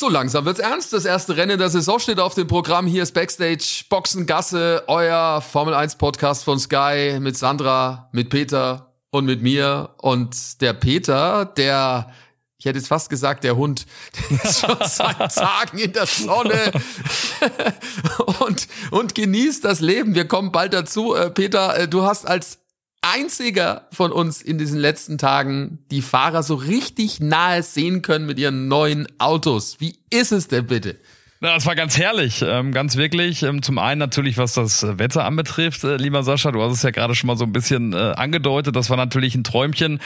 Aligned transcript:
So 0.00 0.08
langsam 0.08 0.46
wird's 0.46 0.60
ernst. 0.60 0.94
Das 0.94 1.04
erste 1.04 1.36
Rennen 1.36 1.58
der 1.58 1.68
Saison 1.68 1.98
steht 1.98 2.20
auf 2.20 2.32
dem 2.32 2.46
Programm. 2.46 2.86
Hier 2.86 3.02
ist 3.02 3.12
Backstage 3.12 3.84
Boxengasse, 3.90 4.84
euer 4.86 5.42
Formel 5.42 5.74
1 5.74 5.96
Podcast 5.96 6.42
von 6.42 6.58
Sky 6.58 7.18
mit 7.20 7.36
Sandra, 7.36 8.08
mit 8.10 8.30
Peter 8.30 8.94
und 9.10 9.26
mit 9.26 9.42
mir. 9.42 9.90
Und 9.98 10.62
der 10.62 10.72
Peter, 10.72 11.44
der, 11.44 12.10
ich 12.56 12.64
hätte 12.64 12.78
jetzt 12.78 12.88
fast 12.88 13.10
gesagt, 13.10 13.44
der 13.44 13.56
Hund, 13.56 13.84
der 14.30 14.42
ist 14.42 14.60
schon 14.60 14.78
seit 14.86 15.34
Tagen 15.34 15.76
in 15.76 15.92
der 15.92 16.06
Sonne 16.06 16.72
und, 18.40 18.68
und 18.92 19.14
genießt 19.14 19.62
das 19.66 19.80
Leben. 19.80 20.14
Wir 20.14 20.26
kommen 20.26 20.50
bald 20.50 20.72
dazu. 20.72 21.14
Äh, 21.14 21.28
Peter, 21.28 21.78
äh, 21.78 21.88
du 21.88 22.04
hast 22.04 22.26
als 22.26 22.59
einziger 23.02 23.88
von 23.92 24.12
uns 24.12 24.42
in 24.42 24.58
diesen 24.58 24.78
letzten 24.78 25.18
Tagen 25.18 25.78
die 25.90 26.02
Fahrer 26.02 26.42
so 26.42 26.54
richtig 26.54 27.20
nahe 27.20 27.62
sehen 27.62 28.02
können 28.02 28.26
mit 28.26 28.38
ihren 28.38 28.68
neuen 28.68 29.08
Autos. 29.18 29.76
Wie 29.80 29.98
ist 30.10 30.32
es 30.32 30.48
denn 30.48 30.66
bitte? 30.66 30.96
Na, 31.42 31.54
das 31.54 31.64
war 31.64 31.74
ganz 31.74 31.96
herrlich, 31.96 32.44
ähm, 32.46 32.70
ganz 32.70 32.96
wirklich. 32.96 33.42
Ähm, 33.44 33.62
zum 33.62 33.78
einen 33.78 33.98
natürlich, 33.98 34.36
was 34.36 34.52
das 34.52 34.86
Wetter 34.98 35.24
anbetrifft, 35.24 35.84
äh, 35.84 35.96
lieber 35.96 36.22
Sascha, 36.22 36.52
du 36.52 36.60
hast 36.60 36.72
es 36.74 36.82
ja 36.82 36.90
gerade 36.90 37.14
schon 37.14 37.28
mal 37.28 37.38
so 37.38 37.44
ein 37.44 37.52
bisschen 37.52 37.94
äh, 37.94 38.12
angedeutet. 38.14 38.76
Das 38.76 38.90
war 38.90 38.98
natürlich 38.98 39.34
ein 39.34 39.42
Träumchen. 39.42 40.00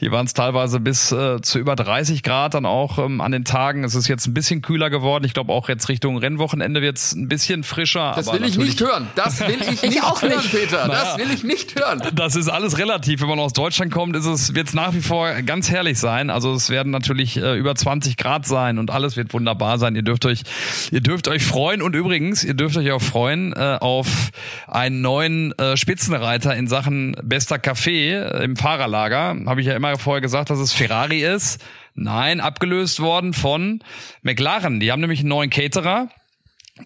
Hier 0.00 0.10
waren 0.10 0.26
es 0.26 0.34
teilweise 0.34 0.80
bis 0.80 1.12
äh, 1.12 1.40
zu 1.42 1.60
über 1.60 1.76
30 1.76 2.24
Grad 2.24 2.54
dann 2.54 2.66
auch 2.66 2.98
ähm, 2.98 3.20
an 3.20 3.30
den 3.30 3.44
Tagen. 3.44 3.84
Es 3.84 3.94
ist 3.94 4.08
jetzt 4.08 4.26
ein 4.26 4.34
bisschen 4.34 4.62
kühler 4.62 4.90
geworden. 4.90 5.22
Ich 5.22 5.32
glaube 5.32 5.52
auch 5.52 5.68
jetzt 5.68 5.88
Richtung 5.88 6.18
Rennwochenende 6.18 6.82
wird 6.82 6.96
es 6.96 7.12
ein 7.12 7.28
bisschen 7.28 7.62
frischer. 7.62 8.14
Das 8.16 8.32
will 8.32 8.42
ich 8.42 8.58
nicht 8.58 8.80
hören. 8.80 9.06
Das 9.14 9.38
will 9.46 9.58
ich 9.60 9.82
nicht 9.88 10.02
auch 10.02 10.20
hören, 10.20 10.38
nicht. 10.38 10.50
Peter. 10.50 10.88
Naja, 10.88 11.04
das 11.04 11.18
will 11.18 11.32
ich 11.32 11.44
nicht 11.44 11.78
hören. 11.78 12.02
Das 12.16 12.34
ist 12.34 12.48
alles 12.48 12.78
relativ. 12.78 13.20
Wenn 13.20 13.28
man 13.28 13.38
aus 13.38 13.52
Deutschland 13.52 13.92
kommt, 13.92 14.16
ist 14.16 14.26
es 14.26 14.56
wird 14.56 14.66
es 14.66 14.74
nach 14.74 14.92
wie 14.92 15.02
vor 15.02 15.30
ganz 15.42 15.70
herrlich 15.70 16.00
sein. 16.00 16.30
Also 16.30 16.52
es 16.52 16.68
werden 16.68 16.90
natürlich 16.90 17.36
äh, 17.36 17.56
über 17.56 17.76
20 17.76 18.16
Grad 18.16 18.44
sein 18.44 18.80
und 18.80 18.90
alles 18.90 19.16
wird 19.16 19.32
wunderbar 19.32 19.78
sein. 19.78 19.94
Ihr 19.94 20.02
dürft 20.02 20.26
euch 20.26 20.42
Ihr 20.90 21.00
dürft 21.00 21.28
euch 21.28 21.44
freuen 21.44 21.82
und 21.82 21.94
übrigens, 21.94 22.44
ihr 22.44 22.54
dürft 22.54 22.76
euch 22.76 22.90
auch 22.92 23.02
freuen 23.02 23.52
äh, 23.52 23.78
auf 23.80 24.30
einen 24.66 25.00
neuen 25.00 25.56
äh, 25.58 25.76
Spitzenreiter 25.76 26.56
in 26.56 26.66
Sachen 26.66 27.16
bester 27.22 27.58
Kaffee 27.58 28.12
äh, 28.12 28.44
im 28.44 28.56
Fahrerlager. 28.56 29.36
Habe 29.46 29.60
ich 29.60 29.66
ja 29.66 29.74
immer 29.74 29.98
vorher 29.98 30.20
gesagt, 30.20 30.50
dass 30.50 30.58
es 30.58 30.72
Ferrari 30.72 31.22
ist. 31.22 31.62
Nein, 31.94 32.40
abgelöst 32.40 33.00
worden 33.00 33.32
von 33.32 33.80
McLaren. 34.22 34.80
Die 34.80 34.92
haben 34.92 35.00
nämlich 35.00 35.20
einen 35.20 35.28
neuen 35.28 35.50
Caterer 35.50 36.08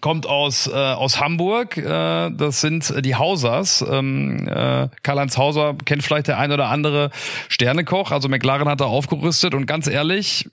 kommt 0.01 0.27
aus 0.27 0.67
äh, 0.67 0.73
aus 0.73 1.19
Hamburg. 1.19 1.77
Äh, 1.77 2.31
das 2.31 2.61
sind 2.61 2.93
die 3.05 3.15
Hausers. 3.15 3.83
Ähm, 3.87 4.47
äh, 4.47 4.89
Karl-Heinz 5.03 5.37
Hauser 5.37 5.75
kennt 5.85 6.03
vielleicht 6.03 6.27
der 6.27 6.37
ein 6.37 6.51
oder 6.51 6.67
andere 6.69 7.11
Sternekoch. 7.49 8.11
Also 8.11 8.29
McLaren 8.29 8.67
hat 8.67 8.81
da 8.81 8.85
aufgerüstet 8.85 9.53
und 9.53 9.65
ganz 9.65 9.87
ehrlich, 9.87 10.49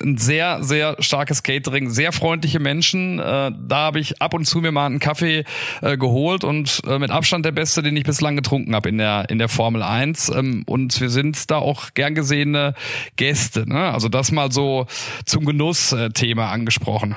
ein 0.00 0.16
sehr 0.18 0.62
sehr 0.62 0.96
starkes 1.00 1.42
Catering, 1.42 1.90
sehr 1.90 2.12
freundliche 2.12 2.60
Menschen. 2.60 3.18
Äh, 3.18 3.52
da 3.56 3.76
habe 3.76 4.00
ich 4.00 4.20
ab 4.20 4.34
und 4.34 4.46
zu 4.46 4.58
mir 4.58 4.72
mal 4.72 4.86
einen 4.86 4.98
Kaffee 4.98 5.44
äh, 5.80 5.96
geholt 5.96 6.44
und 6.44 6.82
äh, 6.86 6.98
mit 6.98 7.10
Abstand 7.10 7.44
der 7.44 7.52
beste, 7.52 7.82
den 7.82 7.96
ich 7.96 8.04
bislang 8.04 8.36
getrunken 8.36 8.74
habe 8.74 8.88
in 8.88 8.98
der 8.98 9.26
in 9.28 9.38
der 9.38 9.48
Formel 9.48 9.82
1. 9.82 10.30
Ähm, 10.30 10.62
und 10.66 11.00
wir 11.00 11.10
sind 11.10 11.50
da 11.50 11.58
auch 11.58 11.94
gern 11.94 12.14
gesehene 12.14 12.74
Gäste. 13.16 13.68
Ne? 13.68 13.92
Also 13.92 14.08
das 14.08 14.32
mal 14.32 14.50
so 14.50 14.86
zum 15.24 15.44
Genussthema 15.44 16.50
angesprochen. 16.50 17.16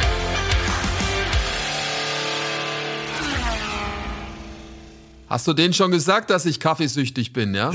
Hast 5.31 5.47
du 5.47 5.53
denen 5.53 5.73
schon 5.73 5.91
gesagt, 5.91 6.29
dass 6.29 6.45
ich 6.45 6.59
kaffeesüchtig 6.59 7.31
bin, 7.31 7.55
ja? 7.55 7.71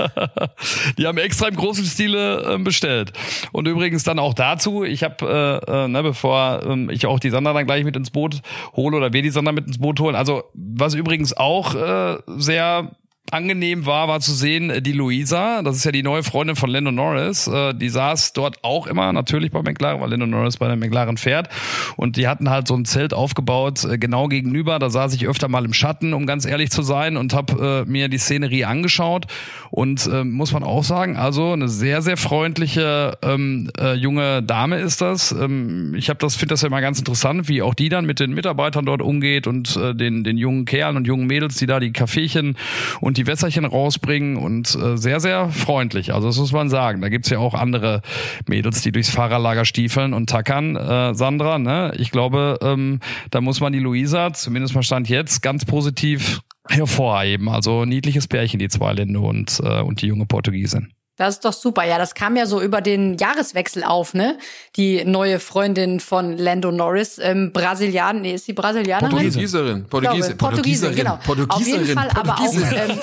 die 0.96 1.06
haben 1.06 1.18
extra 1.18 1.48
im 1.48 1.56
großen 1.56 1.84
Stile 1.84 2.54
äh, 2.54 2.58
bestellt. 2.58 3.12
Und 3.52 3.68
übrigens 3.68 4.04
dann 4.04 4.18
auch 4.18 4.32
dazu, 4.32 4.82
ich 4.82 5.02
habe, 5.02 5.62
äh, 5.68 5.84
äh, 5.84 5.88
ne, 5.88 6.02
bevor 6.02 6.62
ähm, 6.64 6.88
ich 6.88 7.04
auch 7.04 7.20
die 7.20 7.28
Sandra 7.28 7.52
dann 7.52 7.66
gleich 7.66 7.84
mit 7.84 7.94
ins 7.94 8.08
Boot 8.08 8.40
hole 8.74 8.96
oder 8.96 9.12
wir 9.12 9.20
die 9.20 9.28
Sandra 9.28 9.52
mit 9.52 9.66
ins 9.66 9.76
Boot 9.76 10.00
holen, 10.00 10.16
also 10.16 10.44
was 10.54 10.94
übrigens 10.94 11.36
auch 11.36 11.74
äh, 11.74 12.16
sehr 12.38 12.90
angenehm 13.30 13.86
war, 13.86 14.08
war 14.08 14.20
zu 14.20 14.32
sehen, 14.32 14.70
äh, 14.70 14.82
die 14.82 14.92
Luisa, 14.92 15.62
das 15.62 15.76
ist 15.76 15.84
ja 15.84 15.92
die 15.92 16.02
neue 16.02 16.22
Freundin 16.22 16.56
von 16.56 16.70
Lando 16.70 16.90
Norris, 16.90 17.46
äh, 17.46 17.74
die 17.74 17.88
saß 17.88 18.32
dort 18.32 18.62
auch 18.62 18.86
immer 18.86 19.12
natürlich 19.12 19.50
bei 19.50 19.62
McLaren, 19.62 20.00
weil 20.00 20.10
Lando 20.10 20.26
Norris 20.26 20.56
bei 20.56 20.66
der 20.66 20.76
McLaren 20.76 21.16
fährt. 21.16 21.48
Und 21.96 22.16
die 22.16 22.28
hatten 22.28 22.50
halt 22.50 22.66
so 22.66 22.74
ein 22.74 22.84
Zelt 22.84 23.14
aufgebaut, 23.14 23.84
äh, 23.84 23.98
genau 23.98 24.28
gegenüber, 24.28 24.78
da 24.78 24.90
saß 24.90 25.14
ich 25.14 25.26
öfter 25.26 25.48
mal 25.48 25.64
im 25.64 25.72
Schatten, 25.72 26.12
um 26.14 26.26
ganz 26.26 26.44
ehrlich 26.44 26.70
zu 26.70 26.82
sein 26.82 27.16
und 27.16 27.34
habe 27.34 27.84
mir 27.86 28.08
die 28.08 28.18
Szenerie 28.18 28.64
angeschaut. 28.64 29.26
Und 29.70 30.08
muss 30.24 30.52
man 30.52 30.62
auch 30.62 30.84
sagen, 30.84 31.16
also 31.16 31.52
eine 31.52 31.68
sehr, 31.68 32.02
sehr 32.02 32.16
freundliche 32.16 33.18
ähm, 33.22 33.70
äh, 33.78 33.94
junge 33.94 34.42
Dame 34.42 34.78
ist 34.78 35.00
das. 35.00 35.32
Ähm, 35.32 35.94
ich 35.94 36.08
habe 36.08 36.18
das, 36.18 36.36
finde 36.36 36.52
das 36.54 36.62
ja 36.62 36.68
immer 36.68 36.80
ganz 36.80 36.98
interessant, 36.98 37.48
wie 37.48 37.62
auch 37.62 37.74
die 37.74 37.88
dann 37.88 38.06
mit 38.06 38.20
den 38.20 38.32
Mitarbeitern 38.32 38.84
dort 38.84 39.02
umgeht 39.02 39.46
und 39.46 39.76
äh, 39.76 39.94
den, 39.94 40.24
den 40.24 40.36
jungen 40.36 40.64
Kerlen 40.64 40.96
und 40.96 41.06
jungen 41.06 41.26
Mädels, 41.26 41.56
die 41.56 41.66
da 41.66 41.80
die 41.80 41.92
Kaffeechen 41.92 42.56
und 43.00 43.09
die 43.16 43.26
Wässerchen 43.26 43.64
rausbringen 43.64 44.36
und 44.36 44.74
äh, 44.74 44.96
sehr, 44.96 45.20
sehr 45.20 45.48
freundlich. 45.50 46.14
Also 46.14 46.28
das 46.28 46.38
muss 46.38 46.52
man 46.52 46.68
sagen. 46.68 47.00
Da 47.00 47.08
gibt's 47.08 47.30
ja 47.30 47.38
auch 47.38 47.54
andere 47.54 48.02
Mädels, 48.48 48.82
die 48.82 48.92
durchs 48.92 49.10
Fahrerlager 49.10 49.64
stiefeln 49.64 50.14
und 50.14 50.28
tackern. 50.28 50.76
Äh, 50.76 51.14
Sandra, 51.14 51.58
ne? 51.58 51.92
ich 51.96 52.10
glaube, 52.10 52.58
ähm, 52.62 53.00
da 53.30 53.40
muss 53.40 53.60
man 53.60 53.72
die 53.72 53.78
Luisa, 53.78 54.32
zumindest 54.32 54.74
mal 54.74 54.82
Stand 54.82 55.08
jetzt, 55.08 55.42
ganz 55.42 55.64
positiv 55.64 56.40
hervorheben. 56.68 57.48
Also 57.48 57.84
niedliches 57.84 58.28
Pärchen, 58.28 58.58
die 58.58 58.68
zwei 58.68 58.92
Linde 58.92 59.20
und, 59.20 59.60
äh, 59.62 59.80
und 59.80 60.02
die 60.02 60.06
junge 60.06 60.26
Portugiesin. 60.26 60.92
Das 61.20 61.34
ist 61.34 61.44
doch 61.44 61.52
super. 61.52 61.84
Ja, 61.84 61.98
das 61.98 62.14
kam 62.14 62.34
ja 62.34 62.46
so 62.46 62.62
über 62.62 62.80
den 62.80 63.18
Jahreswechsel 63.18 63.84
auf, 63.84 64.14
ne? 64.14 64.38
Die 64.76 65.04
neue 65.04 65.38
Freundin 65.38 66.00
von 66.00 66.38
Lando 66.38 66.72
Norris, 66.72 67.18
ähm, 67.22 67.52
Brasilianer, 67.52 68.20
nee, 68.20 68.34
ist 68.36 68.46
sie 68.46 68.54
Brasilianerin? 68.54 69.10
Portugieserin. 69.10 69.84
Portugiesin. 69.84 70.38
Portugiesin, 70.38 70.94
genau. 70.94 71.18
Portugieserin. 71.22 71.50
Auf 71.50 71.66
jeden 71.66 71.98
Fall 71.98 72.08
aber 72.14 72.40
auch 72.40 72.54
ähm, 72.54 72.98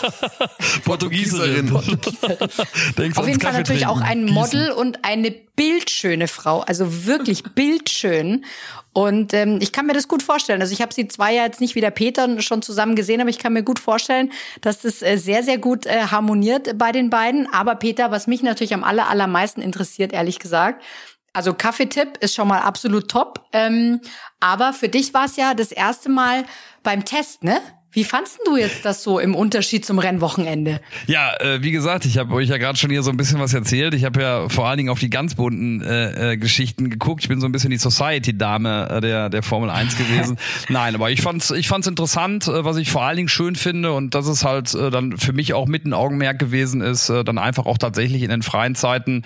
Portugieserin. 0.84 1.70
Portugieserin. 1.70 2.38
Auf 3.18 3.28
jeden 3.28 3.40
Fall 3.40 3.54
natürlich 3.54 3.86
auch 3.86 4.02
ein 4.02 4.26
Model 4.26 4.72
und 4.72 5.06
eine 5.06 5.36
bildschöne 5.58 6.30
Frau, 6.30 6.62
also 6.62 7.06
wirklich 7.06 7.44
bildschön. 7.56 8.46
Und 8.94 9.34
ähm, 9.34 9.60
ich 9.62 9.74
kann 9.74 9.86
mir 9.86 9.94
das 9.94 10.08
gut 10.08 10.24
vorstellen. 10.24 10.62
Also 10.62 10.72
ich 10.72 10.82
habe 10.82 10.94
sie 10.94 11.08
zwei 11.10 11.34
ja 11.34 11.44
jetzt 11.44 11.60
nicht 11.60 11.76
wie 11.76 11.82
der 11.82 11.92
Peter 11.92 12.42
schon 12.42 12.62
zusammen 12.62 12.96
gesehen, 12.96 13.20
aber 13.20 13.30
ich 13.30 13.38
kann 13.38 13.54
mir 13.54 13.64
gut 13.64 13.80
vorstellen, 13.80 14.32
dass 14.62 14.82
das 14.82 15.02
äh, 15.02 15.18
sehr, 15.18 15.44
sehr 15.44 15.58
gut 15.58 15.86
äh, 15.86 16.08
harmoniert 16.08 16.78
bei 16.78 16.94
den 16.94 17.10
beiden. 17.10 17.54
Aber 17.54 17.76
Peter, 17.76 18.10
was 18.10 18.28
mich 18.28 18.42
natürlich 18.42 18.74
am 18.74 18.86
aller, 18.86 19.10
allermeisten 19.10 19.62
interessiert, 19.62 20.14
ehrlich 20.14 20.40
gesagt, 20.40 20.82
also 21.34 21.54
Kaffeetipp 21.54 22.18
ist 22.22 22.34
schon 22.34 22.48
mal 22.48 22.62
absolut 22.62 23.10
top. 23.10 23.46
Ähm, 23.54 24.02
aber 24.40 24.74
für 24.74 24.90
dich 24.90 25.14
war 25.14 25.26
es 25.26 25.36
ja 25.36 25.54
das 25.54 25.72
erste 25.72 26.10
Mal 26.10 26.46
beim 26.82 27.06
Test, 27.06 27.44
ne? 27.44 27.60
Wie 27.98 28.04
fandst 28.04 28.38
du 28.46 28.58
jetzt 28.58 28.86
das 28.86 29.02
so 29.02 29.18
im 29.18 29.34
Unterschied 29.34 29.84
zum 29.84 29.98
Rennwochenende? 29.98 30.82
Ja, 31.08 31.32
äh, 31.40 31.64
wie 31.64 31.72
gesagt, 31.72 32.06
ich 32.06 32.20
habe 32.20 32.32
euch 32.36 32.48
ja 32.48 32.60
gerade 32.60 32.78
schon 32.78 32.92
hier 32.92 33.02
so 33.02 33.10
ein 33.10 33.18
bisschen 33.18 33.40
was 33.40 33.56
erzählt. 33.56 33.96
Ich 33.96 34.06
habe 34.06 34.22
ja 34.22 34.50
vor 34.50 34.68
allen 34.68 34.78
Dingen 34.78 34.90
auf 34.92 35.00
die 35.00 35.10
ganz 35.10 35.34
bunten 35.34 35.82
äh, 35.82 36.34
äh, 36.34 36.38
Geschichten 36.38 36.92
geguckt. 36.92 37.24
Ich 37.24 37.28
bin 37.28 37.42
so 37.42 37.48
ein 37.48 37.52
bisschen 37.52 37.72
die 37.72 37.80
Society-Dame 37.80 38.90
äh, 38.92 39.02
der, 39.02 39.32
der 39.32 39.42
Formel 39.42 39.72
1 39.72 39.98
gewesen. 39.98 40.38
Nein, 40.70 40.94
aber 40.94 41.10
ich 41.10 41.24
fand's, 41.24 41.50
ich 41.50 41.68
fand's 41.68 41.88
interessant, 41.88 42.48
äh, 42.48 42.64
was 42.64 42.78
ich 42.78 42.92
vor 42.92 43.02
allen 43.02 43.16
Dingen 43.16 43.30
schön 43.30 43.56
finde 43.56 43.92
und 43.94 44.14
dass 44.14 44.28
es 44.28 44.46
halt 44.46 44.76
äh, 44.76 44.92
dann 44.92 45.18
für 45.18 45.34
mich 45.34 45.56
auch 45.56 45.66
mit 45.66 45.84
ein 45.86 45.94
Augenmerk 45.96 46.38
gewesen 46.38 46.82
ist, 46.82 47.10
dann 47.10 47.40
einfach 47.40 47.66
auch 47.66 47.80
tatsächlich 47.80 48.22
in 48.22 48.30
den 48.30 48.44
freien 48.44 48.76
Zeiten 48.76 49.24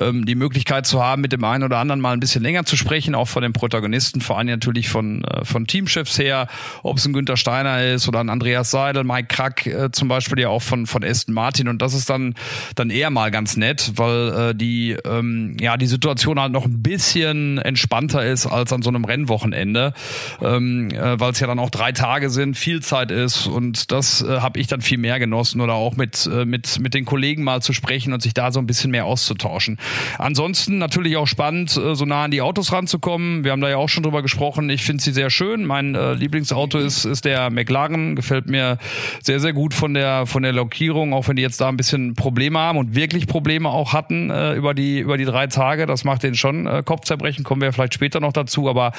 ähm, 0.00 0.26
die 0.26 0.36
Möglichkeit 0.36 0.86
zu 0.86 1.02
haben, 1.02 1.22
mit 1.22 1.32
dem 1.32 1.42
einen 1.42 1.64
oder 1.64 1.78
anderen 1.78 2.00
mal 2.00 2.12
ein 2.12 2.20
bisschen 2.20 2.44
länger 2.44 2.66
zu 2.66 2.76
sprechen, 2.76 3.16
auch 3.16 3.26
von 3.26 3.42
den 3.42 3.52
Protagonisten, 3.52 4.20
vor 4.20 4.38
allem 4.38 4.46
natürlich 4.46 4.88
von, 4.90 5.26
von 5.42 5.66
Teamchefs 5.66 6.20
her, 6.20 6.46
ob 6.84 6.98
es 6.98 7.04
ein 7.04 7.12
Günther 7.12 7.36
Steiner 7.36 7.82
ist 7.82 8.11
oder 8.12 8.20
ein 8.20 8.28
Andreas 8.28 8.70
Seidel, 8.70 9.04
Mike 9.04 9.28
Krack 9.28 9.66
äh, 9.66 9.90
zum 9.90 10.08
Beispiel 10.08 10.38
ja 10.38 10.48
auch 10.48 10.62
von 10.62 10.86
von 10.86 11.02
Aston 11.02 11.34
Martin 11.34 11.68
und 11.68 11.80
das 11.80 11.94
ist 11.94 12.10
dann 12.10 12.34
dann 12.74 12.90
eher 12.90 13.08
mal 13.10 13.30
ganz 13.30 13.56
nett, 13.56 13.92
weil 13.96 14.50
äh, 14.50 14.54
die 14.54 14.96
ähm, 15.06 15.56
ja 15.58 15.78
die 15.78 15.86
Situation 15.86 16.38
halt 16.38 16.52
noch 16.52 16.66
ein 16.66 16.82
bisschen 16.82 17.58
entspannter 17.58 18.24
ist 18.24 18.46
als 18.46 18.72
an 18.72 18.82
so 18.82 18.90
einem 18.90 19.04
Rennwochenende, 19.04 19.94
ähm, 20.42 20.90
äh, 20.90 21.18
weil 21.18 21.32
es 21.32 21.40
ja 21.40 21.46
dann 21.46 21.58
auch 21.58 21.70
drei 21.70 21.92
Tage 21.92 22.28
sind, 22.28 22.56
viel 22.56 22.82
Zeit 22.82 23.10
ist 23.10 23.46
und 23.46 23.90
das 23.92 24.22
äh, 24.22 24.40
habe 24.40 24.60
ich 24.60 24.66
dann 24.66 24.82
viel 24.82 24.98
mehr 24.98 25.18
genossen 25.18 25.60
oder 25.62 25.74
auch 25.74 25.96
mit 25.96 26.28
äh, 26.30 26.44
mit 26.44 26.80
mit 26.80 26.92
den 26.92 27.06
Kollegen 27.06 27.44
mal 27.44 27.62
zu 27.62 27.72
sprechen 27.72 28.12
und 28.12 28.22
sich 28.22 28.34
da 28.34 28.52
so 28.52 28.60
ein 28.60 28.66
bisschen 28.66 28.90
mehr 28.90 29.06
auszutauschen. 29.06 29.78
Ansonsten 30.18 30.76
natürlich 30.76 31.16
auch 31.16 31.26
spannend, 31.26 31.76
äh, 31.76 31.94
so 31.94 32.04
nah 32.04 32.24
an 32.24 32.30
die 32.30 32.42
Autos 32.42 32.72
ranzukommen. 32.72 33.44
Wir 33.44 33.52
haben 33.52 33.62
da 33.62 33.70
ja 33.70 33.78
auch 33.78 33.88
schon 33.88 34.02
drüber 34.02 34.20
gesprochen. 34.20 34.68
Ich 34.68 34.82
finde 34.82 35.02
sie 35.02 35.12
sehr 35.12 35.30
schön. 35.30 35.64
Mein 35.64 35.94
äh, 35.94 36.12
Lieblingsauto 36.12 36.78
ist 36.78 37.06
ist 37.06 37.24
der 37.24 37.50
McLaren 37.50 37.91
McLaren. 37.92 38.16
Gefällt 38.16 38.48
mir 38.48 38.78
sehr, 39.22 39.40
sehr 39.40 39.52
gut 39.52 39.74
von 39.74 39.94
der, 39.94 40.26
von 40.26 40.42
der 40.42 40.52
Lokierung, 40.52 41.12
auch 41.12 41.28
wenn 41.28 41.36
die 41.36 41.42
jetzt 41.42 41.60
da 41.60 41.68
ein 41.68 41.76
bisschen 41.76 42.14
Probleme 42.14 42.58
haben 42.58 42.78
und 42.78 42.94
wirklich 42.94 43.26
Probleme 43.26 43.68
auch 43.68 43.92
hatten 43.92 44.30
äh, 44.30 44.54
über, 44.54 44.74
die, 44.74 45.00
über 45.00 45.16
die 45.16 45.24
drei 45.24 45.46
Tage. 45.46 45.86
Das 45.86 46.04
macht 46.04 46.22
den 46.22 46.34
schon 46.34 46.66
äh, 46.66 46.82
Kopfzerbrechen. 46.84 47.44
Kommen 47.44 47.60
wir 47.60 47.72
vielleicht 47.72 47.94
später 47.94 48.20
noch 48.20 48.32
dazu. 48.32 48.68
Aber 48.68 48.92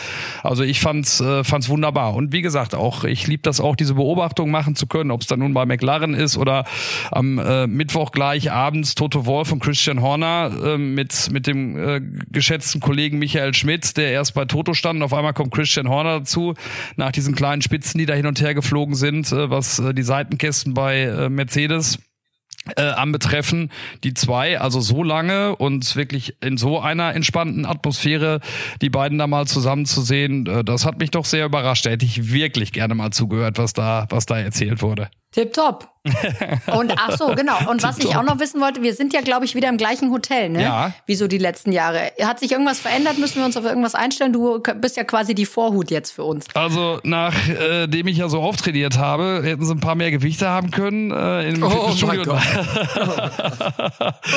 also 0.44 0.64
ich 0.64 0.80
fand's, 0.80 1.20
äh, 1.22 1.44
fand's 1.44 1.70
wunderbar. 1.70 2.14
Und 2.16 2.32
wie 2.32 2.42
gesagt, 2.42 2.76
auch 2.76 3.04
ich 3.04 3.28
liebe 3.28 3.44
das 3.44 3.60
auch, 3.60 3.76
diese 3.76 3.96
Beobachtung 3.96 4.52
machen 4.52 4.76
zu 4.76 4.88
können, 4.88 5.12
ob 5.12 5.22
es 5.22 5.28
dann 5.28 5.40
nun 5.40 5.54
bei 5.54 5.66
McLaren 5.66 6.14
ist 6.14 6.38
oder 6.38 6.66
am 7.12 7.40
äh, 7.40 7.68
Mittwoch 7.68 8.12
gleich 8.12 8.52
abends 8.52 8.96
Toto 8.96 9.26
Wolf 9.26 9.52
und 9.52 9.60
Christian 9.60 10.02
Horner 10.02 10.52
äh, 10.64 10.78
mit, 10.78 11.30
mit 11.32 11.48
dem 11.48 11.78
äh, 11.78 12.02
geschätzten 12.32 12.82
Kollegen 12.82 13.20
Michael 13.20 13.54
Schmidt, 13.54 13.98
der 13.98 14.12
erst 14.12 14.34
bei 14.34 14.46
Toto 14.46 14.74
stand. 14.74 15.02
Auf 15.04 15.14
einmal 15.14 15.34
kommt 15.34 15.54
Christian 15.54 15.90
Horner 15.90 16.20
dazu, 16.20 16.54
nach 16.96 17.12
diesen 17.12 17.36
kleinen 17.36 17.62
Spitzen, 17.62 17.98
die 17.98 18.06
da 18.06 18.14
hin 18.14 18.26
und 18.26 18.42
her 18.42 18.54
geflogen 18.54 18.83
sind, 18.92 19.32
äh, 19.32 19.50
was 19.50 19.80
äh, 19.80 19.94
die 19.94 20.04
Seitenkästen 20.04 20.74
bei 20.74 21.02
äh, 21.02 21.30
Mercedes 21.30 22.00
äh, 22.76 22.82
anbetreffen, 22.82 23.72
die 24.04 24.14
zwei, 24.14 24.60
also 24.60 24.80
so 24.80 25.04
lange 25.04 25.56
und 25.56 25.96
wirklich 25.96 26.36
in 26.42 26.58
so 26.58 26.80
einer 26.80 27.14
entspannten 27.14 27.66
Atmosphäre, 27.66 28.40
die 28.82 28.90
beiden 28.90 29.18
da 29.18 29.28
mal 29.28 29.48
zusammen 29.48 29.86
zu 29.86 30.02
sehen, 30.02 30.46
das 30.66 30.86
hat 30.86 31.00
mich 31.00 31.12
doch 31.12 31.26
sehr 31.26 31.46
überrascht. 31.46 31.86
Da 31.86 31.90
hätte 31.90 32.06
ich 32.06 32.32
wirklich 32.32 32.72
gerne 32.72 32.96
mal 32.96 33.12
zugehört, 33.12 33.58
was 33.58 33.74
da, 33.74 34.06
was 34.10 34.26
da 34.26 34.40
erzählt 34.40 34.82
wurde. 34.82 35.10
Tipptopp. 35.34 35.94
Und 36.76 36.94
ach 36.98 37.18
so, 37.18 37.28
genau. 37.28 37.70
Und 37.70 37.82
was 37.82 37.98
ich 37.98 38.14
auch 38.18 38.24
noch 38.24 38.38
wissen 38.40 38.60
wollte, 38.60 38.82
wir 38.84 38.94
sind 38.94 39.14
ja, 39.14 39.22
glaube 39.22 39.46
ich, 39.46 39.56
wieder 39.56 39.70
im 39.70 39.78
gleichen 39.78 40.12
Hotel, 40.12 40.50
ne? 40.50 40.62
Ja. 40.62 40.94
Wie 41.06 41.16
so 41.16 41.28
die 41.28 41.38
letzten 41.38 41.72
Jahre. 41.72 42.12
Hat 42.22 42.42
sich 42.42 42.52
irgendwas 42.52 42.82
verändert? 42.82 43.18
Müssen 43.20 43.38
wir 43.38 43.46
uns 43.46 43.56
auf 43.56 43.64
irgendwas 43.64 43.96
einstellen? 43.96 44.34
Du 44.34 44.60
bist 44.60 44.98
ja 44.98 45.06
quasi 45.06 45.34
die 45.34 45.46
Vorhut 45.46 45.92
jetzt 45.92 46.12
für 46.12 46.26
uns. 46.26 46.46
Also, 46.56 47.00
nachdem 47.04 48.08
äh, 48.08 48.10
ich 48.10 48.18
ja 48.18 48.28
so 48.28 48.42
auftrainiert 48.42 48.98
habe, 48.98 49.40
hätten 49.44 49.66
sie 49.66 49.72
ein 49.74 49.80
paar 49.80 49.96
mehr 49.96 50.12
Gewichte 50.12 50.50
haben 50.50 50.72
können 50.72 51.12
äh, 51.12 51.48
im 51.48 51.64
oh 51.64 51.70
Fitnessstudio. 51.70 52.34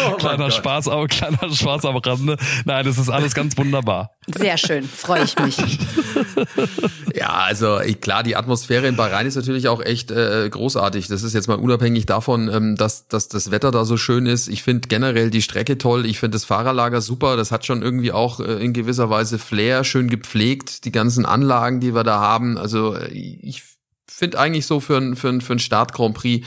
oh 0.08 0.12
kleiner 0.18 0.52
Spaß, 0.52 0.86
aber 0.86 1.08
kleiner 1.08 1.50
Spaß 1.52 1.84
am 1.84 1.96
Rande. 1.96 2.36
Nein, 2.64 2.84
das 2.86 2.96
ist 2.96 3.10
alles 3.10 3.34
ganz 3.34 3.58
wunderbar. 3.58 4.12
Sehr 4.28 4.56
schön, 4.56 4.84
freue 4.84 5.24
ich 5.24 5.36
mich. 5.38 5.56
ja, 7.14 7.30
also 7.30 7.80
klar, 8.00 8.22
die 8.22 8.36
Atmosphäre 8.36 8.86
in 8.86 8.94
Bahrain 8.94 9.26
ist 9.26 9.34
natürlich 9.34 9.66
auch 9.66 9.82
echt 9.82 10.12
äh, 10.12 10.48
großartig. 10.48 10.85
Das 10.90 11.22
ist 11.22 11.34
jetzt 11.34 11.48
mal 11.48 11.54
unabhängig 11.58 12.06
davon, 12.06 12.48
ähm, 12.48 12.76
dass, 12.76 13.08
dass 13.08 13.28
das 13.28 13.50
Wetter 13.50 13.70
da 13.70 13.84
so 13.84 13.96
schön 13.96 14.26
ist. 14.26 14.48
Ich 14.48 14.62
finde 14.62 14.88
generell 14.88 15.30
die 15.30 15.42
Strecke 15.42 15.78
toll. 15.78 16.06
Ich 16.06 16.18
finde 16.18 16.36
das 16.36 16.44
Fahrerlager 16.44 17.00
super. 17.00 17.36
Das 17.36 17.52
hat 17.52 17.66
schon 17.66 17.82
irgendwie 17.82 18.12
auch 18.12 18.40
äh, 18.40 18.64
in 18.64 18.72
gewisser 18.72 19.10
Weise 19.10 19.38
Flair, 19.38 19.84
schön 19.84 20.08
gepflegt. 20.08 20.84
Die 20.84 20.92
ganzen 20.92 21.26
Anlagen, 21.26 21.80
die 21.80 21.94
wir 21.94 22.04
da 22.04 22.20
haben. 22.20 22.58
Also 22.58 22.94
äh, 22.94 23.08
ich 23.12 23.62
finde 24.06 24.38
eigentlich 24.38 24.66
so 24.66 24.80
für 24.80 24.96
ein, 24.96 25.16
für 25.16 25.28
ein, 25.28 25.40
für 25.40 25.54
ein 25.54 25.58
Start 25.58 25.92
Grand 25.92 26.14
Prix 26.14 26.46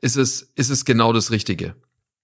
ist 0.00 0.16
es, 0.16 0.50
ist 0.54 0.70
es 0.70 0.84
genau 0.84 1.12
das 1.12 1.30
Richtige. 1.30 1.74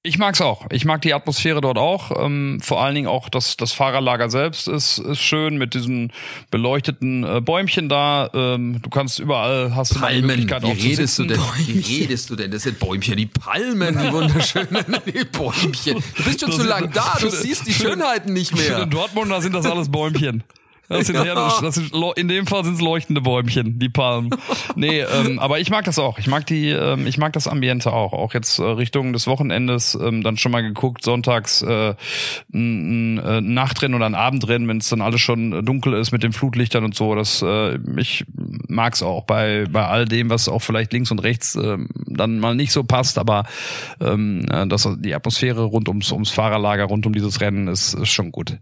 Ich 0.03 0.17
mag's 0.17 0.41
auch. 0.41 0.67
Ich 0.71 0.87
mag 0.87 1.03
die 1.03 1.13
Atmosphäre 1.13 1.61
dort 1.61 1.77
auch. 1.77 2.25
Ähm, 2.25 2.59
vor 2.63 2.83
allen 2.83 2.95
Dingen 2.95 3.07
auch 3.07 3.29
das, 3.29 3.59
das 3.59 3.73
Fahrerlager 3.73 4.31
selbst 4.31 4.67
ist, 4.67 4.97
ist 4.97 5.21
schön 5.21 5.59
mit 5.59 5.75
diesen 5.75 6.11
beleuchteten 6.51 7.23
äh, 7.23 7.43
Bäumchen 7.43 7.91
da. 7.91 8.31
Ähm, 8.33 8.81
du 8.81 8.89
kannst 8.89 9.19
überall 9.19 9.75
hast 9.75 10.01
Palmen. 10.01 10.15
du 10.15 10.21
die 10.23 10.27
Möglichkeit 10.27 10.63
wie 10.63 10.67
auch 10.69 10.71
redest 10.71 11.17
zu 11.17 11.25
sitzen. 11.25 11.29
Du 11.29 11.35
denn, 11.35 11.85
wie 11.87 12.01
redest 12.01 12.31
du 12.31 12.37
denn? 12.37 12.51
Das 12.51 12.63
sind 12.63 12.79
Bäumchen, 12.79 13.19
die 13.19 13.27
Palmen, 13.27 13.99
die 13.99 14.11
wunderschönen 14.11 14.69
die 15.07 15.25
Bäumchen. 15.25 16.03
Du 16.17 16.25
bist 16.25 16.41
schon 16.41 16.49
das 16.49 16.59
zu 16.59 16.65
lang 16.67 16.91
da, 16.93 17.19
du 17.21 17.29
siehst 17.29 17.67
die 17.67 17.75
Schönheiten 17.75 18.33
nicht 18.33 18.55
mehr. 18.55 18.65
Für 18.65 18.81
den 18.81 18.91
Dortmunder 18.91 19.43
sind 19.43 19.55
das 19.55 19.67
alles 19.67 19.91
Bäumchen. 19.91 20.45
Das 20.91 21.07
sind, 21.07 21.15
ja. 21.15 21.35
das 21.35 21.77
sind, 21.77 21.93
in 22.17 22.27
dem 22.27 22.49
Fall 22.49 22.65
sind 22.65 22.75
es 22.75 22.81
leuchtende 22.81 23.21
Bäumchen, 23.21 23.79
die 23.79 23.89
Palmen. 23.89 24.31
Nee, 24.75 25.01
ähm, 25.25 25.39
aber 25.39 25.61
ich 25.61 25.71
mag 25.71 25.85
das 25.85 26.01
auch. 26.01 26.19
Ich 26.19 26.27
mag 26.27 26.45
die, 26.47 26.71
ähm, 26.71 27.07
ich 27.07 27.17
mag 27.17 27.33
das 27.33 27.47
Ambiente 27.47 27.93
auch. 27.93 28.13
Auch 28.13 28.35
jetzt 28.35 28.59
äh, 28.59 28.65
Richtung 28.65 29.13
des 29.13 29.29
Wochenendes 29.29 29.95
ähm, 29.95 30.25
dann 30.25 30.37
schon 30.37 30.51
mal 30.51 30.63
geguckt, 30.63 31.05
sonntags 31.05 31.63
äh, 31.63 31.95
ein, 32.53 33.19
ein 33.19 33.19
äh, 33.19 33.41
Nachtrennen 33.41 33.95
oder 33.95 34.07
ein 34.07 34.17
Abendrennen, 34.17 34.67
wenn 34.67 34.79
es 34.79 34.89
dann 34.89 35.01
alles 35.01 35.21
schon 35.21 35.65
dunkel 35.65 35.95
ist 35.95 36.11
mit 36.11 36.25
den 36.25 36.33
Flutlichtern 36.33 36.85
und 36.85 36.97
so. 36.97 37.15
Das 37.15 37.41
äh, 37.41 37.79
ich 37.97 38.25
mag's 38.67 39.01
auch 39.05 39.25
bei 39.27 39.67
bei 39.71 39.87
all 39.87 40.07
dem, 40.07 40.29
was 40.29 40.49
auch 40.49 40.61
vielleicht 40.61 40.93
links 40.93 41.13
und 41.13 41.21
rechts 41.21 41.55
äh, 41.55 41.79
dann 42.07 42.41
mal 42.41 42.57
nicht 42.57 42.73
so 42.73 42.83
passt, 42.83 43.17
aber 43.17 43.45
ähm, 44.01 44.45
äh, 44.51 44.67
das, 44.67 44.89
die 44.99 45.15
Atmosphäre 45.15 45.63
rund 45.63 45.89
ums 45.89 46.11
ums 46.11 46.31
Fahrerlager, 46.31 46.85
rund 46.87 47.07
um 47.07 47.13
dieses 47.13 47.41
Rennen 47.41 47.69
ist, 47.69 47.95
ist 47.95 48.09
schon 48.09 48.33
gut. 48.33 48.59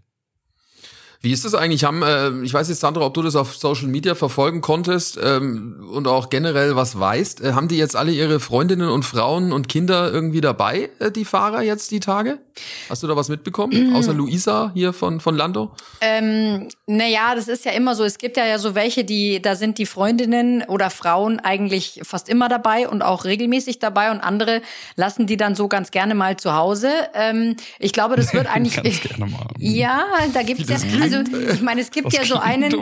Wie 1.21 1.33
ist 1.33 1.43
das 1.43 1.53
eigentlich? 1.53 1.83
Haben, 1.83 2.01
äh, 2.01 2.29
ich 2.45 2.53
weiß 2.53 2.69
jetzt, 2.69 2.79
Sandra, 2.79 3.05
ob 3.05 3.13
du 3.13 3.21
das 3.21 3.35
auf 3.35 3.57
Social 3.57 3.87
Media 3.87 4.15
verfolgen 4.15 4.61
konntest 4.61 5.19
ähm, 5.21 5.85
und 5.91 6.07
auch 6.07 6.29
generell 6.29 6.77
was 6.77 6.97
weißt. 6.97 7.41
Äh, 7.41 7.51
haben 7.53 7.67
die 7.67 7.77
jetzt 7.77 7.97
alle 7.97 8.13
ihre 8.13 8.39
Freundinnen 8.39 8.87
und 8.87 9.03
Frauen 9.03 9.51
und 9.51 9.67
Kinder 9.67 10.09
irgendwie 10.13 10.39
dabei, 10.39 10.89
äh, 10.99 11.11
die 11.11 11.25
Fahrer 11.25 11.61
jetzt 11.61 11.91
die 11.91 11.99
Tage? 11.99 12.39
Hast 12.89 13.03
du 13.03 13.07
da 13.07 13.17
was 13.17 13.27
mitbekommen? 13.27 13.93
Außer 13.95 14.13
Luisa 14.13 14.71
hier 14.73 14.93
von, 14.93 15.19
von 15.19 15.35
Lando? 15.35 15.73
Ähm, 15.99 16.69
naja, 16.87 17.35
das 17.35 17.49
ist 17.49 17.65
ja 17.65 17.73
immer 17.73 17.95
so. 17.95 18.05
Es 18.05 18.17
gibt 18.17 18.37
ja, 18.37 18.45
ja 18.45 18.57
so 18.57 18.73
welche, 18.73 19.03
die, 19.03 19.41
da 19.41 19.55
sind 19.55 19.77
die 19.77 19.85
Freundinnen 19.85 20.63
oder 20.63 20.89
Frauen 20.89 21.41
eigentlich 21.41 21.99
fast 22.03 22.29
immer 22.29 22.47
dabei 22.47 22.87
und 22.87 23.01
auch 23.01 23.25
regelmäßig 23.25 23.79
dabei 23.79 24.11
und 24.11 24.21
andere 24.21 24.61
lassen 24.95 25.27
die 25.27 25.35
dann 25.35 25.53
so 25.53 25.67
ganz 25.67 25.91
gerne 25.91 26.15
mal 26.15 26.37
zu 26.37 26.55
Hause. 26.55 26.89
Ähm, 27.13 27.57
ich 27.77 27.91
glaube, 27.91 28.15
das 28.15 28.33
wird 28.33 28.47
eigentlich. 28.53 28.81
ganz 28.81 29.01
gerne 29.01 29.25
mal. 29.25 29.47
Ja, 29.57 30.05
da 30.33 30.43
gibt's 30.43 30.69
ja. 30.69 30.77
Also 31.13 31.53
ich 31.53 31.61
meine, 31.61 31.81
es 31.81 31.91
gibt 31.91 32.13
ja 32.13 32.23
so 32.25 32.37
einen, 32.37 32.73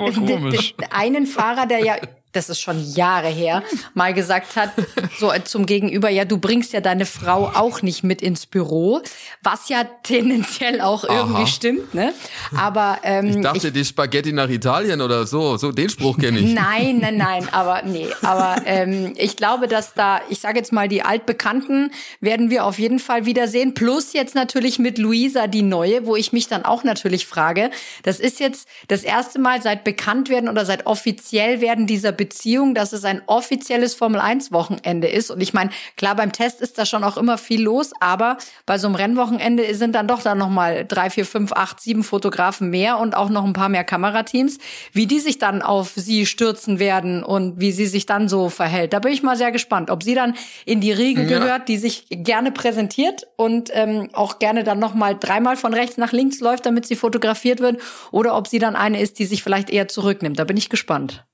einen 0.92 1.26
Fahrer, 1.28 1.66
der 1.66 1.80
ja 1.80 1.96
das 2.38 2.50
ist 2.50 2.62
schon 2.62 2.82
Jahre 2.94 3.28
her, 3.28 3.64
mal 3.94 4.14
gesagt 4.14 4.56
hat, 4.56 4.72
so 5.20 5.32
zum 5.44 5.66
Gegenüber, 5.66 6.10
ja, 6.10 6.24
du 6.24 6.38
bringst 6.38 6.72
ja 6.72 6.82
deine 6.82 7.06
Frau 7.06 7.52
auch 7.54 7.82
nicht 7.82 8.04
mit 8.04 8.22
ins 8.22 8.46
Büro, 8.46 9.02
was 9.42 9.70
ja 9.70 9.84
tendenziell 10.04 10.82
auch 10.82 11.04
irgendwie 11.04 11.42
Aha. 11.42 11.48
stimmt, 11.48 11.94
ne? 11.94 12.14
Aber 12.56 13.00
ähm, 13.04 13.28
ich 13.28 13.42
dachte, 13.42 13.68
ich, 13.68 13.74
die 13.74 13.86
Spaghetti 13.86 14.32
nach 14.32 14.50
Italien 14.50 15.02
oder 15.02 15.26
so, 15.26 15.58
so 15.58 15.72
den 15.72 15.90
Spruch 15.90 16.18
kenne 16.18 16.40
ich. 16.40 16.54
Nein, 16.54 17.00
nein, 17.00 17.18
nein, 17.18 17.50
aber 17.52 17.82
nee, 17.84 18.08
aber 18.22 18.62
ähm, 18.66 19.14
ich 19.18 19.36
glaube, 19.36 19.68
dass 19.68 19.94
da, 19.94 20.22
ich 20.30 20.40
sage 20.40 20.60
jetzt 20.60 20.72
mal, 20.72 20.88
die 20.88 21.02
altbekannten 21.02 21.92
werden 22.22 22.50
wir 22.50 22.66
auf 22.66 22.78
jeden 22.78 23.00
Fall 23.00 23.26
wiedersehen. 23.26 23.74
Plus 23.74 24.14
jetzt 24.14 24.36
natürlich 24.36 24.78
mit 24.78 25.00
Luisa 25.00 25.48
die 25.48 25.64
neue, 25.64 26.06
wo 26.06 26.16
ich 26.16 26.34
mich 26.34 26.48
dann 26.48 26.66
auch 26.66 26.84
natürlich 26.84 27.26
frage, 27.26 27.72
das 28.04 28.20
ist 28.20 28.40
jetzt 28.40 28.68
das 28.88 29.04
erste 29.04 29.40
Mal 29.40 29.62
seit 29.62 29.84
bekannt 29.84 30.30
werden 30.30 30.50
oder 30.50 30.66
seit 30.66 30.86
offiziell 30.86 31.62
werden 31.62 31.88
dieser 31.88 32.12
Beziehung, 32.28 32.76
dass 32.76 32.92
es 32.92 33.06
ein 33.06 33.22
offizielles 33.26 33.96
Formel-1-Wochenende 33.96 35.08
ist. 35.08 35.32
Und 35.32 35.40
ich 35.40 35.54
meine, 35.54 35.70
klar, 35.96 36.14
beim 36.16 36.34
Test 36.34 36.60
ist 36.60 36.78
da 36.78 36.86
schon 36.86 37.06
auch 37.06 37.16
immer 37.16 37.38
viel 37.38 37.62
los, 37.62 37.92
aber 38.02 38.38
bei 38.66 38.78
so 38.78 38.88
einem 38.88 38.96
Rennwochenende 38.96 39.74
sind 39.76 39.96
dann 39.96 40.10
doch 40.10 40.22
dann 40.22 40.38
nochmal 40.38 40.86
drei, 40.86 41.10
vier, 41.10 41.26
fünf, 41.26 41.54
acht, 41.54 41.80
sieben 41.80 42.04
Fotografen 42.04 42.70
mehr 42.70 43.00
und 43.00 43.16
auch 43.16 43.30
noch 43.30 43.46
ein 43.46 43.54
paar 43.54 43.70
mehr 43.70 43.86
Kamerateams, 43.86 44.58
wie 44.92 45.06
die 45.06 45.22
sich 45.22 45.38
dann 45.38 45.62
auf 45.62 45.94
sie 45.96 46.26
stürzen 46.26 46.80
werden 46.80 47.24
und 47.24 47.62
wie 47.62 47.72
sie 47.72 47.86
sich 47.86 48.06
dann 48.06 48.28
so 48.28 48.50
verhält. 48.50 48.92
Da 48.92 49.00
bin 49.00 49.14
ich 49.14 49.24
mal 49.24 49.38
sehr 49.38 49.54
gespannt, 49.54 49.90
ob 49.90 50.04
sie 50.04 50.14
dann 50.14 50.36
in 50.66 50.82
die 50.82 50.92
Riege 50.92 51.24
ja. 51.24 51.40
gehört, 51.40 51.70
die 51.70 51.78
sich 51.78 52.08
gerne 52.10 52.52
präsentiert 52.52 53.26
und 53.38 53.70
ähm, 53.74 54.10
auch 54.12 54.40
gerne 54.40 54.66
dann 54.66 54.80
nochmal 54.80 55.16
dreimal 55.18 55.56
von 55.56 55.74
rechts 55.74 55.98
nach 55.98 56.12
links 56.12 56.42
läuft, 56.42 56.66
damit 56.66 56.86
sie 56.86 56.98
fotografiert 56.98 57.62
wird, 57.62 57.80
oder 58.12 58.36
ob 58.36 58.48
sie 58.48 58.60
dann 58.60 58.76
eine 58.76 59.00
ist, 59.00 59.18
die 59.20 59.26
sich 59.26 59.44
vielleicht 59.44 59.70
eher 59.70 59.88
zurücknimmt. 59.88 60.38
Da 60.38 60.44
bin 60.44 60.58
ich 60.58 60.70
gespannt. 60.70 61.27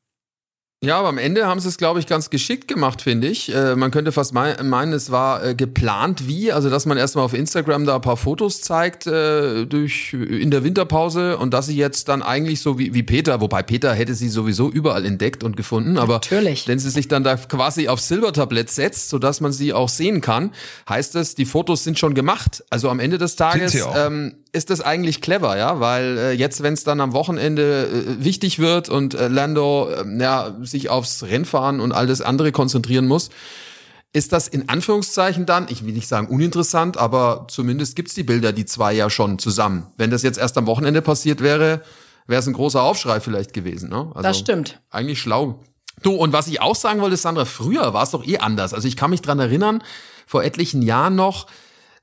Ja, 0.83 0.99
aber 0.99 1.07
am 1.07 1.17
Ende 1.17 1.47
haben 1.47 1.61
sie 1.61 1.69
es, 1.69 1.77
glaube 1.77 2.01
ich, 2.01 2.07
ganz 2.07 2.29
geschickt 2.29 2.67
gemacht, 2.67 3.01
finde 3.01 3.29
ich. 3.29 3.55
Äh, 3.55 3.77
man 3.77 3.89
könnte 3.89 4.11
fast 4.11 4.33
meinen, 4.33 4.91
es 4.91 5.11
war 5.11 5.41
äh, 5.41 5.55
geplant 5.55 6.27
wie, 6.27 6.51
also 6.51 6.69
dass 6.69 6.85
man 6.85 6.97
erstmal 6.97 7.23
auf 7.23 7.33
Instagram 7.33 7.85
da 7.85 7.95
ein 7.95 8.01
paar 8.01 8.17
Fotos 8.17 8.59
zeigt 8.59 9.07
äh, 9.07 9.65
durch 9.65 10.11
in 10.11 10.51
der 10.51 10.65
Winterpause 10.65 11.37
und 11.37 11.53
dass 11.53 11.67
sie 11.67 11.77
jetzt 11.77 12.09
dann 12.09 12.21
eigentlich 12.21 12.59
so 12.59 12.77
wie, 12.79 12.93
wie 12.93 13.01
Peter, 13.01 13.39
wobei 13.39 13.63
Peter 13.63 13.93
hätte 13.93 14.13
sie 14.13 14.27
sowieso 14.27 14.69
überall 14.69 15.05
entdeckt 15.05 15.45
und 15.45 15.55
gefunden, 15.55 15.97
aber 15.97 16.15
Natürlich. 16.15 16.67
wenn 16.67 16.79
sie 16.79 16.89
sich 16.89 17.07
dann 17.07 17.23
da 17.23 17.37
quasi 17.37 17.87
aufs 17.87 18.09
Silbertablett 18.09 18.69
setzt, 18.69 19.07
sodass 19.07 19.39
man 19.39 19.53
sie 19.53 19.71
auch 19.71 19.87
sehen 19.87 20.19
kann, 20.19 20.51
heißt 20.89 21.15
es, 21.15 21.35
die 21.35 21.45
Fotos 21.45 21.85
sind 21.85 21.97
schon 21.97 22.13
gemacht. 22.13 22.61
Also 22.69 22.89
am 22.89 22.99
Ende 22.99 23.17
des 23.17 23.37
Tages 23.37 23.73
ähm, 23.95 24.35
ist 24.51 24.69
das 24.69 24.81
eigentlich 24.81 25.19
clever, 25.19 25.57
ja, 25.57 25.79
weil 25.79 26.17
äh, 26.17 26.31
jetzt, 26.31 26.61
wenn 26.61 26.73
es 26.73 26.83
dann 26.83 26.99
am 26.99 27.13
Wochenende 27.13 27.87
äh, 27.87 28.23
wichtig 28.23 28.59
wird 28.59 28.87
und 28.87 29.15
äh, 29.15 29.27
Lando 29.27 29.89
äh, 29.89 30.21
ja 30.21 30.55
sich 30.73 30.89
aufs 30.89 31.23
Rennfahren 31.23 31.79
und 31.79 31.93
all 31.93 32.07
das 32.07 32.21
andere 32.21 32.51
konzentrieren 32.51 33.07
muss, 33.07 33.29
ist 34.11 34.31
das 34.31 34.47
in 34.47 34.69
Anführungszeichen 34.69 35.45
dann, 35.45 35.67
ich 35.69 35.85
will 35.85 35.93
nicht 35.93 36.07
sagen 36.07 36.27
uninteressant, 36.27 36.97
aber 36.97 37.47
zumindest 37.49 37.95
gibt's 37.95 38.13
die 38.13 38.23
Bilder, 38.23 38.51
die 38.51 38.65
zwei 38.65 38.93
ja 38.93 39.09
schon 39.09 39.39
zusammen. 39.39 39.87
Wenn 39.97 40.11
das 40.11 40.21
jetzt 40.21 40.37
erst 40.37 40.57
am 40.57 40.67
Wochenende 40.67 41.01
passiert 41.01 41.41
wäre, 41.41 41.81
wäre 42.27 42.39
es 42.39 42.47
ein 42.47 42.53
großer 42.53 42.81
Aufschrei 42.81 43.19
vielleicht 43.19 43.53
gewesen. 43.53 43.89
Ne? 43.89 44.11
Also 44.13 44.21
das 44.21 44.37
stimmt. 44.37 44.79
Eigentlich 44.91 45.19
schlau. 45.19 45.59
Du, 46.03 46.13
und 46.13 46.31
was 46.31 46.47
ich 46.47 46.61
auch 46.61 46.75
sagen 46.75 47.01
wollte, 47.01 47.17
Sandra, 47.17 47.45
früher 47.45 47.93
war 47.93 48.03
es 48.03 48.11
doch 48.11 48.25
eh 48.25 48.37
anders. 48.37 48.73
Also 48.73 48.87
ich 48.87 48.95
kann 48.95 49.09
mich 49.09 49.21
dran 49.21 49.39
erinnern, 49.39 49.83
vor 50.27 50.43
etlichen 50.43 50.81
Jahren 50.81 51.15
noch, 51.15 51.47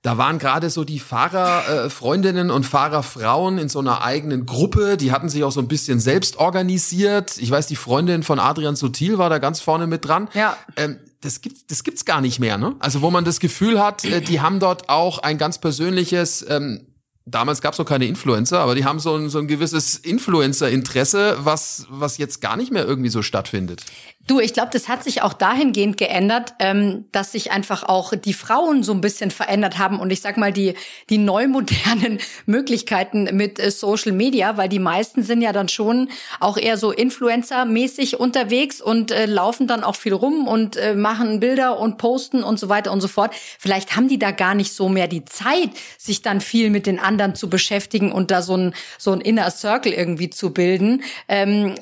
da 0.02 0.16
waren 0.16 0.38
gerade 0.38 0.70
so 0.70 0.84
die 0.84 0.98
Fahrerfreundinnen 0.98 2.48
äh, 2.48 2.52
und 2.52 2.64
Fahrerfrauen 2.64 3.58
in 3.58 3.68
so 3.68 3.80
einer 3.80 4.02
eigenen 4.02 4.46
Gruppe, 4.46 4.96
die 4.96 5.12
hatten 5.12 5.28
sich 5.28 5.44
auch 5.44 5.52
so 5.52 5.60
ein 5.60 5.68
bisschen 5.68 6.00
selbst 6.00 6.38
organisiert. 6.38 7.36
Ich 7.38 7.50
weiß, 7.50 7.66
die 7.66 7.76
Freundin 7.76 8.22
von 8.22 8.38
Adrian 8.38 8.76
Sutil 8.76 9.18
war 9.18 9.28
da 9.28 9.38
ganz 9.38 9.60
vorne 9.60 9.86
mit 9.86 10.06
dran. 10.06 10.28
Ja. 10.32 10.56
Ähm, 10.76 10.98
das 11.20 11.42
gibt's, 11.42 11.66
das 11.66 11.84
gibt's 11.84 12.06
gar 12.06 12.22
nicht 12.22 12.40
mehr, 12.40 12.56
ne? 12.56 12.76
Also 12.78 13.02
wo 13.02 13.10
man 13.10 13.26
das 13.26 13.40
Gefühl 13.40 13.78
hat, 13.82 14.04
äh, 14.06 14.22
die 14.22 14.40
haben 14.40 14.58
dort 14.58 14.88
auch 14.88 15.18
ein 15.18 15.36
ganz 15.36 15.58
persönliches 15.58 16.46
ähm, 16.48 16.86
damals 17.26 17.60
gab 17.60 17.72
es 17.72 17.78
noch 17.78 17.86
keine 17.86 18.06
Influencer, 18.06 18.60
aber 18.60 18.74
die 18.74 18.84
haben 18.84 19.00
so 19.00 19.16
ein, 19.16 19.28
so 19.28 19.38
ein 19.38 19.46
gewisses 19.46 19.96
Influencer-Interesse, 19.96 21.38
was, 21.40 21.86
was 21.88 22.18
jetzt 22.18 22.40
gar 22.40 22.56
nicht 22.56 22.72
mehr 22.72 22.84
irgendwie 22.84 23.10
so 23.10 23.22
stattfindet. 23.22 23.84
Du, 24.26 24.38
ich 24.38 24.52
glaube, 24.52 24.68
das 24.72 24.86
hat 24.86 25.02
sich 25.02 25.22
auch 25.22 25.32
dahingehend 25.32 25.96
geändert, 25.96 26.54
ähm, 26.60 27.06
dass 27.10 27.32
sich 27.32 27.50
einfach 27.50 27.82
auch 27.82 28.14
die 28.14 28.34
Frauen 28.34 28.82
so 28.82 28.92
ein 28.92 29.00
bisschen 29.00 29.30
verändert 29.30 29.78
haben 29.78 29.98
und 29.98 30.12
ich 30.12 30.20
sag 30.20 30.36
mal 30.36 30.52
die 30.52 30.74
die 31.08 31.18
neu 31.18 31.48
modernen 31.48 32.20
Möglichkeiten 32.46 33.24
mit 33.32 33.58
äh, 33.58 33.70
Social 33.70 34.12
Media, 34.12 34.56
weil 34.56 34.68
die 34.68 34.78
meisten 34.78 35.22
sind 35.22 35.40
ja 35.40 35.52
dann 35.52 35.68
schon 35.68 36.10
auch 36.38 36.58
eher 36.58 36.76
so 36.76 36.92
Influencer-mäßig 36.92 38.16
unterwegs 38.16 38.80
und 38.80 39.10
äh, 39.10 39.24
laufen 39.26 39.66
dann 39.66 39.82
auch 39.82 39.96
viel 39.96 40.12
rum 40.12 40.46
und 40.46 40.76
äh, 40.76 40.94
machen 40.94 41.40
Bilder 41.40 41.80
und 41.80 41.96
posten 41.96 42.44
und 42.44 42.60
so 42.60 42.68
weiter 42.68 42.92
und 42.92 43.00
so 43.00 43.08
fort. 43.08 43.34
Vielleicht 43.58 43.96
haben 43.96 44.06
die 44.06 44.18
da 44.18 44.32
gar 44.32 44.54
nicht 44.54 44.74
so 44.74 44.88
mehr 44.88 45.08
die 45.08 45.24
Zeit, 45.24 45.70
sich 45.98 46.22
dann 46.22 46.40
viel 46.40 46.70
mit 46.70 46.86
den 46.86 47.00
anderen 47.00 47.34
zu 47.34 47.48
beschäftigen 47.48 48.12
und 48.12 48.30
da 48.30 48.42
so 48.42 48.56
ein 48.56 48.74
so 48.98 49.12
ein 49.12 49.22
Inner 49.22 49.50
Circle 49.50 49.92
irgendwie 49.92 50.30
zu 50.30 50.52
bilden. 50.52 51.02
Ähm, 51.26 51.74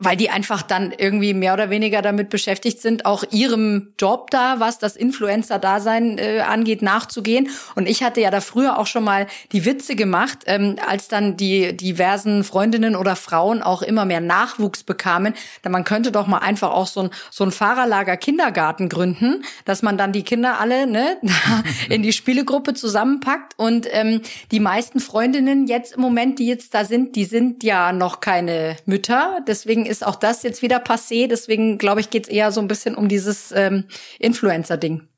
weil 0.00 0.16
die 0.16 0.30
einfach 0.30 0.62
dann 0.62 0.94
irgendwie 0.96 1.34
mehr 1.34 1.54
oder 1.54 1.70
weniger 1.70 2.02
damit 2.02 2.30
beschäftigt 2.30 2.80
sind, 2.80 3.04
auch 3.04 3.24
ihrem 3.32 3.94
Job 3.98 4.30
da, 4.30 4.60
was 4.60 4.78
das 4.78 4.94
Influencer-Dasein 4.94 6.18
äh, 6.18 6.40
angeht, 6.40 6.82
nachzugehen. 6.82 7.48
Und 7.74 7.88
ich 7.88 8.04
hatte 8.04 8.20
ja 8.20 8.30
da 8.30 8.40
früher 8.40 8.78
auch 8.78 8.86
schon 8.86 9.02
mal 9.02 9.26
die 9.50 9.64
Witze 9.64 9.96
gemacht, 9.96 10.38
ähm, 10.46 10.76
als 10.86 11.08
dann 11.08 11.36
die 11.36 11.76
diversen 11.76 12.44
Freundinnen 12.44 12.94
oder 12.94 13.16
Frauen 13.16 13.60
auch 13.60 13.82
immer 13.82 14.04
mehr 14.04 14.20
Nachwuchs 14.20 14.84
bekamen. 14.84 15.34
Da 15.62 15.70
man 15.70 15.82
könnte 15.82 16.12
doch 16.12 16.28
mal 16.28 16.38
einfach 16.38 16.70
auch 16.70 16.86
so 16.86 17.02
ein, 17.02 17.10
so 17.30 17.42
ein 17.42 17.50
Fahrerlager 17.50 18.16
Kindergarten 18.16 18.88
gründen, 18.88 19.42
dass 19.64 19.82
man 19.82 19.98
dann 19.98 20.12
die 20.12 20.22
Kinder 20.22 20.60
alle 20.60 20.86
ne, 20.86 21.16
in 21.88 22.04
die 22.04 22.12
Spielegruppe 22.12 22.74
zusammenpackt. 22.74 23.54
Und 23.56 23.88
ähm, 23.90 24.20
die 24.52 24.60
meisten 24.60 25.00
Freundinnen 25.00 25.66
jetzt 25.66 25.94
im 25.94 26.02
Moment, 26.02 26.38
die 26.38 26.46
jetzt 26.46 26.72
da 26.74 26.84
sind, 26.84 27.16
die 27.16 27.24
sind 27.24 27.64
ja 27.64 27.92
noch 27.92 28.20
keine 28.20 28.76
Mütter. 28.86 29.40
Deswegen 29.44 29.87
ist 29.88 30.06
auch 30.06 30.16
das 30.16 30.42
jetzt 30.42 30.62
wieder 30.62 30.78
passé. 30.78 31.28
Deswegen 31.28 31.78
glaube 31.78 32.00
ich, 32.00 32.10
geht 32.10 32.24
es 32.24 32.28
eher 32.28 32.52
so 32.52 32.60
ein 32.60 32.68
bisschen 32.68 32.94
um 32.94 33.08
dieses 33.08 33.52
ähm, 33.52 33.84
Influencer-Ding. 34.18 35.08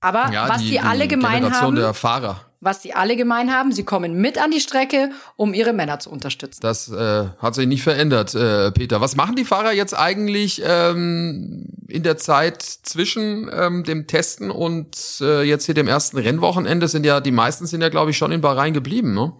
Aber 0.00 0.30
ja, 0.32 0.48
was 0.48 0.62
die, 0.62 0.68
sie 0.68 0.80
alle 0.80 1.06
gemein 1.08 1.42
Generation 1.42 1.78
haben, 1.78 2.36
was 2.62 2.82
sie 2.82 2.92
alle 2.92 3.16
gemein 3.16 3.52
haben, 3.52 3.72
sie 3.72 3.84
kommen 3.84 4.20
mit 4.20 4.36
an 4.36 4.50
die 4.50 4.60
Strecke, 4.60 5.10
um 5.36 5.54
ihre 5.54 5.72
Männer 5.72 5.98
zu 5.98 6.10
unterstützen. 6.10 6.60
Das 6.62 6.90
äh, 6.90 7.26
hat 7.38 7.54
sich 7.54 7.66
nicht 7.66 7.82
verändert, 7.82 8.34
äh, 8.34 8.70
Peter. 8.70 9.00
Was 9.00 9.16
machen 9.16 9.36
die 9.36 9.44
Fahrer 9.44 9.72
jetzt 9.72 9.94
eigentlich 9.98 10.62
ähm, 10.64 11.66
in 11.88 12.02
der 12.02 12.18
Zeit 12.18 12.62
zwischen 12.62 13.50
ähm, 13.52 13.84
dem 13.84 14.06
Testen 14.06 14.50
und 14.50 15.20
äh, 15.22 15.42
jetzt 15.42 15.66
hier 15.66 15.74
dem 15.74 15.88
ersten 15.88 16.18
Rennwochenende? 16.18 16.88
Sind 16.88 17.06
ja 17.06 17.20
die 17.20 17.32
meisten 17.32 17.66
sind 17.66 17.80
ja 17.80 17.88
glaube 17.88 18.10
ich 18.10 18.18
schon 18.18 18.32
in 18.32 18.42
Bahrain 18.42 18.74
geblieben, 18.74 19.14
ne? 19.14 19.32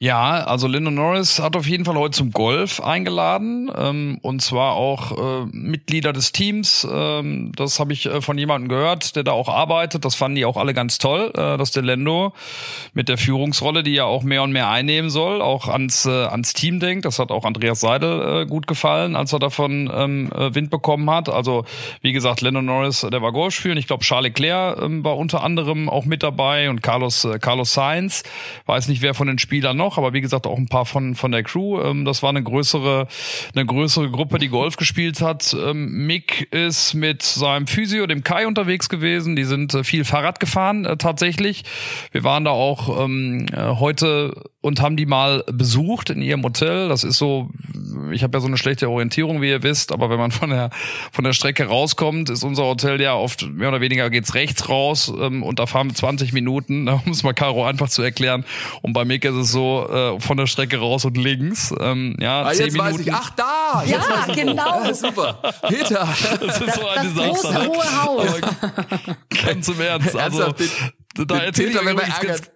Ja, 0.00 0.44
also 0.44 0.68
Lyndon 0.68 0.94
Norris 0.94 1.40
hat 1.40 1.56
auf 1.56 1.66
jeden 1.66 1.84
Fall 1.84 1.96
heute 1.96 2.12
zum 2.16 2.30
Golf 2.30 2.80
eingeladen 2.80 3.68
ähm, 3.76 4.18
und 4.22 4.40
zwar 4.40 4.74
auch 4.74 5.42
äh, 5.42 5.46
Mitglieder 5.50 6.12
des 6.12 6.30
Teams. 6.30 6.86
Ähm, 6.88 7.50
das 7.56 7.80
habe 7.80 7.92
ich 7.92 8.06
äh, 8.06 8.20
von 8.20 8.38
jemandem 8.38 8.68
gehört, 8.68 9.16
der 9.16 9.24
da 9.24 9.32
auch 9.32 9.48
arbeitet. 9.48 10.04
Das 10.04 10.14
fanden 10.14 10.36
die 10.36 10.44
auch 10.44 10.56
alle 10.56 10.72
ganz 10.72 10.98
toll, 10.98 11.32
äh, 11.34 11.58
dass 11.58 11.72
der 11.72 11.82
Lendo 11.82 12.32
mit 12.94 13.08
der 13.08 13.18
Führungsrolle, 13.18 13.82
die 13.82 13.94
ja 13.94 14.04
auch 14.04 14.22
mehr 14.22 14.44
und 14.44 14.52
mehr 14.52 14.70
einnehmen 14.70 15.10
soll, 15.10 15.42
auch 15.42 15.66
ans 15.66 16.06
äh, 16.06 16.26
ans 16.26 16.52
Team 16.52 16.78
denkt. 16.78 17.04
Das 17.04 17.18
hat 17.18 17.32
auch 17.32 17.44
Andreas 17.44 17.80
Seidel 17.80 18.42
äh, 18.42 18.46
gut 18.46 18.68
gefallen, 18.68 19.16
als 19.16 19.32
er 19.32 19.40
davon 19.40 19.90
ähm, 19.92 20.30
äh, 20.30 20.54
Wind 20.54 20.70
bekommen 20.70 21.10
hat. 21.10 21.28
Also 21.28 21.64
wie 22.02 22.12
gesagt, 22.12 22.40
Lando 22.40 22.62
Norris, 22.62 23.04
der 23.10 23.20
war 23.20 23.32
Golf 23.32 23.52
spielen. 23.52 23.78
Ich 23.78 23.88
glaube, 23.88 24.04
Charles 24.04 24.28
Leclerc 24.28 24.78
äh, 24.78 25.02
war 25.02 25.16
unter 25.16 25.42
anderem 25.42 25.88
auch 25.88 26.04
mit 26.04 26.22
dabei 26.22 26.70
und 26.70 26.84
Carlos 26.84 27.24
äh, 27.24 27.40
Carlos 27.40 27.74
Sainz. 27.74 28.22
Weiß 28.66 28.86
nicht, 28.86 29.02
wer 29.02 29.14
von 29.14 29.26
den 29.26 29.40
Spielern 29.40 29.76
noch 29.76 29.87
noch, 29.88 29.98
aber 29.98 30.12
wie 30.12 30.20
gesagt 30.20 30.46
auch 30.46 30.58
ein 30.58 30.68
paar 30.68 30.84
von 30.84 31.14
von 31.14 31.32
der 31.32 31.42
Crew. 31.42 31.80
Ähm, 31.80 32.04
das 32.04 32.22
war 32.22 32.30
eine 32.30 32.42
größere 32.42 33.08
eine 33.54 33.66
größere 33.66 34.10
Gruppe, 34.10 34.38
die 34.38 34.48
Golf 34.48 34.76
gespielt 34.76 35.22
hat. 35.22 35.56
Ähm, 35.58 36.06
Mick 36.06 36.52
ist 36.52 36.94
mit 36.94 37.22
seinem 37.22 37.66
Physio, 37.66 38.06
dem 38.06 38.22
Kai, 38.22 38.46
unterwegs 38.46 38.88
gewesen. 38.88 39.34
Die 39.34 39.44
sind 39.44 39.74
äh, 39.74 39.84
viel 39.84 40.04
Fahrrad 40.04 40.40
gefahren 40.40 40.84
äh, 40.84 40.96
tatsächlich. 40.96 41.64
Wir 42.12 42.24
waren 42.24 42.44
da 42.44 42.50
auch 42.50 43.02
ähm, 43.02 43.46
äh, 43.52 43.76
heute 43.76 44.34
und 44.60 44.82
haben 44.82 44.96
die 44.96 45.06
mal 45.06 45.44
besucht 45.50 46.10
in 46.10 46.20
ihrem 46.20 46.42
Hotel. 46.42 46.88
Das 46.88 47.04
ist 47.04 47.16
so, 47.16 47.48
ich 48.12 48.22
habe 48.22 48.36
ja 48.36 48.40
so 48.40 48.46
eine 48.46 48.56
schlechte 48.56 48.88
Orientierung, 48.88 49.42
wie 49.42 49.50
ihr 49.50 49.62
wisst, 49.62 49.92
aber 49.92 50.10
wenn 50.10 50.18
man 50.18 50.30
von 50.30 50.50
der 50.50 50.70
von 51.12 51.24
der 51.24 51.32
Strecke 51.32 51.66
rauskommt, 51.66 52.30
ist 52.30 52.42
unser 52.42 52.64
Hotel 52.64 53.00
ja 53.00 53.14
oft 53.14 53.48
mehr 53.48 53.68
oder 53.68 53.80
weniger 53.80 54.10
geht's 54.10 54.34
rechts 54.34 54.68
raus 54.68 55.12
ähm, 55.20 55.42
und 55.42 55.58
da 55.58 55.66
fahren 55.66 55.88
wir 55.88 55.94
20 55.94 56.32
Minuten, 56.32 56.88
um 57.06 57.12
es 57.12 57.22
mal 57.22 57.32
Caro 57.32 57.66
einfach 57.66 57.88
zu 57.88 58.02
erklären. 58.02 58.44
Und 58.82 58.92
bei 58.92 59.04
Mick 59.04 59.24
ist 59.24 59.34
es 59.34 59.52
so, 59.52 59.88
äh, 59.88 60.20
von 60.20 60.36
der 60.36 60.46
Strecke 60.46 60.78
raus 60.78 61.04
und 61.04 61.16
links. 61.16 61.74
Ähm, 61.80 62.16
ja, 62.20 62.42
ah, 62.42 62.52
jetzt 62.52 62.72
Minuten. 62.72 62.78
weiß 62.78 63.00
ich. 63.00 63.12
Ach, 63.12 63.30
da! 63.30 63.84
Ja, 63.86 64.26
genau. 64.34 64.84
Ja, 64.84 64.94
super. 64.94 65.40
Peter. 65.68 66.08
Das 66.40 66.60
ist 66.60 66.74
so 66.74 66.86
ein 66.86 67.14
das 67.14 67.14
Desaster. 67.14 67.66
Große, 67.66 67.68
hohe 67.68 68.02
Haus. 68.02 68.40
ganz 69.44 69.68
im 69.68 69.80
Ernst. 69.80 70.16
Also, 70.16 70.54
da 71.14 71.38
erzähle 71.38 71.70
ich 71.70 71.84
wenn 71.84 71.96
man 71.96 72.04
ärgert. 72.04 72.50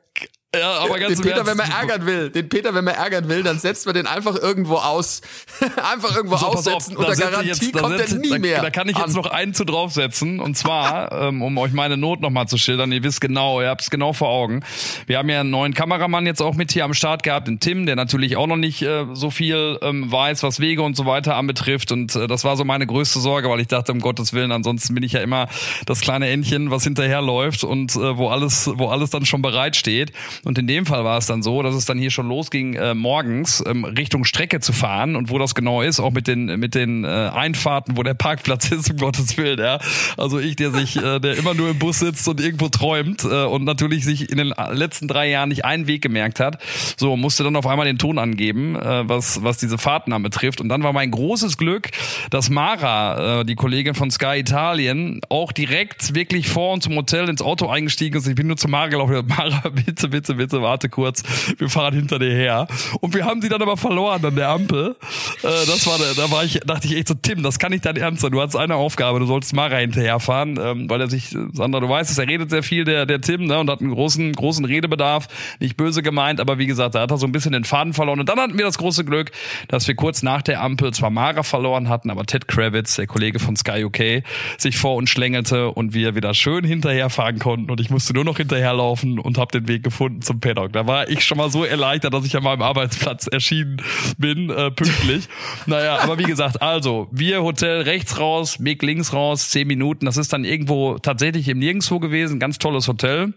Ja, 0.55 0.81
aber 0.81 0.99
ganz 0.99 1.19
den 1.19 1.23
Peter, 1.23 1.47
wenn 1.47 1.57
man 1.57 1.71
ärgern 1.71 2.05
will, 2.05 2.29
den 2.29 2.47
Peter, 2.47 2.75
wenn 2.75 2.85
man 2.85 2.93
ärgern 2.93 3.27
will, 3.31 3.43
dann 3.43 3.59
setzt 3.59 3.87
man 3.87 3.95
den 3.95 4.07
einfach 4.07 4.37
irgendwo 4.37 4.75
aus, 4.75 5.23
einfach 5.91 6.15
irgendwo 6.15 6.37
so, 6.37 6.45
aussetzen 6.45 6.95
auf, 6.95 7.09
unter 7.09 7.17
Garantie 7.17 7.47
jetzt, 7.47 7.73
kommt 7.73 7.99
er 7.99 8.19
nie 8.19 8.29
da, 8.29 8.39
mehr. 8.39 8.61
Da 8.61 8.69
kann 8.69 8.87
ich 8.87 8.99
jetzt 8.99 9.17
an. 9.17 9.23
noch 9.23 9.31
einen 9.31 9.55
zu 9.55 9.65
draufsetzen 9.65 10.41
und 10.41 10.55
zwar, 10.59 11.11
ähm, 11.11 11.41
um 11.41 11.57
euch 11.57 11.73
meine 11.73 11.97
Not 11.97 12.21
nochmal 12.21 12.49
zu 12.49 12.59
schildern. 12.59 12.93
Ihr 12.93 13.03
wisst 13.03 13.23
genau, 13.23 13.63
ihr 13.63 13.69
habt 13.69 13.81
es 13.81 13.89
genau 13.89 14.13
vor 14.13 14.29
Augen. 14.29 14.63
Wir 15.07 15.17
haben 15.17 15.31
ja 15.31 15.41
einen 15.41 15.49
neuen 15.49 15.73
Kameramann 15.73 16.27
jetzt 16.27 16.43
auch 16.43 16.55
mit 16.55 16.71
hier 16.71 16.85
am 16.85 16.93
Start 16.93 17.23
gehabt, 17.23 17.49
den 17.49 17.59
Tim, 17.59 17.87
der 17.87 17.97
natürlich 17.97 18.37
auch 18.37 18.47
noch 18.47 18.59
nicht 18.59 18.83
äh, 18.83 19.07
so 19.15 19.31
viel 19.31 19.79
ähm, 19.81 20.13
weiß, 20.13 20.43
was 20.43 20.61
Wege 20.61 20.83
und 20.83 20.99
so 20.99 21.07
weiter 21.07 21.37
anbetrifft 21.37 21.93
und 21.93 22.15
äh, 22.15 22.27
das 22.27 22.45
war 22.45 22.59
so 22.59 22.65
meine 22.65 22.87
größte 22.87 23.21
Sorge, 23.21 23.49
weil 23.49 23.61
ich 23.61 23.69
dachte, 23.69 23.91
um 23.91 24.01
Gottes 24.01 24.35
Willen, 24.35 24.53
ansonsten 24.53 24.95
bin 24.95 25.03
ich 25.03 25.13
ja 25.13 25.21
immer 25.21 25.49
das 25.87 26.03
kleine 26.03 26.29
Entchen, 26.29 26.71
was 26.71 26.85
hinterherläuft 26.85 27.65
und 27.65 27.97
äh, 27.97 28.19
wo 28.19 28.29
alles, 28.29 28.71
wo 28.75 28.89
alles 28.89 29.09
dann 29.09 29.25
schon 29.25 29.41
bereit 29.41 29.77
steht. 29.77 30.13
Und 30.45 30.59
in 30.59 30.67
dem 30.67 30.87
Fall 30.87 31.05
war 31.05 31.19
es 31.19 31.27
dann 31.27 31.43
so, 31.43 31.63
dass 31.63 31.75
es 31.75 31.85
dann 31.85 31.99
hier 31.99 32.11
schon 32.11 32.29
losging, 32.29 32.75
äh, 32.75 32.95
morgens 32.95 33.63
ähm, 33.67 33.85
Richtung 33.85 34.25
Strecke 34.25 34.61
zu 34.61 34.73
fahren 34.73 35.15
und 35.15 35.31
wo 35.31 35.39
das 35.39 35.55
genau 35.55 35.83
ist, 35.83 36.01
auch 36.01 36.11
mit 36.11 36.27
den 36.27 36.47
mit 36.59 36.75
den 36.75 37.05
äh, 37.05 37.31
Einfahrten, 37.33 37.97
wo 37.97 38.03
der 38.03 38.15
Parkplatz 38.15 38.71
ist, 38.71 38.91
um 38.91 38.97
Gottes 38.97 39.37
Willen, 39.37 39.59
ja. 39.59 39.79
Also 40.17 40.39
ich, 40.39 40.57
der 40.57 40.73
sich, 40.73 40.97
äh, 40.97 41.21
der 41.21 41.37
immer 41.37 41.55
nur 41.55 41.71
im 41.71 41.79
Bus 41.79 42.01
sitzt 42.01 42.27
und 42.29 42.41
irgendwo 42.41 42.69
träumt 42.69 43.25
äh, 43.25 43.45
und 43.45 43.65
natürlich 43.65 44.05
sich 44.05 44.31
in 44.31 44.39
den 44.39 44.53
letzten 44.73 45.09
drei 45.09 45.29
Jahren 45.29 45.49
nicht 45.49 45.65
einen 45.65 45.87
Weg 45.87 46.03
gemerkt 46.03 46.41
hat, 46.41 46.59
so 46.97 47.17
musste 47.17 47.45
dann 47.45 47.57
auf 47.57 47.67
einmal 47.67 47.87
den 47.87 47.99
Ton 47.99 48.19
angeben, 48.19 48.77
äh, 48.77 49.09
was 49.09 49.43
was 49.45 49.59
diese 49.59 49.79
Fahrten 49.79 50.13
anbetrifft. 50.13 50.61
Und 50.61 50.69
dann 50.69 50.83
war 50.83 50.93
mein 50.93 51.11
großes 51.11 51.57
Glück, 51.57 51.91
dass 52.31 52.51
Mara, 52.51 53.41
äh, 53.41 53.45
die 53.45 53.55
Kollegin 53.55 53.95
von 53.95 54.11
Sky 54.11 54.39
Italien, 54.39 55.21
auch 55.29 55.53
direkt 55.53 56.15
wirklich 56.15 56.49
vor 56.49 56.73
uns 56.73 56.85
zum 56.85 56.97
Hotel 56.97 57.29
ins 57.29 57.43
Auto 57.43 57.69
eingestiegen 57.69 58.17
ist. 58.17 58.27
Ich 58.27 58.35
bin 58.35 58.49
nur 58.49 58.57
zu 58.57 58.69
Mara 58.69 58.89
gelaufen. 58.89 59.25
Mara, 59.27 59.69
bitte, 59.69 60.09
bitte, 60.09 60.32
bitte, 60.35 60.63
warte 60.63 60.89
kurz, 60.89 61.23
wir 61.59 61.69
fahren 61.69 61.95
hinter 61.95 62.19
dir 62.19 62.33
her. 62.33 62.67
Und 63.01 63.15
wir 63.15 63.25
haben 63.25 63.43
sie 63.43 63.49
dann 63.49 63.63
aber 63.63 63.77
verloren 63.77 64.25
an 64.25 64.37
der 64.37 64.49
Ampel. 64.49 64.97
Äh, 65.43 65.49
das 65.67 65.87
war, 65.87 65.99
da 66.17 66.31
war 66.31 66.45
ich, 66.45 66.61
dachte 66.61 66.87
ich 66.87 66.97
echt 66.97 67.09
so, 67.09 67.15
Tim, 67.15 67.43
das 67.43 67.59
kann 67.59 67.73
nicht 67.73 67.85
dein 67.85 67.97
Ernst 67.97 68.23
sein. 68.23 68.33
Du 68.33 68.41
hast 68.41 68.57
eine 68.57 68.77
Aufgabe, 68.77 69.21
du 69.21 69.27
solltest 69.27 69.55
Mara 69.55 69.77
hinterherfahren, 69.77 70.59
ähm, 70.63 70.91
weil 70.91 71.01
er 71.01 71.11
sich, 71.11 71.37
Sandra, 71.53 71.81
du 71.81 71.89
weißt 71.89 72.11
es, 72.11 72.19
er 72.19 72.29
redet 72.29 72.51
sehr 72.51 72.63
viel, 72.63 72.85
der, 72.85 73.07
der 73.07 73.21
Tim, 73.21 73.45
ne, 73.45 73.59
und 73.59 73.71
hat 73.71 73.81
einen 73.81 73.93
großen, 73.93 74.33
großen 74.33 74.65
Redebedarf. 74.65 75.29
Nicht 75.61 75.77
böse 75.77 76.03
gemeint, 76.03 76.41
aber 76.41 76.59
wie 76.59 76.67
gesagt, 76.67 76.95
da 76.95 77.01
hat 77.01 77.11
er 77.11 77.19
so 77.19 77.27
ein 77.27 77.33
bisschen 77.33 77.53
den 77.53 77.65
Faden 77.65 77.93
verloren. 77.93 78.21
Und 78.21 78.29
dann 78.29 78.39
hatten 78.39 78.57
wir 78.59 78.65
das 78.65 78.79
große 78.79 79.05
Glück, 79.05 79.31
dass 79.69 79.87
wir 79.89 79.95
kurz 79.95 80.23
nach 80.23 80.43
der 80.43 80.63
Ampel 80.63 80.93
zwar 80.93 81.11
Mara 81.11 81.43
verloren 81.43 81.89
hatten, 81.89 82.11
aber 82.11 82.25
Ted 82.25 82.49
Kravitz, 82.49 82.97
der 82.97 83.07
Kollege 83.07 83.39
von 83.39 83.57
Sky 83.57 83.85
UK, 83.85 84.25
sich 84.59 84.77
vor 84.77 84.97
uns 84.97 85.11
schlängelte 85.11 85.71
und 85.71 85.95
wir 85.95 86.15
wieder 86.15 86.35
schön 86.35 86.65
hinterherfahren 86.65 87.39
konnten 87.39 87.71
und 87.71 87.81
ich 87.81 87.91
musste 87.91 88.13
nur 88.15 88.25
noch 88.25 88.39
hinterherlaufen 88.39 89.19
und 89.19 89.39
habe 89.39 89.53
den 89.53 89.69
Weg 89.69 89.83
gefunden 89.83 90.22
zum 90.23 90.41
Paddock. 90.41 90.73
Da 90.73 90.87
war 90.87 91.09
ich 91.09 91.25
schon 91.25 91.39
mal 91.39 91.51
so 91.51 91.65
erleichtert, 91.65 92.15
dass 92.15 92.25
ich 92.25 92.37
an 92.37 92.43
meinem 92.43 92.63
Arbeitsplatz 92.63 93.27
erschienen 93.27 93.83
bin, 94.19 94.51
äh, 94.51 94.71
pünktlich. 94.71 95.29
naja, 95.67 95.99
aber 96.01 96.19
wie 96.19 96.25
gesagt, 96.25 96.63
also, 96.63 97.09
wir 97.11 97.43
Hotel 97.43 97.83
rechts 97.83 98.19
raus, 98.19 98.63
Weg 98.65 98.83
links 98.83 99.13
raus, 99.13 99.51
zehn 99.51 99.67
Minuten. 99.67 100.07
Das 100.07 100.17
ist 100.17 100.33
dann 100.33 100.45
irgendwo 100.45 100.99
tatsächlich 100.99 101.49
im 101.49 101.59
Nirgendwo 101.59 101.99
gewesen. 101.99 102.39
Ganz 102.39 102.59
tolles 102.59 102.89
Hotel. 102.89 103.33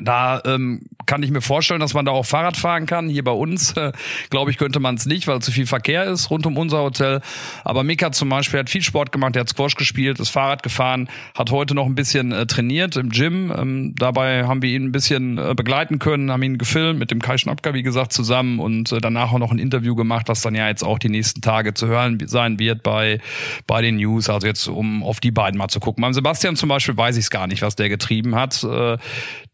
Da 0.00 0.40
ähm, 0.46 0.80
kann 1.04 1.22
ich 1.22 1.30
mir 1.30 1.42
vorstellen, 1.42 1.80
dass 1.80 1.92
man 1.92 2.06
da 2.06 2.12
auch 2.12 2.24
Fahrrad 2.24 2.56
fahren 2.56 2.86
kann. 2.86 3.10
Hier 3.10 3.22
bei 3.22 3.32
uns, 3.32 3.72
äh, 3.76 3.92
glaube 4.30 4.50
ich, 4.50 4.56
könnte 4.56 4.80
man 4.80 4.94
es 4.94 5.04
nicht, 5.04 5.26
weil 5.26 5.40
zu 5.40 5.52
viel 5.52 5.66
Verkehr 5.66 6.04
ist 6.04 6.30
rund 6.30 6.46
um 6.46 6.56
unser 6.56 6.78
Hotel. 6.78 7.20
Aber 7.62 7.84
Mika 7.84 8.10
zum 8.10 8.30
Beispiel 8.30 8.60
hat 8.60 8.70
viel 8.70 8.80
Sport 8.80 9.12
gemacht, 9.12 9.34
der 9.34 9.40
hat 9.40 9.50
Squash 9.50 9.74
gespielt, 9.74 10.18
ist 10.18 10.30
Fahrrad 10.30 10.62
gefahren, 10.62 11.10
hat 11.36 11.50
heute 11.50 11.74
noch 11.74 11.84
ein 11.84 11.94
bisschen 11.94 12.32
äh, 12.32 12.46
trainiert 12.46 12.96
im 12.96 13.10
Gym. 13.10 13.52
Ähm, 13.54 13.94
dabei 13.98 14.46
haben 14.46 14.62
wir 14.62 14.70
ihn 14.70 14.84
ein 14.86 14.92
bisschen 14.92 15.36
äh, 15.36 15.54
begleiten 15.54 15.98
können, 15.98 16.30
haben 16.32 16.42
ihn 16.42 16.56
gefilmt 16.56 16.98
mit 16.98 17.10
dem 17.10 17.20
Kai 17.20 17.36
Schnappker, 17.36 17.74
wie 17.74 17.82
gesagt, 17.82 18.14
zusammen 18.14 18.60
und 18.60 18.92
äh, 18.92 18.98
danach 18.98 19.32
auch 19.32 19.38
noch 19.38 19.52
ein 19.52 19.58
Interview 19.58 19.94
gemacht, 19.94 20.28
was 20.28 20.40
dann 20.40 20.54
ja 20.54 20.68
jetzt 20.68 20.84
auch 20.84 20.98
die 20.98 21.10
nächsten 21.10 21.42
Tage 21.42 21.74
zu 21.74 21.86
hören 21.86 22.18
sein 22.26 22.58
wird 22.58 22.82
bei, 22.82 23.20
bei 23.66 23.82
den 23.82 23.96
News. 23.96 24.30
Also 24.30 24.46
jetzt, 24.46 24.68
um 24.68 25.02
auf 25.02 25.20
die 25.20 25.32
beiden 25.32 25.58
mal 25.58 25.68
zu 25.68 25.80
gucken. 25.80 26.00
Beim 26.00 26.14
Sebastian 26.14 26.56
zum 26.56 26.70
Beispiel 26.70 26.96
weiß 26.96 27.18
ich 27.18 27.24
es 27.24 27.30
gar 27.30 27.46
nicht, 27.46 27.60
was 27.60 27.76
der 27.76 27.90
getrieben 27.90 28.36
hat. 28.36 28.64
Äh, 28.64 28.96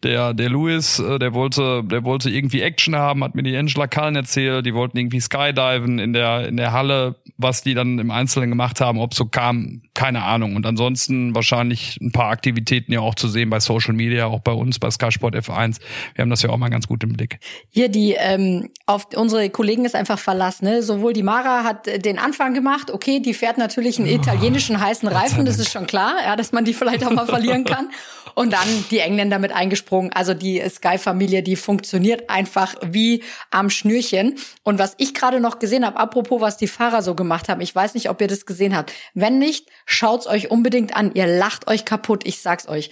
der, 0.04 0.32
der 0.32 0.48
Louis, 0.48 1.00
äh, 1.00 1.18
der 1.18 1.34
wollte, 1.34 1.82
der 1.84 2.04
wollte 2.04 2.30
irgendwie 2.30 2.62
Action 2.62 2.94
haben, 2.94 3.24
hat 3.24 3.34
mir 3.34 3.42
die 3.42 3.56
Angela 3.56 3.88
Cullen 3.88 4.14
erzählt, 4.14 4.64
die 4.64 4.72
wollten 4.74 4.96
irgendwie 4.96 5.20
skydiven 5.20 5.98
in 5.98 6.12
der, 6.12 6.46
in 6.46 6.56
der 6.56 6.72
Halle, 6.72 7.16
was 7.36 7.62
die 7.62 7.74
dann 7.74 7.98
im 7.98 8.12
Einzelnen 8.12 8.48
gemacht 8.48 8.80
haben, 8.80 9.00
ob 9.00 9.14
so 9.14 9.26
kam, 9.26 9.82
keine 9.94 10.22
Ahnung. 10.22 10.54
Und 10.54 10.66
ansonsten 10.66 11.34
wahrscheinlich 11.34 11.98
ein 12.00 12.12
paar 12.12 12.30
Aktivitäten 12.30 12.92
ja 12.92 13.00
auch 13.00 13.16
zu 13.16 13.26
sehen 13.26 13.50
bei 13.50 13.58
Social 13.58 13.92
Media, 13.92 14.26
auch 14.26 14.40
bei 14.40 14.52
uns, 14.52 14.78
bei 14.78 14.90
Sky 14.90 15.10
Sport 15.10 15.34
F1. 15.34 15.80
Wir 16.14 16.22
haben 16.22 16.30
das 16.30 16.42
ja 16.42 16.50
auch 16.50 16.58
mal 16.58 16.68
ganz 16.68 16.86
gut 16.86 17.02
im 17.02 17.14
Blick. 17.14 17.40
Hier, 17.68 17.88
die, 17.88 18.14
ähm, 18.16 18.68
auf 18.86 19.08
unsere 19.16 19.50
Kollegen 19.50 19.84
ist 19.84 19.96
einfach 19.96 20.18
Verlass, 20.18 20.62
ne? 20.62 20.82
Sowohl 20.82 21.12
die 21.12 21.24
Mara 21.24 21.64
hat 21.64 21.86
den 22.04 22.18
Anfang 22.18 22.54
gemacht, 22.54 22.92
okay, 22.92 23.20
die 23.20 23.34
fährt 23.34 23.58
natürlich 23.58 23.98
einen 23.98 24.08
italienischen 24.08 24.80
heißen 24.80 25.08
Reifen, 25.08 25.44
das 25.44 25.58
ist 25.58 25.72
schon 25.72 25.86
klar, 25.86 26.14
ja, 26.24 26.36
dass 26.36 26.52
man 26.52 26.64
die 26.64 26.72
vielleicht 26.72 27.04
auch 27.04 27.10
mal 27.10 27.26
verlieren 27.26 27.64
kann. 27.64 27.90
Und 28.34 28.52
dann 28.52 28.68
die 28.92 29.00
Engländer 29.00 29.40
mit 29.40 29.50
eingesprungen. 29.50 29.87
Also 30.12 30.34
die 30.34 30.62
Sky-Familie, 30.68 31.42
die 31.42 31.56
funktioniert 31.56 32.30
einfach 32.30 32.74
wie 32.82 33.22
am 33.50 33.70
Schnürchen. 33.70 34.36
Und 34.62 34.78
was 34.78 34.94
ich 34.98 35.14
gerade 35.14 35.40
noch 35.40 35.58
gesehen 35.58 35.84
habe, 35.84 35.98
apropos, 35.98 36.40
was 36.40 36.56
die 36.56 36.68
Fahrer 36.68 37.02
so 37.02 37.14
gemacht 37.14 37.48
haben, 37.48 37.60
ich 37.60 37.74
weiß 37.74 37.94
nicht, 37.94 38.10
ob 38.10 38.20
ihr 38.20 38.28
das 38.28 38.46
gesehen 38.46 38.76
habt. 38.76 38.92
Wenn 39.14 39.38
nicht, 39.38 39.68
schaut's 39.86 40.26
euch 40.26 40.50
unbedingt 40.50 40.96
an. 40.96 41.12
Ihr 41.14 41.26
lacht 41.26 41.68
euch 41.68 41.84
kaputt, 41.84 42.26
ich 42.26 42.40
sag's 42.40 42.68
euch. 42.68 42.90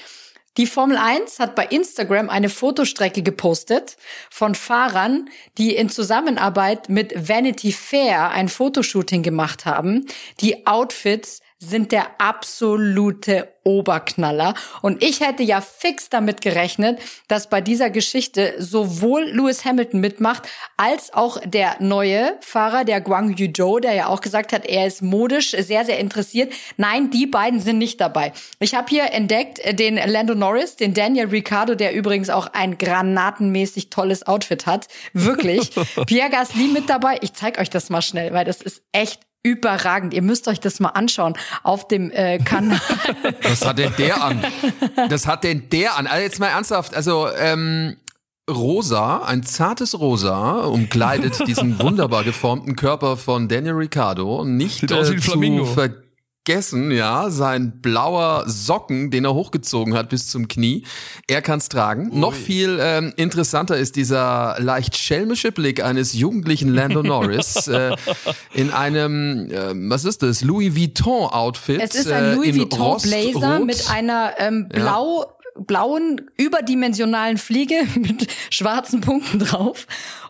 Die 0.56 0.66
Formel 0.66 0.96
1 0.96 1.38
hat 1.38 1.54
bei 1.54 1.66
Instagram 1.66 2.30
eine 2.30 2.48
Fotostrecke 2.48 3.22
gepostet 3.22 3.98
von 4.30 4.54
Fahrern, 4.54 5.28
die 5.58 5.76
in 5.76 5.90
Zusammenarbeit 5.90 6.88
mit 6.88 7.28
Vanity 7.28 7.72
Fair 7.72 8.30
ein 8.30 8.48
Fotoshooting 8.48 9.22
gemacht 9.22 9.66
haben. 9.66 10.06
Die 10.40 10.66
Outfits 10.66 11.42
sind 11.58 11.90
der 11.90 12.20
absolute 12.20 13.48
Oberknaller. 13.64 14.54
Und 14.82 15.02
ich 15.02 15.20
hätte 15.20 15.42
ja 15.42 15.60
fix 15.60 16.08
damit 16.08 16.40
gerechnet, 16.40 17.00
dass 17.28 17.48
bei 17.48 17.60
dieser 17.60 17.90
Geschichte 17.90 18.54
sowohl 18.58 19.24
Lewis 19.24 19.64
Hamilton 19.64 20.00
mitmacht, 20.00 20.48
als 20.76 21.12
auch 21.12 21.40
der 21.44 21.76
neue 21.80 22.36
Fahrer, 22.40 22.84
der 22.84 23.00
Guang 23.00 23.36
Yu 23.36 23.50
Zhou, 23.52 23.80
der 23.80 23.94
ja 23.94 24.06
auch 24.06 24.20
gesagt 24.20 24.52
hat, 24.52 24.66
er 24.66 24.86
ist 24.86 25.02
modisch 25.02 25.50
sehr, 25.50 25.84
sehr 25.84 25.98
interessiert. 25.98 26.52
Nein, 26.76 27.10
die 27.10 27.26
beiden 27.26 27.58
sind 27.58 27.78
nicht 27.78 28.00
dabei. 28.00 28.32
Ich 28.60 28.74
habe 28.74 28.88
hier 28.88 29.12
entdeckt 29.12 29.60
den 29.78 29.96
Lando 29.96 30.34
Norris, 30.34 30.76
den 30.76 30.94
Daniel 30.94 31.26
Ricciardo, 31.26 31.74
der 31.74 31.92
übrigens 31.92 32.30
auch 32.30 32.48
ein 32.52 32.78
granatenmäßig 32.78 33.90
tolles 33.90 34.26
Outfit 34.26 34.66
hat. 34.66 34.86
Wirklich. 35.12 35.70
Pierre 36.06 36.30
Gasly 36.30 36.68
mit 36.68 36.88
dabei. 36.88 37.18
Ich 37.22 37.32
zeig 37.32 37.58
euch 37.58 37.70
das 37.70 37.90
mal 37.90 38.02
schnell, 38.02 38.32
weil 38.32 38.44
das 38.44 38.62
ist 38.62 38.82
echt 38.92 39.25
überragend. 39.46 40.12
Ihr 40.12 40.22
müsst 40.22 40.48
euch 40.48 40.60
das 40.60 40.80
mal 40.80 40.90
anschauen 40.90 41.34
auf 41.62 41.86
dem 41.88 42.10
äh, 42.10 42.38
Kanal. 42.38 42.80
Was 43.42 43.64
hat 43.64 43.78
denn 43.78 43.92
der 43.98 44.22
an? 44.22 44.44
Das 45.08 45.26
hat 45.26 45.44
denn 45.44 45.68
der 45.70 45.96
an? 45.96 46.06
Also 46.06 46.22
jetzt 46.22 46.40
mal 46.40 46.48
ernsthaft, 46.48 46.94
also 46.94 47.28
ähm, 47.38 47.96
Rosa, 48.50 49.22
ein 49.24 49.42
zartes 49.42 49.98
Rosa, 49.98 50.60
umkleidet 50.66 51.46
diesen 51.46 51.78
wunderbar 51.82 52.24
geformten 52.24 52.76
Körper 52.76 53.16
von 53.16 53.48
Daniel 53.48 53.74
Ricciardo. 53.74 54.44
Nicht 54.44 54.80
Sieht 54.80 54.90
äh, 54.90 54.94
aus 54.94 55.10
wie 55.10 55.14
ein 55.14 55.20
Flamingo. 55.20 55.64
zu 55.64 56.05
vergessen, 56.46 56.92
ja, 56.92 57.28
sein 57.30 57.80
blauer 57.80 58.44
Socken, 58.46 59.10
den 59.10 59.24
er 59.24 59.34
hochgezogen 59.34 59.94
hat 59.94 60.10
bis 60.10 60.28
zum 60.28 60.46
Knie. 60.46 60.84
Er 61.26 61.42
kann's 61.42 61.68
tragen. 61.68 62.10
Ui. 62.12 62.18
Noch 62.18 62.34
viel 62.34 62.78
ähm, 62.80 63.12
interessanter 63.16 63.76
ist 63.76 63.96
dieser 63.96 64.56
leicht 64.60 64.96
schelmische 64.96 65.50
Blick 65.50 65.82
eines 65.82 66.12
jugendlichen 66.14 66.72
Lando 66.72 67.02
Norris 67.02 67.66
äh, 67.66 67.96
in 68.54 68.70
einem, 68.70 69.50
äh, 69.50 69.72
was 69.90 70.04
ist 70.04 70.22
das, 70.22 70.42
Louis 70.42 70.76
Vuitton 70.76 71.28
Outfit. 71.28 71.80
Es 71.82 71.96
ist 71.96 72.12
ein 72.12 72.24
äh, 72.24 72.34
Louis 72.34 72.56
Vuitton 72.56 73.02
Blazer 73.02 73.58
mit 73.60 73.90
einer 73.90 74.34
ähm, 74.38 74.68
blau 74.68 75.22
ja 75.22 75.32
blauen 75.58 76.20
überdimensionalen 76.36 77.38
Fliege 77.38 77.76
mit 77.98 78.28
schwarzen 78.50 79.00
Punkten 79.00 79.38
drauf. 79.38 79.86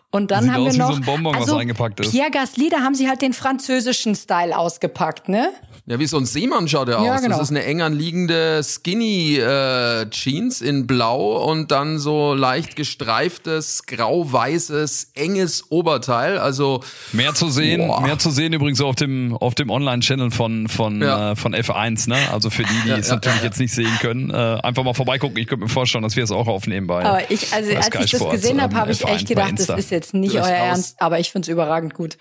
Und 0.09 0.31
dann 0.31 0.45
Sieht 0.45 0.53
haben 0.53 0.65
wir 0.65 0.73
noch 0.73 0.95
so 0.95 1.01
Bonbon, 1.01 1.35
also 1.35 1.57
Pierre 1.57 2.31
Gasly, 2.31 2.69
da 2.69 2.79
haben 2.79 2.95
sie 2.95 3.09
halt 3.09 3.21
den 3.21 3.33
französischen 3.33 4.15
Style 4.15 4.57
ausgepackt, 4.57 5.27
ne? 5.27 5.51
Ja, 5.89 5.97
wie 5.99 6.05
so 6.05 6.17
ein 6.17 6.25
Seemann 6.25 6.67
schaut 6.67 6.89
er 6.89 7.01
ja, 7.01 7.15
aus. 7.15 7.21
Genau. 7.21 7.37
Das 7.37 7.45
ist 7.45 7.55
eine 7.55 7.63
eng 7.63 7.81
anliegende 7.81 8.61
Skinny 8.61 9.37
äh, 9.37 10.09
Jeans 10.09 10.59
in 10.59 10.85
Blau 10.85 11.41
und 11.49 11.71
dann 11.71 11.97
so 11.97 12.33
leicht 12.33 12.75
gestreiftes, 12.75 13.85
grau-weißes, 13.85 15.11
enges 15.15 15.71
Oberteil. 15.71 16.39
Also 16.39 16.83
mehr 17.13 17.33
zu 17.35 17.49
sehen, 17.49 17.87
boah. 17.87 18.01
mehr 18.01 18.19
zu 18.19 18.31
sehen 18.31 18.51
übrigens 18.51 18.81
auf 18.81 18.95
dem 18.95 19.33
auf 19.37 19.55
dem 19.55 19.69
Online-Channel 19.69 20.31
von 20.31 20.67
von 20.67 21.01
ja. 21.01 21.31
äh, 21.31 21.35
von 21.37 21.55
F1. 21.55 22.09
Ne? 22.09 22.17
Also 22.33 22.49
für 22.49 22.63
die, 22.63 22.81
die 22.83 22.89
ja, 22.89 22.97
es 22.97 23.09
natürlich 23.09 23.43
jetzt 23.43 23.59
nicht 23.59 23.73
sehen 23.73 23.97
können, 24.01 24.29
äh, 24.29 24.33
einfach 24.33 24.83
mal 24.83 24.93
vorbeigucken. 24.93 25.37
Ich 25.37 25.47
könnte 25.47 25.63
mir 25.63 25.69
vorstellen, 25.69 26.03
dass 26.03 26.17
wir 26.17 26.25
es 26.25 26.31
auch 26.31 26.47
aufnehmen 26.47 26.87
bei. 26.87 27.05
Aber 27.05 27.31
ich, 27.31 27.53
also 27.53 27.73
als 27.73 27.87
ich 27.87 28.11
das 28.11 28.29
gesehen 28.29 28.61
habe, 28.61 28.75
habe 28.75 28.91
ich 28.91 29.05
echt 29.05 29.29
gedacht, 29.29 29.53
das 29.55 29.69
ist 29.69 29.91
jetzt 29.91 30.13
nicht 30.13 30.35
euer 30.35 30.47
Ernst. 30.47 31.01
Aber 31.01 31.17
ich 31.19 31.31
finde 31.31 31.45
es 31.45 31.49
überragend 31.49 31.93
gut. 31.93 32.17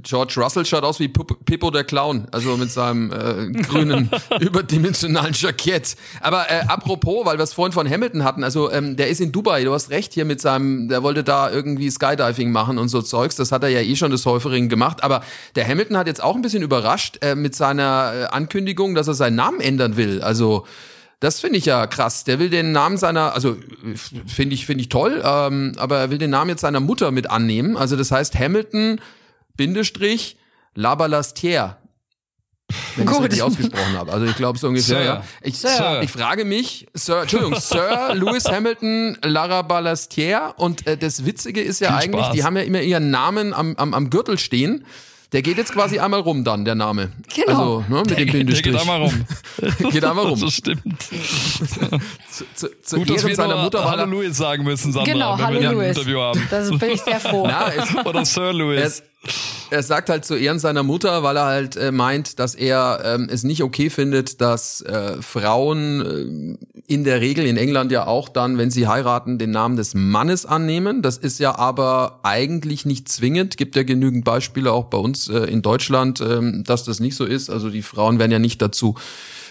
George 0.00 0.36
Russell 0.38 0.64
schaut 0.64 0.84
aus 0.84 1.00
wie 1.00 1.08
Pippo 1.08 1.70
der 1.70 1.84
Clown, 1.84 2.26
also 2.32 2.56
mit 2.56 2.70
seinem 2.70 3.12
äh, 3.12 3.52
grünen 3.60 4.08
überdimensionalen 4.40 5.34
Jackett. 5.34 5.96
Aber 6.22 6.50
äh, 6.50 6.62
apropos, 6.66 7.26
weil 7.26 7.36
wir 7.36 7.42
es 7.42 7.52
vorhin 7.52 7.74
von 7.74 7.86
Hamilton 7.88 8.24
hatten, 8.24 8.42
also 8.42 8.72
ähm, 8.72 8.96
der 8.96 9.10
ist 9.10 9.20
in 9.20 9.32
Dubai, 9.32 9.64
du 9.64 9.74
hast 9.74 9.90
recht 9.90 10.14
hier 10.14 10.24
mit 10.24 10.40
seinem, 10.40 10.88
der 10.88 11.02
wollte 11.02 11.22
da 11.22 11.50
irgendwie 11.50 11.90
Skydiving 11.90 12.50
machen 12.50 12.78
und 12.78 12.88
so 12.88 13.02
Zeugs, 13.02 13.36
das 13.36 13.52
hat 13.52 13.64
er 13.64 13.68
ja 13.68 13.80
eh 13.80 13.94
schon 13.94 14.10
des 14.10 14.24
Häuferen 14.24 14.70
gemacht. 14.70 15.04
Aber 15.04 15.22
der 15.56 15.68
Hamilton 15.68 15.98
hat 15.98 16.06
jetzt 16.06 16.22
auch 16.22 16.36
ein 16.36 16.42
bisschen 16.42 16.62
überrascht 16.62 17.18
äh, 17.20 17.34
mit 17.34 17.54
seiner 17.54 18.12
äh, 18.14 18.24
Ankündigung, 18.34 18.94
dass 18.94 19.08
er 19.08 19.14
seinen 19.14 19.36
Namen 19.36 19.60
ändern 19.60 19.98
will. 19.98 20.22
Also 20.22 20.66
das 21.20 21.38
finde 21.38 21.58
ich 21.58 21.66
ja 21.66 21.86
krass. 21.86 22.24
Der 22.24 22.38
will 22.38 22.48
den 22.48 22.72
Namen 22.72 22.96
seiner, 22.96 23.34
also 23.34 23.58
finde 24.26 24.54
ich, 24.54 24.64
finde 24.64 24.80
ich 24.80 24.88
toll, 24.88 25.22
ähm, 25.22 25.72
aber 25.76 25.98
er 25.98 26.10
will 26.10 26.16
den 26.16 26.30
Namen 26.30 26.48
jetzt 26.48 26.62
seiner 26.62 26.80
Mutter 26.80 27.10
mit 27.10 27.28
annehmen. 27.28 27.76
Also 27.76 27.94
das 27.94 28.10
heißt 28.10 28.38
Hamilton 28.38 28.98
Bindestrich 29.56 30.36
Labalastier. 30.74 31.76
Wenn 32.96 33.06
ich 33.06 33.12
es 33.12 33.22
richtig 33.22 33.42
ausgesprochen 33.42 33.98
habe. 33.98 34.12
Also 34.12 34.24
ich 34.26 34.36
glaube 34.36 34.56
es 34.56 34.64
ungefähr, 34.64 34.96
Sir. 34.98 35.04
ja. 35.04 35.24
Ich, 35.42 35.58
Sir. 35.58 36.00
ich 36.02 36.10
frage 36.10 36.44
mich, 36.46 36.86
Sir, 36.94 37.22
Entschuldigung, 37.22 37.60
Sir 37.60 38.14
Lewis 38.14 38.46
Hamilton 38.46 39.18
Larabalastier 39.22 40.54
und 40.56 40.86
äh, 40.86 40.96
das 40.96 41.26
Witzige 41.26 41.60
ist 41.60 41.80
ja 41.80 41.88
Viel 41.88 42.04
eigentlich, 42.04 42.24
Spaß. 42.24 42.34
die 42.34 42.44
haben 42.44 42.56
ja 42.56 42.62
immer 42.62 42.80
ihren 42.80 43.10
Namen 43.10 43.52
am, 43.52 43.76
am, 43.76 43.92
am 43.92 44.08
Gürtel 44.10 44.38
stehen. 44.38 44.86
Der 45.32 45.42
geht 45.42 45.56
jetzt 45.56 45.72
quasi 45.72 45.98
einmal 46.00 46.20
rum 46.20 46.44
dann, 46.44 46.64
der 46.64 46.74
Name. 46.74 47.10
Genau. 47.34 47.48
Also, 47.48 47.84
ne, 47.88 48.00
mit 48.00 48.10
der, 48.10 48.16
dem 48.18 48.32
Bindestrich. 48.32 48.62
Der 48.62 48.72
geht 48.72 48.80
einmal 48.80 49.02
rum. 49.02 49.24
geht 49.90 50.04
einmal 50.04 50.26
rum. 50.26 50.40
Das 50.40 50.54
stimmt. 50.54 50.82
zu, 52.30 52.44
zu, 52.54 52.68
zu 52.82 52.96
Gut, 52.96 53.10
dass 53.10 53.26
wir 53.26 53.34
seiner 53.34 53.62
Mutter 53.62 53.84
Hallo 53.90 54.04
Louis 54.04 54.36
sagen 54.36 54.64
müssen, 54.64 54.92
Sandra, 54.92 55.12
genau, 55.12 55.38
wenn 55.38 55.44
Hallo 55.46 55.60
wir 55.60 55.72
Louis. 55.72 55.84
ein 55.84 55.88
Interview 55.90 56.20
haben. 56.20 56.48
Das 56.50 56.70
bin 56.70 56.90
ich 56.90 57.00
sehr 57.00 57.20
froh. 57.20 57.46
Na, 57.46 57.72
es, 57.72 57.94
Oder 58.06 58.24
Sir 58.24 58.52
Louis. 58.52 58.80
Es, 58.80 59.02
er 59.72 59.82
sagt 59.82 60.10
halt 60.10 60.24
zu 60.24 60.36
Ehren 60.36 60.58
seiner 60.58 60.82
Mutter, 60.82 61.22
weil 61.22 61.36
er 61.36 61.46
halt 61.46 61.76
äh, 61.76 61.90
meint, 61.90 62.38
dass 62.38 62.54
er 62.54 63.00
ähm, 63.04 63.28
es 63.30 63.42
nicht 63.42 63.62
okay 63.62 63.88
findet, 63.88 64.40
dass 64.42 64.82
äh, 64.82 65.20
Frauen 65.22 66.58
äh, 66.58 66.92
in 66.92 67.04
der 67.04 67.22
Regel 67.22 67.46
in 67.46 67.56
England 67.56 67.90
ja 67.90 68.06
auch 68.06 68.28
dann, 68.28 68.58
wenn 68.58 68.70
sie 68.70 68.86
heiraten, 68.86 69.38
den 69.38 69.50
Namen 69.50 69.76
des 69.76 69.94
Mannes 69.94 70.44
annehmen. 70.44 71.00
Das 71.00 71.16
ist 71.16 71.40
ja 71.40 71.58
aber 71.58 72.20
eigentlich 72.22 72.84
nicht 72.84 73.08
zwingend. 73.08 73.56
Gibt 73.56 73.74
ja 73.74 73.82
genügend 73.82 74.24
Beispiele 74.24 74.70
auch 74.72 74.84
bei 74.84 74.98
uns 74.98 75.28
äh, 75.28 75.38
in 75.38 75.62
Deutschland, 75.62 76.20
äh, 76.20 76.62
dass 76.62 76.84
das 76.84 77.00
nicht 77.00 77.16
so 77.16 77.24
ist. 77.24 77.48
Also 77.48 77.70
die 77.70 77.82
Frauen 77.82 78.18
werden 78.18 78.32
ja 78.32 78.38
nicht 78.38 78.60
dazu 78.60 78.94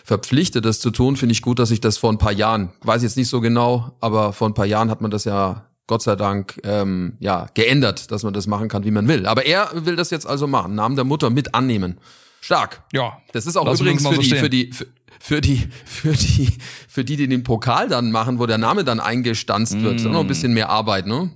verpflichtet, 0.04 0.66
das 0.66 0.80
zu 0.80 0.92
tun. 0.92 1.18
Finde 1.18 1.34
ich 1.34 1.42
gut, 1.42 1.58
dass 1.58 1.72
ich 1.72 1.82
das 1.82 1.98
vor 1.98 2.12
ein 2.12 2.20
paar 2.20 2.32
Jahren, 2.32 2.70
weiß 2.84 3.02
jetzt 3.02 3.18
nicht 3.18 3.30
so 3.30 3.42
genau, 3.42 3.92
aber 4.00 4.34
vor 4.34 4.48
ein 4.48 4.54
paar 4.54 4.66
Jahren 4.68 4.92
hat 4.92 5.02
man 5.02 5.10
das 5.10 5.26
ja 5.26 5.66
Gott 5.88 6.02
sei 6.02 6.16
Dank 6.16 6.60
ähm, 6.64 7.18
ja 7.20 7.48
geändert, 7.54 8.12
dass 8.12 8.24
man 8.24 8.34
das 8.34 8.48
machen 8.48 8.70
kann, 8.70 8.86
wie 8.86 8.92
man 8.92 9.08
will. 9.08 9.26
Aber 9.26 9.46
er 9.46 9.70
will 9.74 9.96
das 9.96 10.10
jetzt 10.10 10.26
also 10.26 10.48
machen, 10.48 10.76
Namen 10.76 10.96
der 10.96 11.06
Mutter 11.06 11.30
mit 11.30 11.54
annehmen. 11.54 11.98
Stark. 12.42 12.84
Ja. 12.92 13.18
Das 13.34 13.46
ist 13.46 13.56
auch 13.56 13.72
übrigens 13.72 14.08
für 14.08 14.18
die, 14.18 14.36
für 14.36 14.50
die, 14.50 14.72
für, 14.74 14.88
für 15.20 15.42
die, 15.42 15.68
für 15.86 16.14
die, 16.14 16.50
für 16.88 17.04
die, 17.04 17.16
die 17.16 17.28
den 17.28 17.44
Pokal 17.44 17.88
dann 17.88 18.12
machen, 18.12 18.40
wo 18.40 18.46
der 18.46 18.58
Name 18.58 18.84
dann 18.84 19.00
eingestanzt 19.00 19.82
wird. 19.82 19.94
Mm. 19.94 19.96
Ist 19.98 20.06
auch 20.06 20.12
noch 20.12 20.22
ein 20.22 20.28
bisschen 20.28 20.54
mehr 20.54 20.70
Arbeit, 20.70 21.08
ne? 21.08 21.30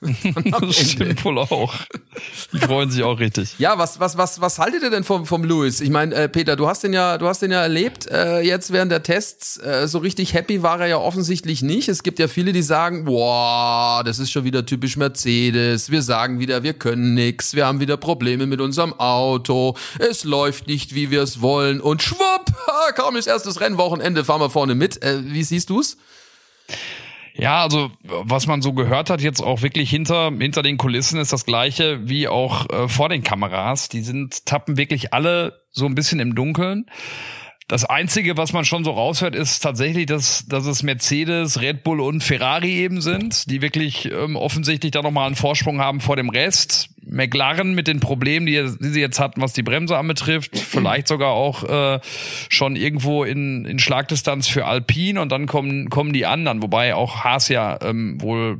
das 0.60 0.76
stimmt 0.76 1.24
wohl 1.24 1.38
auch. 1.38 1.74
Die 2.52 2.58
freuen 2.58 2.90
sich 2.90 3.02
auch 3.02 3.18
richtig. 3.18 3.58
Ja, 3.58 3.78
was, 3.78 4.00
was, 4.00 4.16
was, 4.16 4.40
was 4.40 4.58
haltet 4.58 4.82
ihr 4.82 4.90
denn 4.90 5.04
vom, 5.04 5.26
vom 5.26 5.44
Lewis? 5.44 5.80
Ich 5.80 5.90
meine, 5.90 6.14
äh, 6.14 6.28
Peter, 6.28 6.56
du 6.56 6.66
hast 6.66 6.82
den 6.82 6.92
ja, 6.92 7.18
du 7.18 7.26
hast 7.26 7.42
den 7.42 7.50
ja 7.50 7.60
erlebt, 7.60 8.06
äh, 8.10 8.40
jetzt 8.40 8.72
während 8.72 8.92
der 8.92 9.02
Tests. 9.02 9.58
Äh, 9.58 9.88
so 9.88 9.98
richtig 9.98 10.34
happy 10.34 10.62
war 10.62 10.80
er 10.80 10.86
ja 10.86 10.96
offensichtlich 10.98 11.62
nicht. 11.62 11.88
Es 11.88 12.02
gibt 12.02 12.18
ja 12.18 12.28
viele, 12.28 12.52
die 12.52 12.62
sagen, 12.62 13.04
boah, 13.04 14.02
das 14.04 14.18
ist 14.18 14.30
schon 14.30 14.44
wieder 14.44 14.66
typisch 14.66 14.96
Mercedes. 14.96 15.90
Wir 15.90 16.02
sagen 16.02 16.38
wieder, 16.38 16.62
wir 16.62 16.74
können 16.74 17.14
nix. 17.14 17.54
Wir 17.54 17.66
haben 17.66 17.80
wieder 17.80 17.96
Probleme 17.96 18.46
mit 18.46 18.60
unserem 18.60 18.92
Auto. 18.94 19.76
Es 19.98 20.24
läuft 20.24 20.66
nicht, 20.66 20.94
wie 20.94 21.10
wir 21.10 21.22
es 21.22 21.40
wollen. 21.40 21.80
Und 21.80 22.02
schwupp, 22.02 22.52
kaum 22.96 23.16
ist 23.16 23.21
erstes 23.26 23.60
Rennwochenende, 23.60 24.24
fahren 24.24 24.40
wir 24.40 24.50
vorne 24.50 24.74
mit. 24.74 25.02
Äh, 25.02 25.20
wie 25.24 25.42
siehst 25.42 25.70
du's? 25.70 25.96
Ja, 27.34 27.62
also 27.62 27.90
was 28.02 28.46
man 28.46 28.60
so 28.60 28.72
gehört 28.74 29.08
hat, 29.08 29.22
jetzt 29.22 29.40
auch 29.40 29.62
wirklich 29.62 29.88
hinter, 29.88 30.30
hinter 30.30 30.62
den 30.62 30.76
Kulissen 30.76 31.18
ist 31.18 31.32
das 31.32 31.46
gleiche 31.46 32.06
wie 32.08 32.28
auch 32.28 32.68
äh, 32.68 32.88
vor 32.88 33.08
den 33.08 33.22
Kameras. 33.22 33.88
Die 33.88 34.02
sind, 34.02 34.44
tappen 34.44 34.76
wirklich 34.76 35.14
alle 35.14 35.62
so 35.70 35.86
ein 35.86 35.94
bisschen 35.94 36.20
im 36.20 36.34
Dunkeln. 36.34 36.86
Das 37.68 37.86
Einzige, 37.86 38.36
was 38.36 38.52
man 38.52 38.66
schon 38.66 38.84
so 38.84 38.90
raushört, 38.90 39.34
ist 39.34 39.60
tatsächlich, 39.60 40.04
dass, 40.04 40.44
dass 40.46 40.66
es 40.66 40.82
Mercedes, 40.82 41.62
Red 41.62 41.84
Bull 41.84 42.00
und 42.00 42.22
Ferrari 42.22 42.72
eben 42.72 43.00
sind, 43.00 43.50
die 43.50 43.62
wirklich 43.62 44.10
ähm, 44.12 44.36
offensichtlich 44.36 44.92
da 44.92 45.00
nochmal 45.00 45.26
einen 45.26 45.36
Vorsprung 45.36 45.80
haben 45.80 46.00
vor 46.00 46.16
dem 46.16 46.28
Rest. 46.28 46.90
McLaren 47.04 47.74
mit 47.74 47.88
den 47.88 48.00
Problemen, 48.00 48.46
die, 48.46 48.62
sie 48.66 49.00
jetzt 49.00 49.20
hatten, 49.20 49.40
was 49.40 49.52
die 49.52 49.62
Bremse 49.62 49.96
anbetrifft, 49.96 50.58
vielleicht 50.58 51.08
sogar 51.08 51.30
auch 51.30 51.64
äh, 51.64 52.00
schon 52.48 52.76
irgendwo 52.76 53.24
in, 53.24 53.64
in 53.64 53.78
Schlagdistanz 53.78 54.48
für 54.48 54.66
Alpine 54.66 55.20
und 55.20 55.32
dann 55.32 55.46
kommen, 55.46 55.90
kommen 55.90 56.12
die 56.12 56.26
anderen, 56.26 56.62
wobei 56.62 56.94
auch 56.94 57.24
Haas 57.24 57.48
ja 57.48 57.78
ähm, 57.82 58.20
wohl 58.20 58.58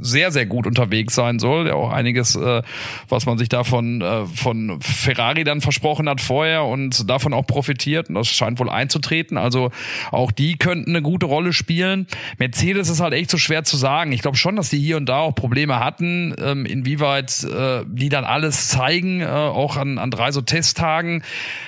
sehr, 0.00 0.30
sehr 0.30 0.46
gut 0.46 0.66
unterwegs 0.66 1.14
sein 1.14 1.38
soll. 1.38 1.68
Ja, 1.68 1.74
auch 1.74 1.90
einiges, 1.90 2.36
äh, 2.36 2.62
was 3.08 3.26
man 3.26 3.38
sich 3.38 3.48
davon 3.48 4.00
äh, 4.00 4.26
von 4.26 4.80
Ferrari 4.80 5.44
dann 5.44 5.60
versprochen 5.60 6.08
hat 6.08 6.20
vorher 6.20 6.64
und 6.64 7.08
davon 7.08 7.32
auch 7.34 7.46
profitiert 7.46 8.08
und 8.08 8.14
das 8.14 8.28
scheint 8.28 8.58
wohl 8.58 8.70
einzutreten. 8.70 9.36
Also 9.36 9.70
auch 10.10 10.30
die 10.30 10.56
könnten 10.56 10.90
eine 10.90 11.02
gute 11.02 11.26
Rolle 11.26 11.52
spielen. 11.52 12.06
Mercedes 12.38 12.88
ist 12.88 13.00
halt 13.00 13.14
echt 13.14 13.30
so 13.30 13.38
schwer 13.38 13.64
zu 13.64 13.76
sagen. 13.76 14.12
Ich 14.12 14.22
glaube 14.22 14.36
schon, 14.36 14.56
dass 14.56 14.70
die 14.70 14.78
hier 14.78 14.96
und 14.96 15.06
da 15.08 15.18
auch 15.18 15.34
Probleme 15.34 15.80
hatten, 15.80 16.34
ähm, 16.40 16.66
inwieweit 16.66 17.44
äh, 17.44 17.77
die 17.86 18.08
dann 18.08 18.24
alles 18.24 18.68
zeigen, 18.68 19.20
äh, 19.20 19.26
auch 19.26 19.76
an, 19.76 19.98
an 19.98 20.10
drei 20.10 20.32
so 20.32 20.40
Testtagen. 20.40 21.22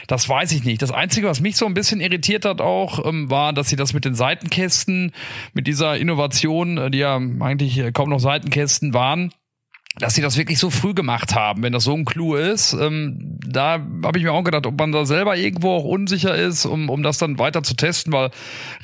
Das 0.07 0.29
weiß 0.29 0.53
ich 0.53 0.65
nicht. 0.65 0.83
Das 0.83 0.91
Einzige, 0.91 1.27
was 1.27 1.41
mich 1.41 1.57
so 1.57 1.67
ein 1.67 1.75
bisschen 1.75 2.01
irritiert 2.01 2.45
hat 2.45 2.61
auch, 2.61 3.05
ähm, 3.05 3.31
war, 3.31 3.53
dass 3.53 3.69
sie 3.69 3.77
das 3.77 3.93
mit 3.93 4.05
den 4.05 4.15
Seitenkästen, 4.15 5.13
mit 5.53 5.67
dieser 5.67 5.97
Innovation, 5.97 6.79
äh, 6.79 6.91
die 6.91 6.99
ja 6.99 7.17
eigentlich 7.41 7.93
kaum 7.93 8.11
noch 8.11 8.21
Seitenkästen 8.21 8.95
waren, 8.95 9.33
dass 9.99 10.15
sie 10.15 10.23
das 10.23 10.37
wirklich 10.37 10.59
so 10.59 10.71
früh 10.71 10.95
gemacht 10.95 11.35
haben, 11.35 11.65
wenn 11.65 11.73
das 11.73 11.85
so 11.85 11.95
ein 11.95 12.05
Clou 12.05 12.37
ist. 12.37 12.75
Ähm, 12.75 13.39
da 13.45 13.81
habe 14.05 14.19
ich 14.19 14.25
mir 14.25 14.33
auch 14.33 14.45
gedacht, 14.45 14.65
ob 14.67 14.79
man 14.79 14.93
da 14.93 15.05
selber 15.05 15.37
irgendwo 15.37 15.73
auch 15.73 15.85
unsicher 15.85 16.35
ist, 16.37 16.65
um, 16.65 16.89
um 16.89 17.03
das 17.03 17.19
dann 17.19 17.41
weiter 17.41 17.65
zu 17.65 17.75
testen, 17.75 18.13
weil 18.13 18.31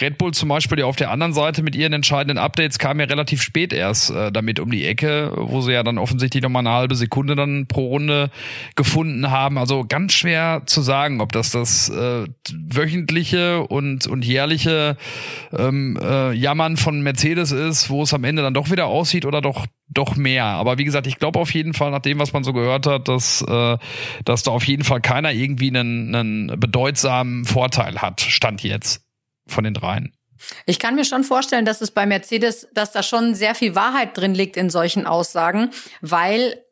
Red 0.01 0.19
Bull 0.19 0.35
zum 0.35 0.49
Beispiel 0.49 0.81
ja 0.81 0.87
auf 0.87 0.97
der 0.97 1.12
anderen 1.12 1.33
Seite 1.33 1.62
mit 1.62 1.77
ihren 1.77 1.92
entscheidenden 1.92 2.38
Updates 2.38 2.81
kam 2.81 2.99
ja 2.99 3.07
relativ 3.07 3.40
spät 3.40 3.73
erst 3.73 4.11
äh, 4.11 4.33
damit 4.33 4.59
um 4.59 4.69
die 4.71 4.85
Ecke, 4.85 5.33
wo 5.37 5.61
sie 5.61 5.73
ja 5.73 5.85
dann 5.85 5.99
offensichtlich 5.99 6.42
nochmal 6.42 6.66
eine 6.66 6.75
halbe 6.75 6.97
Sekunde 6.97 7.37
dann 7.37 7.66
pro 7.66 7.87
Runde 7.87 8.31
gefunden 8.75 9.31
haben. 9.31 9.59
Also 9.59 9.85
ganz 9.88 10.12
schwer 10.12 10.62
zu 10.66 10.83
sagen, 10.83 11.21
ob 11.21 11.31
das 11.31 11.51
das 11.51 11.88
äh, 11.88 12.27
wöchentliche 12.53 13.62
und, 13.62 14.09
und 14.09 14.25
jährliche 14.25 14.97
ähm, 15.57 15.97
äh, 16.03 16.33
Jammern 16.33 16.77
von 16.77 17.01
Mercedes 17.01 17.53
ist, 17.53 17.90
wo 17.90 18.03
es 18.03 18.12
am 18.12 18.25
Ende 18.25 18.42
dann 18.42 18.55
doch 18.55 18.73
wieder 18.73 18.87
aussieht 18.87 19.25
oder 19.25 19.40
doch 19.40 19.66
doch 19.88 20.16
mehr. 20.16 20.44
Aber 20.44 20.79
wie 20.79 20.85
gesagt, 20.85 21.07
ich 21.07 21.18
glaube 21.18 21.38
auf 21.38 21.55
jeden 21.55 21.75
Fall, 21.75 21.90
nach 21.90 22.01
dem, 22.01 22.18
was 22.18 22.33
man 22.33 22.44
so 22.44 22.53
gehört 22.53 22.87
hat, 22.87 23.09
dass, 23.09 23.42
äh, 23.42 23.79
dass 24.25 24.42
da 24.42 24.51
auf 24.51 24.64
jeden 24.64 24.85
Fall 24.85 25.01
keiner 25.01 25.33
irgendwie 25.33 25.68
einen, 25.68 26.14
einen 26.14 26.61
bedeutsamen 26.61 27.44
Vorteil 27.44 28.03
hat, 28.03 28.20
stand 28.20 28.62
jetzt 28.62 29.05
von 29.46 29.64
den 29.64 29.75
dreien. 29.75 30.12
Ich 30.66 30.79
kann 30.79 30.94
mir 30.94 31.05
schon 31.05 31.25
vorstellen, 31.25 31.64
dass 31.64 31.81
es 31.81 31.90
bei 31.90 32.05
Mercedes, 32.05 32.68
dass 32.75 32.92
da 32.92 33.03
schon 33.03 33.35
sehr 33.35 33.55
viel 33.55 33.75
Wahrheit 33.75 34.16
drin 34.16 34.35
liegt 34.35 34.57
in 34.57 34.70
solchen 34.70 35.07
Aussagen, 35.07 35.70
weil 36.01 36.62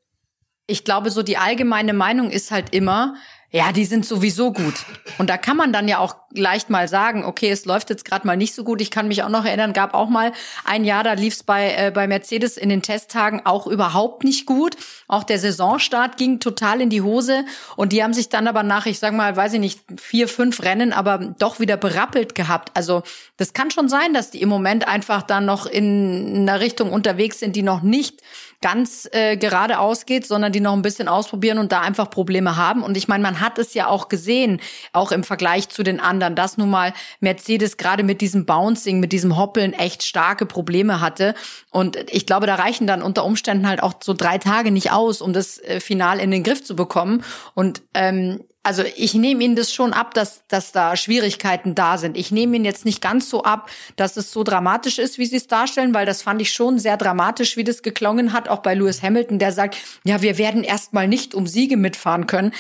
ich 0.67 0.85
glaube, 0.85 1.11
so 1.11 1.23
die 1.23 1.37
allgemeine 1.37 1.93
Meinung 1.93 2.31
ist 2.31 2.51
halt 2.51 2.75
immer, 2.75 3.15
ja, 3.55 3.71
die 3.71 3.85
sind 3.85 4.05
sowieso 4.05 4.53
gut. 4.53 4.75
Und 5.17 5.31
da 5.31 5.37
kann 5.37 5.57
man 5.57 5.73
dann 5.73 5.87
ja 5.87 5.99
auch 5.99 6.17
leicht 6.33 6.71
mal 6.71 6.89
sagen, 6.89 7.25
okay, 7.25 7.51
es 7.51 7.67
läuft 7.67 7.89
jetzt 7.89 8.05
gerade 8.05 8.27
mal 8.27 8.37
nicht 8.37 8.53
so 8.53 8.65
gut. 8.65 8.81
Ich 8.81 8.91
kann 8.91 9.07
mich 9.07 9.23
auch 9.23 9.29
noch 9.29 9.45
erinnern, 9.45 9.73
gab 9.73 9.95
auch 9.95 10.09
mal 10.09 10.33
ein 10.65 10.85
Jahr, 10.85 11.05
da 11.05 11.13
lief 11.13 11.35
es 11.35 11.45
bei, 11.45 11.73
äh, 11.73 11.93
bei 11.95 12.09
Mercedes 12.09 12.57
in 12.57 12.69
den 12.69 12.83
Testtagen 12.83 13.43
auch 13.47 13.69
überhaupt 13.69 14.25
nicht 14.25 14.47
gut. 14.47 14.77
Auch 15.07 15.23
der 15.23 15.39
Saisonstart 15.39 16.17
ging 16.17 16.41
total 16.41 16.81
in 16.81 16.91
die 16.91 17.03
Hose. 17.03 17.45
Und 17.77 17.93
die 17.93 18.03
haben 18.03 18.13
sich 18.13 18.29
dann 18.29 18.49
aber 18.49 18.65
nach, 18.65 18.87
ich 18.87 18.99
sag 18.99 19.15
mal, 19.15 19.37
weiß 19.37 19.53
ich 19.53 19.61
nicht, 19.61 19.81
vier, 20.01 20.27
fünf 20.27 20.65
Rennen, 20.65 20.93
aber 20.93 21.19
doch 21.19 21.61
wieder 21.61 21.77
berappelt 21.77 22.35
gehabt. 22.35 22.73
Also 22.75 23.05
das 23.37 23.53
kann 23.53 23.71
schon 23.71 23.89
sein, 23.89 24.15
dass 24.15 24.33
die 24.33 24.43
im 24.43 24.49
Moment 24.49 24.89
einfach 24.89 25.23
dann 25.23 25.45
noch 25.45 25.67
in 25.67 26.49
einer 26.49 26.59
Richtung 26.59 26.93
unterwegs 26.93 27.39
sind, 27.39 27.55
die 27.55 27.63
noch 27.63 27.83
nicht 27.83 28.21
ganz 28.65 29.07
äh, 29.13 29.37
geradeaus 29.37 30.07
geht, 30.07 30.27
sondern 30.27 30.51
die 30.51 30.61
noch 30.61 30.73
ein 30.73 30.81
bisschen 30.81 31.07
ausprobieren 31.07 31.59
und 31.59 31.71
da 31.71 31.83
einfach 31.83 32.09
Probleme 32.09 32.57
haben. 32.57 32.83
Und 32.83 32.97
ich 32.97 33.09
meine, 33.09 33.23
man 33.23 33.41
hat 33.41 33.59
es 33.59 33.75
ja 33.75 33.89
auch 33.89 34.09
gesehen, 34.09 34.59
auch 34.95 35.13
im 35.13 35.23
Vergleich 35.23 35.69
zu 35.69 35.83
den 35.83 36.01
anderen, 36.01 36.35
dass 36.35 36.57
nun 36.57 36.71
mal 36.71 36.95
Mercedes 37.21 37.77
gerade 37.77 38.03
mit 38.03 38.23
diesem 38.23 38.47
Bouncing, 38.47 39.01
mit 39.01 39.13
diesem 39.13 39.37
Hoppeln 39.37 39.75
echt 39.75 40.03
starke 40.03 40.47
Probleme 40.47 41.03
hatte. 41.03 41.35
Und 41.71 41.99
ich 42.11 42.25
glaube, 42.25 42.47
da 42.47 42.55
reichen 42.55 42.87
dann 42.87 43.03
unter 43.03 43.27
Umständen 43.27 43.69
halt 43.69 43.83
auch 43.83 43.97
so 44.03 44.15
drei 44.15 44.39
Tage 44.39 44.71
nicht 44.71 44.93
aus, 44.93 45.21
um 45.21 45.35
das 45.35 45.59
äh, 45.59 45.79
Final 45.79 46.19
in 46.19 46.31
den 46.31 46.43
Griff 46.43 46.65
zu 46.65 46.75
bekommen. 46.75 47.23
Und 47.53 47.83
ähm, 47.93 48.41
also 48.65 48.83
ich 48.97 49.15
nehme 49.15 49.45
Ihnen 49.45 49.57
das 49.57 49.73
schon 49.73 49.93
ab, 49.93 50.15
dass, 50.15 50.43
dass 50.49 50.73
da 50.73 50.97
Schwierigkeiten 50.97 51.75
da 51.75 51.99
sind. 51.99 52.17
Ich 52.17 52.33
nehme 52.33 52.57
Ihnen 52.57 52.65
jetzt 52.65 52.87
nicht 52.87 53.03
ganz 53.03 53.29
so 53.29 53.45
ab, 53.45 53.71
dass 53.97 54.17
es 54.17 54.33
so 54.33 54.43
dramatisch 54.43 54.99
ist, 54.99 55.19
wie 55.19 55.27
Sie 55.27 55.37
es 55.37 55.47
darstellen, 55.47 55.93
weil 55.93 56.07
das 56.07 56.23
fand 56.23 56.41
ich 56.41 56.51
schon 56.51 56.79
sehr 56.79 56.97
dramatisch, 56.97 57.59
wie 57.59 57.65
das 57.65 57.83
geklungen 57.83 58.33
hat, 58.33 58.49
auch 58.49 58.61
bei 58.61 58.75
Lewis 58.75 59.03
Hamilton, 59.03 59.39
der 59.39 59.53
sagt, 59.53 59.77
ja, 60.05 60.23
wir 60.23 60.39
werden 60.39 60.65
erstmal 60.65 61.07
nicht 61.07 61.35
um 61.35 61.47
Siege 61.47 61.77
mitfahren 61.77 62.27
können. 62.27 62.53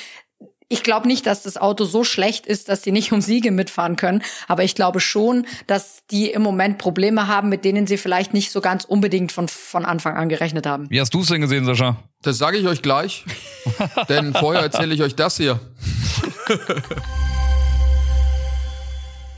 Ich 0.74 0.82
glaube 0.82 1.06
nicht, 1.06 1.24
dass 1.26 1.44
das 1.44 1.56
Auto 1.56 1.84
so 1.84 2.02
schlecht 2.02 2.48
ist, 2.48 2.68
dass 2.68 2.82
sie 2.82 2.90
nicht 2.90 3.12
um 3.12 3.20
Siege 3.20 3.52
mitfahren 3.52 3.94
können. 3.94 4.24
Aber 4.48 4.64
ich 4.64 4.74
glaube 4.74 4.98
schon, 4.98 5.46
dass 5.68 6.02
die 6.10 6.32
im 6.32 6.42
Moment 6.42 6.78
Probleme 6.78 7.28
haben, 7.28 7.48
mit 7.48 7.64
denen 7.64 7.86
sie 7.86 7.96
vielleicht 7.96 8.34
nicht 8.34 8.50
so 8.50 8.60
ganz 8.60 8.84
unbedingt 8.84 9.30
von, 9.30 9.46
von 9.46 9.84
Anfang 9.84 10.16
an 10.16 10.28
gerechnet 10.28 10.66
haben. 10.66 10.90
Wie 10.90 11.00
hast 11.00 11.14
du 11.14 11.20
es 11.20 11.28
denn 11.28 11.40
gesehen, 11.40 11.64
Sascha? 11.64 11.98
Das 12.22 12.38
sage 12.38 12.58
ich 12.58 12.66
euch 12.66 12.82
gleich. 12.82 13.24
denn 14.08 14.34
vorher 14.34 14.62
erzähle 14.62 14.96
ich 14.96 15.02
euch 15.02 15.14
das 15.14 15.36
hier. 15.36 15.60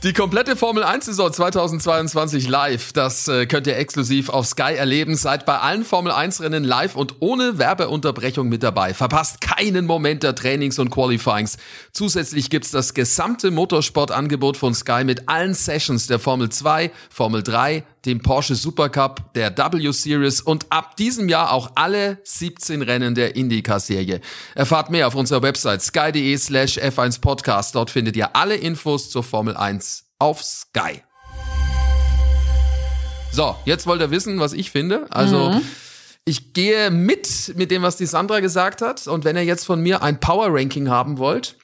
Die 0.03 0.13
komplette 0.13 0.55
Formel 0.55 0.83
1 0.83 1.05
Saison 1.05 1.33
2022 1.33 2.47
live, 2.47 2.93
das 2.93 3.27
äh, 3.27 3.47
könnt 3.47 3.65
ihr 3.65 3.77
exklusiv 3.77 4.29
auf 4.29 4.45
Sky 4.45 4.75
erleben. 4.75 5.15
Seid 5.15 5.43
bei 5.47 5.57
allen 5.57 5.83
Formel 5.83 6.11
1 6.11 6.39
Rennen 6.41 6.63
live 6.63 6.95
und 6.95 7.15
ohne 7.19 7.57
Werbeunterbrechung 7.57 8.47
mit 8.47 8.61
dabei. 8.61 8.93
Verpasst 8.93 9.41
keinen 9.41 9.87
Moment 9.87 10.21
der 10.21 10.35
Trainings 10.35 10.77
und 10.77 10.91
Qualifyings. 10.91 11.57
Zusätzlich 11.93 12.51
gibt's 12.51 12.69
das 12.69 12.93
gesamte 12.93 13.49
Motorsportangebot 13.49 14.55
von 14.55 14.75
Sky 14.75 15.03
mit 15.03 15.27
allen 15.29 15.55
Sessions 15.55 16.05
der 16.05 16.19
Formel 16.19 16.49
2, 16.49 16.91
Formel 17.09 17.41
3, 17.41 17.83
dem 18.07 18.21
Porsche 18.21 18.55
Supercup, 18.55 19.33
der 19.33 19.55
W 19.57 19.91
Series 19.91 20.39
und 20.41 20.65
ab 20.69 20.95
diesem 20.95 21.27
Jahr 21.27 21.51
auch 21.51 21.71
alle 21.75 22.19
17 22.23 22.81
Rennen 22.81 23.15
der 23.15 23.35
IndyCar-Serie. 23.35 24.21
Erfahrt 24.55 24.89
mehr 24.89 25.07
auf 25.07 25.15
unserer 25.15 25.41
Website 25.41 25.81
sky.de 25.81 26.37
slash 26.37 26.77
F1 26.77 27.19
Podcast. 27.19 27.75
Dort 27.75 27.89
findet 27.89 28.15
ihr 28.15 28.35
alle 28.35 28.55
Infos 28.55 29.09
zur 29.09 29.23
Formel 29.23 29.57
1 29.57 30.05
auf 30.19 30.41
Sky. 30.41 31.03
So, 33.31 33.55
jetzt 33.65 33.85
wollt 33.85 34.01
ihr 34.01 34.09
wissen, 34.09 34.39
was 34.39 34.53
ich 34.53 34.71
finde. 34.71 35.05
Also, 35.09 35.49
mhm. 35.51 35.61
ich 36.23 36.53
gehe 36.53 36.89
mit 36.89 37.53
mit 37.55 37.71
dem, 37.71 37.81
was 37.81 37.97
die 37.97 38.05
Sandra 38.05 38.39
gesagt 38.39 38.81
hat. 38.81 39.05
Und 39.07 39.25
wenn 39.25 39.35
ihr 39.35 39.43
jetzt 39.43 39.65
von 39.65 39.81
mir 39.81 40.01
ein 40.01 40.19
Power 40.21 40.47
Ranking 40.49 40.89
haben 40.89 41.17
wollt, 41.17 41.57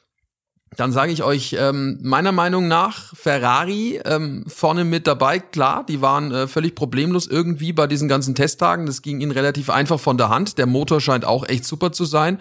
dann 0.77 0.91
sage 0.91 1.11
ich 1.11 1.23
euch, 1.23 1.55
ähm, 1.59 1.99
meiner 2.01 2.31
Meinung 2.31 2.67
nach 2.67 3.15
Ferrari 3.15 3.99
ähm, 4.05 4.43
vorne 4.47 4.83
mit 4.83 5.07
dabei. 5.07 5.39
Klar, 5.39 5.85
die 5.87 6.01
waren 6.01 6.31
äh, 6.31 6.47
völlig 6.47 6.75
problemlos 6.75 7.27
irgendwie 7.27 7.73
bei 7.73 7.87
diesen 7.87 8.07
ganzen 8.07 8.35
Testtagen. 8.35 8.85
Das 8.85 9.01
ging 9.01 9.21
ihnen 9.21 9.31
relativ 9.31 9.69
einfach 9.69 9.99
von 9.99 10.17
der 10.17 10.29
Hand. 10.29 10.57
Der 10.57 10.65
Motor 10.65 11.01
scheint 11.01 11.25
auch 11.25 11.47
echt 11.47 11.65
super 11.65 11.91
zu 11.91 12.05
sein. 12.05 12.39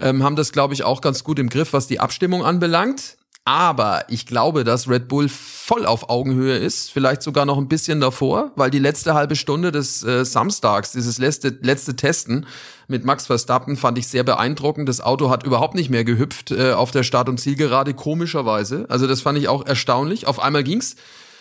Ähm, 0.00 0.22
haben 0.22 0.36
das, 0.36 0.52
glaube 0.52 0.74
ich, 0.74 0.84
auch 0.84 1.00
ganz 1.00 1.24
gut 1.24 1.38
im 1.38 1.48
Griff, 1.48 1.72
was 1.72 1.86
die 1.86 2.00
Abstimmung 2.00 2.44
anbelangt. 2.44 3.16
Aber 3.48 4.06
ich 4.08 4.26
glaube, 4.26 4.64
dass 4.64 4.88
Red 4.88 5.06
Bull 5.06 5.28
voll 5.28 5.86
auf 5.86 6.10
Augenhöhe 6.10 6.56
ist, 6.56 6.90
vielleicht 6.90 7.22
sogar 7.22 7.46
noch 7.46 7.58
ein 7.58 7.68
bisschen 7.68 8.00
davor, 8.00 8.50
weil 8.56 8.72
die 8.72 8.80
letzte 8.80 9.14
halbe 9.14 9.36
Stunde 9.36 9.70
des 9.70 10.02
äh, 10.02 10.24
Samstags, 10.24 10.90
dieses 10.90 11.18
letzte, 11.18 11.56
letzte 11.60 11.94
Testen 11.94 12.46
mit 12.88 13.04
Max 13.04 13.26
Verstappen, 13.26 13.76
fand 13.76 13.98
ich 13.98 14.08
sehr 14.08 14.24
beeindruckend. 14.24 14.88
Das 14.88 15.00
Auto 15.00 15.30
hat 15.30 15.46
überhaupt 15.46 15.76
nicht 15.76 15.90
mehr 15.90 16.02
gehüpft 16.02 16.50
äh, 16.50 16.72
auf 16.72 16.90
der 16.90 17.04
Start- 17.04 17.28
und 17.28 17.38
Zielgerade, 17.38 17.94
komischerweise. 17.94 18.86
Also 18.88 19.06
das 19.06 19.20
fand 19.20 19.38
ich 19.38 19.46
auch 19.46 19.64
erstaunlich. 19.64 20.26
Auf 20.26 20.40
einmal 20.40 20.64
ging's 20.64 20.96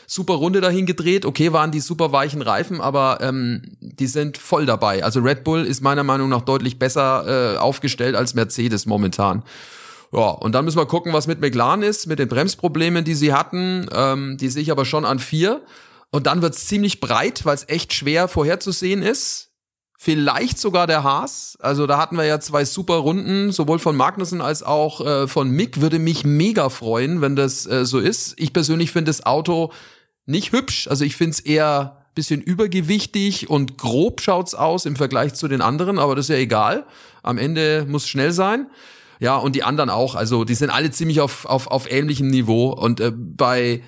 super 0.05 0.35
Runde 0.35 0.61
dahin 0.61 0.85
gedreht. 0.85 1.25
Okay, 1.25 1.53
waren 1.53 1.71
die 1.71 1.79
super 1.79 2.11
weichen 2.11 2.43
Reifen, 2.43 2.81
aber 2.81 3.17
ähm, 3.21 3.63
die 3.79 4.05
sind 4.05 4.37
voll 4.37 4.67
dabei. 4.67 5.03
Also 5.03 5.21
Red 5.21 5.43
Bull 5.43 5.65
ist 5.65 5.81
meiner 5.81 6.03
Meinung 6.03 6.29
nach 6.29 6.41
deutlich 6.41 6.77
besser 6.77 7.55
äh, 7.55 7.57
aufgestellt 7.57 8.15
als 8.15 8.35
Mercedes 8.35 8.85
momentan. 8.85 9.41
Ja, 10.15 10.29
und 10.29 10.53
dann 10.53 10.63
müssen 10.63 10.77
wir 10.77 10.85
gucken, 10.85 11.11
was 11.11 11.27
mit 11.27 11.41
McLaren 11.41 11.83
ist, 11.83 12.07
mit 12.07 12.19
den 12.19 12.29
Bremsproblemen, 12.29 13.03
die 13.03 13.15
sie 13.15 13.33
hatten. 13.33 13.87
Ähm, 13.91 14.37
die 14.37 14.47
sehe 14.47 14.61
ich 14.61 14.71
aber 14.71 14.85
schon 14.85 15.03
an 15.03 15.19
vier. 15.19 15.61
Und 16.09 16.25
dann 16.27 16.41
wird's 16.41 16.67
ziemlich 16.67 17.01
breit, 17.01 17.43
weil 17.43 17.55
es 17.55 17.67
echt 17.67 17.93
schwer 17.93 18.29
vorherzusehen 18.29 19.01
ist. 19.01 19.51
Vielleicht 19.97 20.57
sogar 20.57 20.87
der 20.87 21.03
Haas. 21.03 21.57
Also 21.59 21.85
da 21.85 21.97
hatten 21.97 22.15
wir 22.15 22.23
ja 22.23 22.39
zwei 22.39 22.63
super 22.63 22.95
Runden, 22.95 23.51
sowohl 23.51 23.79
von 23.79 23.97
Magnussen 23.97 24.39
als 24.39 24.63
auch 24.63 25.05
äh, 25.05 25.27
von 25.27 25.49
Mick. 25.49 25.81
Würde 25.81 25.99
mich 25.99 26.23
mega 26.23 26.69
freuen, 26.69 27.19
wenn 27.19 27.35
das 27.35 27.65
äh, 27.65 27.85
so 27.85 27.99
ist. 27.99 28.35
Ich 28.37 28.53
persönlich 28.53 28.91
finde 28.91 29.09
das 29.09 29.25
Auto 29.25 29.73
nicht 30.25 30.53
hübsch. 30.53 30.87
Also 30.87 31.03
ich 31.03 31.17
finde 31.17 31.31
es 31.31 31.39
eher 31.41 32.05
bisschen 32.13 32.39
übergewichtig 32.39 33.49
und 33.49 33.77
grob 33.77 34.21
schaut's 34.21 34.55
aus 34.55 34.85
im 34.85 34.95
Vergleich 34.95 35.33
zu 35.33 35.49
den 35.49 35.59
anderen, 35.59 35.99
aber 35.99 36.15
das 36.15 36.25
ist 36.25 36.29
ja 36.29 36.37
egal. 36.37 36.85
Am 37.23 37.37
Ende 37.37 37.85
muss 37.89 38.07
schnell 38.07 38.31
sein. 38.31 38.67
Ja, 39.19 39.37
und 39.37 39.55
die 39.55 39.63
anderen 39.63 39.89
auch. 39.89 40.15
Also 40.15 40.43
die 40.43 40.55
sind 40.55 40.69
alle 40.69 40.91
ziemlich 40.91 41.21
auf, 41.21 41.45
auf, 41.45 41.67
auf 41.67 41.89
ähnlichem 41.91 42.27
Niveau. 42.27 42.69
Und 42.69 42.99
äh, 42.99 43.11
bei, 43.15 43.81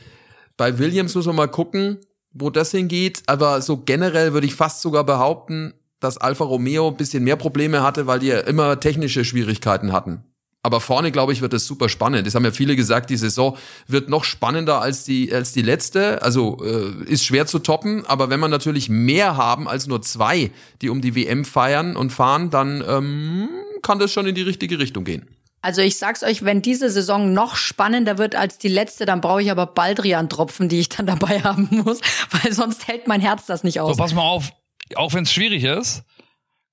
bei 0.56 0.80
Williams 0.80 1.16
muss 1.16 1.26
man 1.26 1.36
mal 1.36 1.48
gucken, 1.48 2.00
wo 2.32 2.50
das 2.50 2.72
hingeht. 2.72 3.24
Aber 3.28 3.62
so 3.62 3.78
generell 3.78 4.34
würde 4.34 4.48
ich 4.48 4.56
fast 4.56 4.82
sogar 4.82 5.04
behaupten, 5.04 5.74
dass 6.00 6.18
Alfa 6.18 6.44
Romeo 6.44 6.88
ein 6.88 6.98
bisschen 6.98 7.24
mehr 7.24 7.36
Probleme 7.36 7.82
hatte, 7.82 8.08
weil 8.08 8.20
die 8.20 8.28
ja 8.28 8.40
immer 8.42 8.80
technische 8.80 9.26
Schwierigkeiten 9.26 9.92
hatten. 9.92 10.24
Aber 10.68 10.82
vorne, 10.82 11.14
glaube 11.14 11.32
ich, 11.32 11.40
wird 11.40 11.54
es 11.54 11.66
super 11.66 11.88
spannend. 11.88 12.28
Das 12.28 12.36
haben 12.36 12.44
ja 12.44 12.52
viele 12.52 12.76
gesagt, 12.76 13.10
die 13.10 13.16
Saison 13.16 13.56
wird 13.88 14.10
noch 14.10 14.26
spannender 14.26 14.82
als 14.82 15.06
die, 15.06 15.34
als 15.34 15.54
die 15.54 15.62
letzte. 15.62 16.22
Also 16.22 16.58
äh, 16.62 17.06
ist 17.06 17.24
schwer 17.24 17.48
zu 17.48 17.60
toppen, 17.60 18.06
aber 18.06 18.30
wenn 18.30 18.42
man 18.42 18.52
natürlich 18.52 18.90
mehr 18.90 19.38
haben 19.38 19.70
als 19.70 19.88
nur 19.88 20.02
zwei, 20.02 20.52
die 20.82 20.90
um 20.90 21.00
die 21.00 21.16
WM 21.16 21.46
feiern 21.46 21.96
und 21.96 22.12
fahren, 22.12 22.50
dann 22.50 22.84
ähm, 22.86 23.48
kann 23.82 23.98
das 23.98 24.12
schon 24.12 24.28
in 24.28 24.36
die 24.36 24.42
richtige 24.42 24.78
Richtung 24.78 25.06
gehen. 25.06 25.26
Also 25.62 25.82
ich 25.82 25.98
sag's 25.98 26.22
euch, 26.22 26.44
wenn 26.44 26.62
diese 26.62 26.90
Saison 26.90 27.32
noch 27.32 27.56
spannender 27.56 28.18
wird 28.18 28.36
als 28.36 28.58
die 28.58 28.68
letzte, 28.68 29.06
dann 29.06 29.22
brauche 29.22 29.42
ich 29.42 29.52
aber 29.52 29.68
Baldrian-Tropfen, 29.68 30.68
die 30.68 30.82
ich 30.82 30.90
dann 30.90 31.06
dabei 31.06 31.40
haben 31.44 31.70
muss, 31.72 32.02
weil 32.32 32.52
sonst 32.52 32.90
hält 32.90 33.08
mein 33.08 33.22
Herz 33.22 33.46
das 33.46 33.64
nicht 33.64 33.80
aus. 33.80 33.96
So, 33.96 34.04
pass 34.04 34.14
mal 34.14 34.22
auf, 34.22 34.52
auch 34.96 35.14
wenn 35.14 35.24
es 35.24 35.32
schwierig 35.32 35.64
ist. 35.64 36.04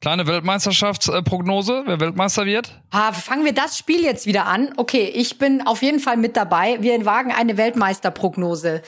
Kleine 0.00 0.26
Weltmeisterschaftsprognose, 0.26 1.84
wer 1.86 2.00
Weltmeister 2.00 2.44
wird? 2.44 2.82
Ah, 2.90 3.12
fangen 3.12 3.44
wir 3.44 3.54
das 3.54 3.78
Spiel 3.78 4.02
jetzt 4.02 4.26
wieder 4.26 4.46
an. 4.46 4.72
Okay, 4.76 5.10
ich 5.14 5.38
bin 5.38 5.66
auf 5.66 5.82
jeden 5.82 6.00
Fall 6.00 6.18
mit 6.18 6.36
dabei. 6.36 6.78
Wir 6.80 7.04
wagen 7.06 7.32
eine 7.32 7.56
Weltmeisterprognose. 7.56 8.82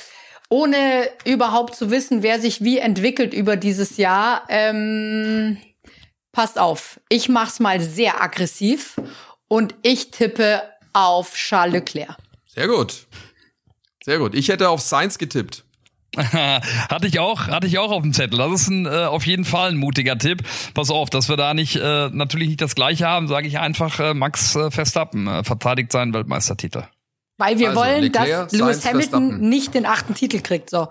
Ohne 0.51 1.09
überhaupt 1.25 1.75
zu 1.75 1.90
wissen, 1.90 2.23
wer 2.23 2.38
sich 2.40 2.62
wie 2.62 2.79
entwickelt 2.79 3.33
über 3.35 3.57
dieses 3.57 3.97
Jahr. 3.97 4.45
Ähm 4.49 5.59
passt 6.37 6.59
auf, 6.59 7.01
ich 7.09 7.31
mach's 7.31 7.61
mal 7.61 7.81
sehr 7.81 8.23
aggressiv 8.23 9.01
und 9.49 9.75
ich 9.81 10.11
tippe 10.11 10.62
auf 10.92 11.35
Charles 11.35 11.73
Leclerc. 11.73 12.14
Sehr 12.47 12.69
gut. 12.69 13.07
Sehr 14.05 14.19
gut. 14.19 14.35
Ich 14.35 14.49
hätte 14.49 14.69
auf 14.69 14.83
Sainz 14.83 15.16
getippt. 15.16 15.64
hatte 16.16 17.07
ich 17.07 17.19
auch, 17.19 17.49
hatte 17.49 17.66
ich 17.66 17.79
auch 17.79 17.90
auf 17.90 18.03
dem 18.03 18.12
Zettel. 18.12 18.38
Das 18.38 18.53
ist 18.53 18.69
ein, 18.69 18.87
äh, 18.87 19.05
auf 19.05 19.27
jeden 19.27 19.45
Fall 19.45 19.71
ein 19.71 19.77
mutiger 19.77 20.16
Tipp. 20.16 20.42
Pass 20.75 20.90
auf, 20.90 21.11
dass 21.11 21.29
wir 21.29 21.37
da 21.37 21.55
nicht 21.55 21.77
äh, 21.77 22.09
natürlich 22.11 22.49
nicht 22.49 22.61
das 22.61 22.75
Gleiche 22.75 23.07
haben, 23.07 23.29
sage 23.29 23.49
ich 23.49 23.59
einfach. 23.59 24.01
Äh, 24.01 24.14
Max 24.14 24.55
äh, 24.57 24.71
Verstappen 24.71 25.27
äh, 25.27 25.45
verteidigt 25.45 25.92
seinen 25.92 26.14
Weltmeistertitel. 26.14 26.85
Weil 27.38 27.59
wir 27.59 27.71
also, 27.71 27.81
wollen, 27.81 28.03
Leclerc, 28.03 28.49
dass 28.49 28.53
Lewis 28.53 28.85
Hamilton 28.87 29.29
Verstappen. 29.29 29.49
nicht 29.49 29.75
den 29.75 29.87
achten 29.87 30.14
Titel 30.14 30.40
kriegt. 30.40 30.71
So. 30.71 30.88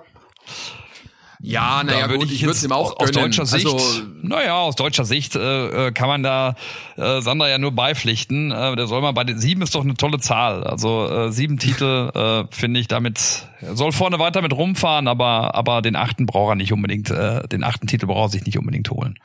Ja, 1.48 1.84
naja, 1.84 2.08
gut, 2.08 2.26
ich, 2.26 2.34
ich 2.34 2.46
würde 2.46 2.60
ihm 2.66 2.72
auch 2.72 2.98
aus 2.98 3.12
gönnen. 3.12 3.26
deutscher 3.26 3.46
Sicht, 3.46 3.68
also, 3.68 4.02
naja, 4.24 4.58
aus 4.62 4.76
deutscher 4.76 5.06
Sicht 5.06 5.36
äh, 5.36 5.88
äh, 5.88 5.92
kann 5.92 6.08
man 6.08 6.24
da 6.24 6.56
äh, 6.98 7.22
Sander 7.22 7.48
ja 7.48 7.60
nur 7.60 7.72
beipflichten. 7.72 8.52
Äh, 8.52 8.76
der 8.76 8.88
soll 8.88 9.02
mal 9.02 9.12
bei 9.12 9.24
den 9.24 9.40
sieben 9.40 9.62
ist 9.62 9.76
doch 9.76 9.84
eine 9.84 9.94
tolle 9.94 10.18
Zahl. 10.18 10.64
Also 10.64 11.08
äh, 11.08 11.32
sieben 11.32 11.60
Titel 11.60 12.10
äh, 12.16 12.46
finde 12.50 12.80
ich 12.80 12.88
damit 12.88 13.48
soll 13.74 13.92
vorne 13.92 14.18
weiter 14.18 14.42
mit 14.42 14.54
rumfahren, 14.54 15.08
aber 15.08 15.54
aber 15.54 15.84
den 15.84 15.96
achten 15.96 16.26
braucht 16.26 16.54
er 16.54 16.56
nicht 16.56 16.74
unbedingt. 16.74 17.12
Äh, 17.12 17.48
den 17.48 17.64
achten 17.64 17.86
Titel 17.86 18.08
braucht 18.08 18.30
er 18.30 18.32
sich 18.32 18.46
nicht 18.46 18.58
unbedingt 18.58 18.90
holen. 18.90 19.20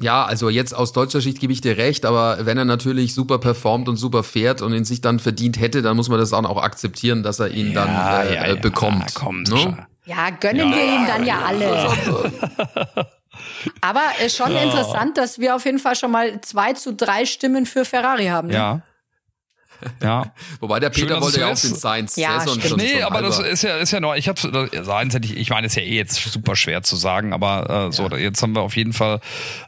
Ja, 0.00 0.24
also 0.24 0.48
jetzt 0.48 0.74
aus 0.74 0.92
deutscher 0.92 1.20
Sicht 1.20 1.40
gebe 1.40 1.52
ich 1.52 1.60
dir 1.60 1.76
recht, 1.76 2.06
aber 2.06 2.46
wenn 2.46 2.56
er 2.56 2.64
natürlich 2.64 3.14
super 3.14 3.38
performt 3.38 3.88
und 3.88 3.96
super 3.96 4.22
fährt 4.22 4.62
und 4.62 4.72
ihn 4.72 4.84
sich 4.84 5.02
dann 5.02 5.18
verdient 5.18 5.60
hätte, 5.60 5.82
dann 5.82 5.96
muss 5.96 6.08
man 6.08 6.18
das 6.18 6.32
auch 6.32 6.62
akzeptieren, 6.62 7.22
dass 7.22 7.38
er 7.38 7.50
ihn 7.50 7.72
ja, 7.72 7.84
dann 7.84 8.26
äh, 8.26 8.34
ja, 8.34 8.46
ja, 8.48 8.54
bekommt. 8.56 9.14
Komm, 9.14 9.42
ne? 9.42 9.86
Ja, 10.06 10.30
gönnen 10.30 10.70
ja, 10.70 10.76
wir 10.76 10.84
ihm 10.84 11.06
dann 11.06 11.24
ja, 11.24 11.38
ja 11.38 11.46
alle. 11.46 13.06
Aber 13.80 14.02
ist 14.24 14.36
schon 14.36 14.52
ja. 14.52 14.62
interessant, 14.62 15.16
dass 15.16 15.38
wir 15.38 15.56
auf 15.56 15.64
jeden 15.64 15.78
Fall 15.78 15.96
schon 15.96 16.10
mal 16.10 16.40
zwei 16.42 16.72
zu 16.74 16.92
drei 16.92 17.24
Stimmen 17.24 17.66
für 17.66 17.84
Ferrari 17.84 18.26
haben. 18.26 18.48
Ne? 18.48 18.54
Ja. 18.54 18.82
Ja. 20.02 20.32
Wobei 20.60 20.80
der 20.80 20.90
Peter 20.90 21.14
Schön, 21.14 21.20
wollte 21.20 21.40
ja 21.40 21.52
auch 21.52 21.60
den 21.60 21.74
Science. 21.74 22.16
Ja, 22.16 22.40
Saison 22.40 22.60
schon 22.60 22.78
Nee, 22.78 23.02
aber 23.02 23.22
das 23.22 23.38
ist 23.38 23.62
ja, 23.62 23.76
ist 23.76 23.90
ja 23.90 24.00
noch, 24.00 24.14
ich 24.14 24.28
hab's, 24.28 24.42
Science 24.42 25.14
hätte 25.14 25.26
ich, 25.26 25.36
ich 25.36 25.50
meine, 25.50 25.66
ist 25.66 25.76
ja 25.76 25.82
eh 25.82 25.96
jetzt 25.96 26.16
super 26.16 26.56
schwer 26.56 26.82
zu 26.82 26.96
sagen, 26.96 27.32
aber 27.32 27.88
äh, 27.88 27.92
so, 27.92 28.08
ja. 28.08 28.16
jetzt 28.16 28.42
haben 28.42 28.54
wir 28.54 28.62
auf 28.62 28.76
jeden 28.76 28.92
Fall, 28.92 29.20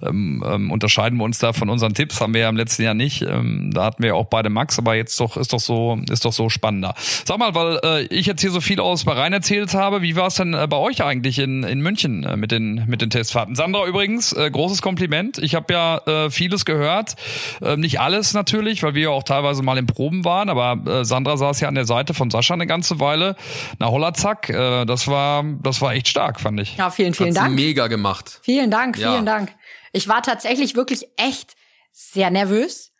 ähm, 0.02 0.44
ähm, 0.46 0.70
unterscheiden 0.70 1.18
wir 1.18 1.24
uns 1.24 1.38
da 1.38 1.52
von 1.52 1.68
unseren 1.68 1.94
Tipps, 1.94 2.20
haben 2.20 2.34
wir 2.34 2.42
ja 2.42 2.48
im 2.48 2.56
letzten 2.56 2.82
Jahr 2.82 2.94
nicht. 2.94 3.22
Ähm, 3.22 3.70
da 3.72 3.84
hatten 3.84 4.02
wir 4.02 4.08
ja 4.08 4.14
auch 4.14 4.26
beide 4.26 4.50
Max, 4.50 4.78
aber 4.78 4.94
jetzt 4.94 5.18
doch, 5.20 5.36
ist 5.36 5.52
doch 5.52 5.60
so, 5.60 5.98
ist 6.10 6.24
doch 6.24 6.32
so 6.32 6.48
spannender. 6.48 6.94
Sag 7.24 7.38
mal, 7.38 7.54
weil 7.54 7.80
äh, 7.82 8.02
ich 8.06 8.26
jetzt 8.26 8.40
hier 8.40 8.50
so 8.50 8.60
viel 8.60 8.80
aus 8.80 9.04
Bahrain 9.04 9.32
erzählt 9.32 9.74
habe, 9.74 10.02
wie 10.02 10.16
war 10.16 10.28
es 10.28 10.34
denn 10.34 10.54
äh, 10.54 10.66
bei 10.68 10.76
euch 10.76 11.02
eigentlich 11.02 11.38
in, 11.38 11.62
in 11.62 11.80
München 11.80 12.24
äh, 12.24 12.36
mit, 12.36 12.50
den, 12.50 12.84
mit 12.86 13.00
den 13.00 13.10
Testfahrten? 13.10 13.54
Sandra 13.54 13.86
übrigens, 13.86 14.32
äh, 14.32 14.50
großes 14.50 14.82
Kompliment. 14.82 15.38
Ich 15.38 15.54
habe 15.54 15.72
ja 15.72 15.98
äh, 16.06 16.30
vieles 16.30 16.64
gehört, 16.64 17.16
äh, 17.62 17.76
nicht 17.76 18.00
alles 18.00 18.34
natürlich, 18.34 18.82
weil 18.82 18.94
wir 18.94 19.02
ja 19.02 19.10
auch 19.10 19.22
teilweise 19.22 19.62
mal 19.62 19.78
im 19.78 19.86
Proben 20.06 20.24
waren, 20.24 20.48
aber 20.48 21.00
äh, 21.00 21.04
Sandra 21.04 21.36
saß 21.36 21.60
ja 21.60 21.68
an 21.68 21.74
der 21.74 21.84
Seite 21.84 22.14
von 22.14 22.30
Sascha 22.30 22.54
eine 22.54 22.66
ganze 22.66 23.00
Weile. 23.00 23.34
Na 23.80 23.88
holla 23.88 24.14
zack, 24.14 24.48
äh, 24.48 24.84
das 24.84 25.08
war 25.08 25.44
das 25.62 25.80
war 25.80 25.94
echt 25.94 26.06
stark, 26.06 26.40
fand 26.40 26.60
ich. 26.60 26.76
Ja, 26.76 26.90
vielen 26.90 27.12
vielen 27.12 27.30
Hat 27.30 27.46
Dank. 27.46 27.56
Mega 27.56 27.88
gemacht. 27.88 28.38
Vielen 28.42 28.70
Dank, 28.70 28.96
vielen 28.96 29.12
ja. 29.12 29.22
Dank. 29.22 29.52
Ich 29.92 30.06
war 30.06 30.22
tatsächlich 30.22 30.76
wirklich 30.76 31.08
echt 31.16 31.56
sehr 31.90 32.30
nervös 32.30 32.92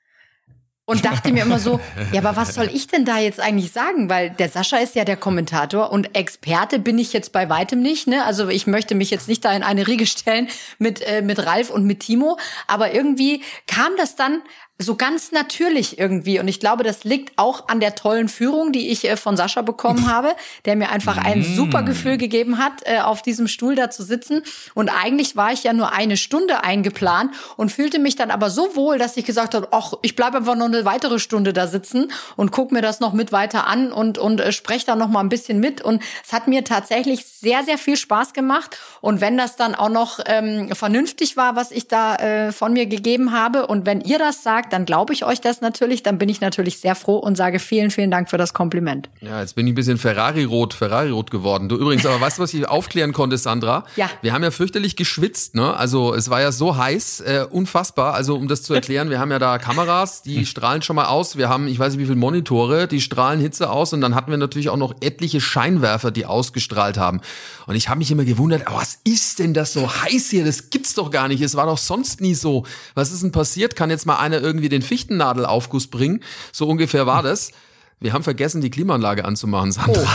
und 0.85 1.05
dachte 1.05 1.33
mir 1.33 1.43
immer 1.43 1.59
so, 1.61 1.81
ja, 2.13 2.21
aber 2.21 2.37
was 2.37 2.55
soll 2.55 2.71
ich 2.73 2.89
denn 2.89 3.05
da 3.05 3.19
jetzt 3.19 3.41
eigentlich 3.41 3.73
sagen? 3.73 4.09
Weil 4.09 4.31
der 4.31 4.49
Sascha 4.49 4.79
ist 4.79 4.95
ja 4.97 5.05
der 5.05 5.17
Kommentator 5.17 5.93
und 5.93 6.17
Experte 6.17 6.79
bin 6.81 6.99
ich 6.99 7.13
jetzt 7.13 7.33
bei 7.33 7.49
weitem 7.49 7.83
nicht. 7.83 8.09
Ne? 8.09 8.25
Also 8.25 8.49
ich 8.49 8.67
möchte 8.67 8.95
mich 8.97 9.11
jetzt 9.11 9.29
nicht 9.29 9.45
da 9.45 9.53
in 9.53 9.63
eine 9.63 9.87
Riege 9.87 10.07
stellen 10.07 10.49
mit, 10.79 11.03
äh, 11.03 11.23
mit 11.23 11.45
Ralf 11.45 11.71
und 11.71 11.85
mit 11.85 12.01
Timo. 12.01 12.39
Aber 12.67 12.93
irgendwie 12.95 13.43
kam 13.67 13.93
das 13.97 14.17
dann 14.17 14.43
so 14.79 14.95
ganz 14.95 15.33
natürlich 15.33 15.99
irgendwie. 15.99 16.39
Und 16.39 16.49
ich 16.49 16.61
glaube, 16.61 16.85
das 16.85 17.05
liegt 17.05 17.39
auch 17.39 17.69
an 17.69 17.81
der 17.81 17.95
tollen 17.95 18.29
Führung, 18.29 18.73
die 18.73 18.91
ich 18.91 19.09
äh, 19.09 19.17
von 19.17 19.37
Sascha 19.37 19.63
bekommen 19.63 20.11
habe, 20.11 20.37
der 20.67 20.77
mir 20.77 20.91
einfach 20.91 21.17
ein 21.17 21.41
mm. 21.41 21.57
super 21.57 21.83
Gefühl 21.83 22.19
gegeben 22.19 22.59
hat, 22.59 22.83
äh, 22.85 22.99
auf 22.99 23.23
diesem 23.23 23.49
Stuhl 23.49 23.75
da 23.75 23.91
zu 23.91 24.03
sitzen. 24.03 24.43
Und 24.75 24.91
eigentlich 24.91 25.35
war 25.35 25.53
ich 25.53 25.65
ja 25.65 25.73
nur 25.73 25.93
eine 25.93 26.19
Stunde 26.19 26.63
eingeplant 26.63 27.33
und 27.57 27.73
fühlte 27.73 27.99
mich 27.99 28.17
dann 28.17 28.31
aber 28.31 28.51
so 28.51 28.77
wohl, 28.77 28.99
dass 28.99 29.17
ich 29.17 29.25
gesagt 29.25 29.55
habe, 29.55 29.69
ach, 29.71 29.95
ich 30.03 30.15
bleibe 30.15 30.37
einfach 30.39 30.57
noch 30.57 30.67
eine 30.67 30.85
weitere 30.85 31.19
Stunde 31.19 31.55
da 31.55 31.67
sitzen 31.67 32.13
und 32.37 32.53
guck 32.53 32.71
mir 32.71 32.83
das 32.83 33.01
noch 33.01 33.15
mit 33.15 33.33
weiter 33.33 33.67
an 33.67 33.93
und, 33.93 34.19
und 34.19 34.41
äh, 34.41 34.53
spreche 34.53 34.85
da 34.85 34.95
noch 34.95 35.09
mal 35.09 35.21
ein 35.21 35.31
bisschen 35.31 35.59
mit. 35.59 35.81
Und 35.81 36.03
es 36.23 36.35
hat 36.35 36.49
mir 36.49 36.65
tatsächlich 36.65 37.25
sehr, 37.25 37.65
sehr 37.65 37.79
viel 37.79 37.97
Spaß 37.97 38.35
gemacht. 38.35 38.77
Und 39.01 39.23
wenn 39.23 39.39
das 39.39 39.57
dann 39.57 39.75
auch 39.75 39.89
noch 39.89 40.21
ähm, 40.27 40.69
vernünftig 40.75 41.39
war, 41.39 41.57
was 41.57 41.71
ich 41.71 41.89
da 41.89 42.17
äh, 42.17 42.53
von 42.53 42.75
mir 42.75 42.85
gegeben 42.85 43.33
habe 43.33 43.67
und 43.67 43.87
wenn 43.87 44.03
ihr 44.03 44.19
das 44.19 44.43
sagt, 44.43 44.66
sagt, 44.67 44.73
dann 44.73 44.85
glaube 44.85 45.13
ich 45.13 45.25
euch 45.25 45.41
das 45.41 45.61
natürlich. 45.61 46.03
Dann 46.03 46.19
bin 46.19 46.29
ich 46.29 46.41
natürlich 46.41 46.79
sehr 46.79 46.95
froh 46.95 47.17
und 47.17 47.37
sage 47.37 47.59
vielen, 47.59 47.91
vielen 47.91 48.11
Dank 48.11 48.31
für 48.31 48.39
das 48.39 48.53
Kompliment. 48.53 49.09
Ja, 49.21 49.41
jetzt 49.41 49.55
bin 49.55 49.67
ich 49.67 49.73
ein 49.73 49.75
bisschen 49.75 49.99
Ferrari-rot, 49.99 50.75
Ferrari-rot 50.75 51.31
geworden. 51.31 51.69
Du 51.69 51.77
übrigens, 51.77 52.05
aber 52.07 52.21
weißt 52.21 52.39
du, 52.39 52.43
was 52.43 52.55
ich 52.55 52.69
aufklären 52.69 53.13
konnte, 53.13 53.39
Sandra? 53.39 53.85
Ja. 53.97 54.11
Wir 54.23 54.33
haben 54.33 54.43
ja 54.43 54.51
fürchterlich 54.51 54.97
geschwitzt, 54.97 55.55
ne? 55.55 55.77
Also 55.77 56.15
es 56.15 56.31
war 56.31 56.41
ja 56.41 56.53
so 56.53 56.77
heiß, 56.77 57.21
äh, 57.21 57.47
unfassbar. 57.49 58.15
Also 58.15 58.37
um 58.37 58.49
das 58.49 58.63
zu 58.63 58.75
erklären, 58.75 59.11
wir 59.11 59.21
haben 59.21 59.31
ja 59.31 59.39
da 59.39 59.59
Kameras, 59.59 60.23
die 60.23 60.47
strahlen 60.47 60.83
schon 60.83 60.97
mal 60.97 61.07
aus. 61.07 61.37
Wir 61.37 61.49
haben, 61.49 61.69
ich 61.69 61.79
weiß 61.79 61.93
nicht 61.93 62.03
wie 62.03 62.07
viele 62.07 62.17
Monitore, 62.17 62.89
die 62.89 63.01
strahlen 63.01 63.41
Hitze 63.41 63.71
aus 63.71 63.93
und 63.93 64.01
dann 64.01 64.15
hatten 64.15 64.31
wir 64.31 64.39
natürlich 64.39 64.69
auch 64.69 64.77
noch 64.77 64.95
etliche 65.01 65.41
Scheinwerfer, 65.41 66.11
die 66.11 66.27
ausgestrahlt 66.27 66.99
haben. 66.99 67.21
Und 67.67 67.75
ich 67.75 67.89
habe 67.89 67.99
mich 67.99 68.11
immer 68.11 68.25
gewundert, 68.25 68.65
was 68.71 68.99
ist 69.05 69.39
denn 69.39 69.55
das 69.55 69.73
so 69.73 69.89
heiß 70.03 70.31
hier? 70.31 70.45
Das 70.45 70.71
gibt's 70.71 70.95
doch 70.95 71.11
gar 71.11 71.29
nicht. 71.29 71.41
Es 71.41 71.55
war 71.57 71.67
doch 71.67 71.79
sonst 71.79 72.21
nie 72.21 72.35
so. 72.35 72.65
Was 72.95 73.13
ist 73.13 73.23
denn 73.23 73.33
passiert? 73.33 73.77
Kann 73.77 73.91
jetzt 73.91 74.07
mal 74.07 74.17
einer 74.17 74.41
irgendwie 74.41 74.56
irgendwie 74.57 74.69
den 74.69 74.83
Fichtennadelaufguss 74.83 75.87
bringen. 75.87 76.23
So 76.53 76.67
ungefähr 76.69 77.07
war 77.07 77.23
das. 77.23 77.53
Wir 77.99 78.13
haben 78.13 78.25
vergessen, 78.25 78.61
die 78.61 78.71
Klimaanlage 78.71 79.25
anzumachen, 79.25 79.73
Sandra. 79.73 80.07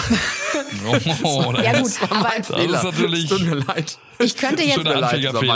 Oh. 0.85 0.95
oh 1.23 1.53
ja 1.53 1.81
gut, 1.81 1.91
aber 2.11 2.31
das 2.37 2.49
ist 2.49 2.83
natürlich. 2.83 3.27
Tut 3.27 3.41
mir 3.41 3.55
leid. 3.55 3.97
Ich 4.19 4.37
könnte 4.37 4.61
jetzt, 4.61 4.85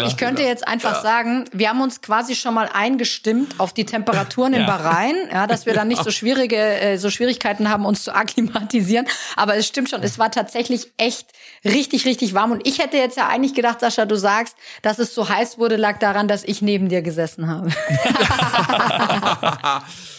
ich 0.07 0.17
könnte 0.17 0.41
jetzt 0.41 0.67
einfach 0.67 0.95
ja. 0.95 1.01
sagen, 1.01 1.45
wir 1.53 1.69
haben 1.69 1.81
uns 1.81 2.01
quasi 2.01 2.35
schon 2.35 2.55
mal 2.55 2.67
eingestimmt 2.73 3.59
auf 3.59 3.73
die 3.73 3.85
Temperaturen 3.85 4.53
ja. 4.53 4.61
in 4.61 4.65
Bahrain, 4.65 5.15
ja, 5.31 5.45
dass 5.45 5.67
wir 5.67 5.75
dann 5.75 5.87
nicht 5.87 6.03
so 6.03 6.09
schwierige, 6.09 6.57
äh, 6.57 6.97
so 6.97 7.11
Schwierigkeiten 7.11 7.69
haben, 7.69 7.85
uns 7.85 8.03
zu 8.03 8.15
akklimatisieren. 8.15 9.05
Aber 9.35 9.55
es 9.55 9.67
stimmt 9.67 9.91
schon, 9.91 10.01
es 10.01 10.17
war 10.17 10.31
tatsächlich 10.31 10.91
echt 10.97 11.27
richtig, 11.63 12.05
richtig 12.05 12.33
warm. 12.33 12.51
Und 12.51 12.67
ich 12.67 12.79
hätte 12.79 12.97
jetzt 12.97 13.17
ja 13.17 13.27
eigentlich 13.27 13.53
gedacht, 13.53 13.81
Sascha, 13.81 14.05
du 14.05 14.17
sagst, 14.17 14.55
dass 14.81 14.97
es 14.97 15.13
so 15.13 15.29
heiß 15.29 15.59
wurde, 15.59 15.75
lag 15.75 15.99
daran, 15.99 16.27
dass 16.27 16.43
ich 16.43 16.63
neben 16.63 16.89
dir 16.89 17.03
gesessen 17.03 17.47
habe. 17.47 17.69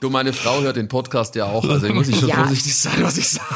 Du, 0.00 0.10
meine 0.10 0.32
Frau 0.32 0.60
hört 0.60 0.76
den 0.76 0.88
Podcast 0.88 1.34
ja 1.34 1.46
auch, 1.46 1.64
also 1.64 1.86
ich 1.86 1.94
muss 1.94 2.08
ich 2.08 2.18
schon 2.18 2.28
ja. 2.28 2.36
vorsichtig 2.36 2.74
sein, 2.74 3.02
was 3.02 3.18
ich 3.18 3.28
sage. 3.28 3.46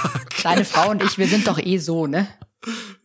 Deine 0.42 0.64
Frau 0.64 0.90
und 0.90 1.02
ich, 1.02 1.18
wir 1.18 1.26
sind 1.26 1.46
doch 1.46 1.58
eh 1.58 1.78
so, 1.78 2.06
ne? 2.06 2.28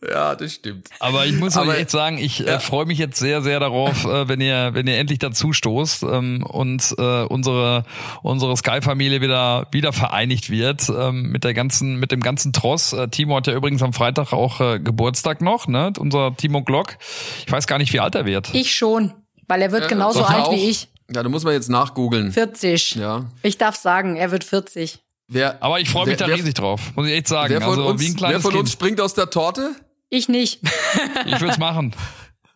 Ja, 0.08 0.36
das 0.36 0.54
stimmt. 0.54 0.88
Aber 1.00 1.26
ich 1.26 1.34
muss 1.34 1.56
Aber, 1.56 1.72
euch 1.72 1.80
echt 1.80 1.90
sagen, 1.90 2.18
ich 2.18 2.40
äh, 2.40 2.46
ja. 2.46 2.54
äh, 2.56 2.60
freue 2.60 2.86
mich 2.86 2.98
jetzt 2.98 3.18
sehr, 3.18 3.42
sehr 3.42 3.58
darauf, 3.58 4.04
äh, 4.04 4.28
wenn 4.28 4.40
ihr, 4.40 4.70
wenn 4.72 4.86
ihr 4.86 4.96
endlich 4.96 5.18
dazu 5.18 5.52
stoßt 5.52 6.04
ähm, 6.04 6.44
und 6.46 6.94
äh, 6.96 7.22
unsere 7.24 7.84
unsere 8.22 8.56
Sky-Familie 8.56 9.20
wieder 9.20 9.66
wieder 9.72 9.92
vereinigt 9.92 10.50
wird 10.50 10.88
ähm, 10.88 11.32
mit 11.32 11.42
der 11.42 11.54
ganzen 11.54 11.96
mit 11.96 12.12
dem 12.12 12.20
ganzen 12.20 12.52
Tross. 12.52 12.92
Äh, 12.92 13.08
Timo 13.08 13.36
hat 13.36 13.48
ja 13.48 13.54
übrigens 13.54 13.82
am 13.82 13.92
Freitag 13.92 14.32
auch 14.32 14.60
äh, 14.60 14.78
Geburtstag 14.78 15.40
noch, 15.40 15.66
ne? 15.66 15.92
Unser 15.98 16.36
Timo 16.36 16.62
Glock. 16.62 16.96
Ich 17.44 17.50
weiß 17.50 17.66
gar 17.66 17.78
nicht, 17.78 17.92
wie 17.92 17.98
alt 17.98 18.14
er 18.14 18.26
wird. 18.26 18.54
Ich 18.54 18.76
schon, 18.76 19.12
weil 19.48 19.62
er 19.62 19.72
wird 19.72 19.88
genauso 19.88 20.22
alt 20.22 20.44
auch. 20.44 20.52
wie 20.52 20.70
ich. 20.70 20.88
Ja, 21.10 21.22
da 21.22 21.28
muss 21.28 21.44
man 21.44 21.54
jetzt 21.54 21.70
nachgoogeln. 21.70 22.32
40. 22.32 22.96
Ja. 22.96 23.24
Ich 23.42 23.56
darf 23.56 23.76
sagen, 23.76 24.16
er 24.16 24.30
wird 24.30 24.44
40. 24.44 24.98
Wer, 25.28 25.62
Aber 25.62 25.80
ich 25.80 25.90
freue 25.90 26.06
mich 26.06 26.18
wer, 26.18 26.26
da 26.26 26.34
riesig 26.34 26.54
drauf, 26.54 26.80
muss 26.96 27.06
ich 27.06 27.12
echt 27.12 27.28
sagen. 27.28 27.52
Wer 27.52 27.60
von, 27.60 27.70
also, 27.70 27.86
uns, 27.86 28.00
wie 28.00 28.08
ein 28.08 28.16
kleines 28.16 28.36
wer 28.36 28.40
von 28.40 28.50
kind. 28.52 28.60
uns 28.60 28.72
springt 28.72 29.00
aus 29.00 29.14
der 29.14 29.30
Torte? 29.30 29.74
Ich 30.10 30.28
nicht. 30.28 30.60
ich 31.26 31.40
würde 31.40 31.52
es 31.52 31.58
machen. 31.58 31.94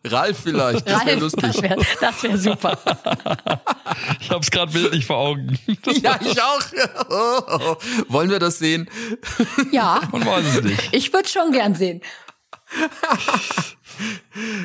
Ralf 0.05 0.39
vielleicht, 0.43 0.87
das 0.87 1.05
wäre 1.05 1.19
lustig. 1.19 1.43
Das 2.01 2.23
wäre 2.23 2.33
wär 2.33 2.37
super. 2.37 2.77
ich 4.19 4.29
habe 4.29 4.41
es 4.41 4.51
gerade 4.51 4.71
bildlich 4.71 5.05
vor 5.05 5.17
Augen. 5.17 5.57
ja, 6.01 6.19
ich 6.19 6.41
auch. 6.41 7.77
Wollen 8.09 8.29
wir 8.29 8.39
das 8.39 8.59
sehen? 8.59 8.89
Ja. 9.71 10.01
Man 10.11 10.25
weiß 10.25 10.45
es 10.45 10.63
nicht. 10.63 10.89
Ich 10.91 11.13
würde 11.13 11.29
schon 11.29 11.53
gern 11.53 11.73
sehen. 11.73 12.01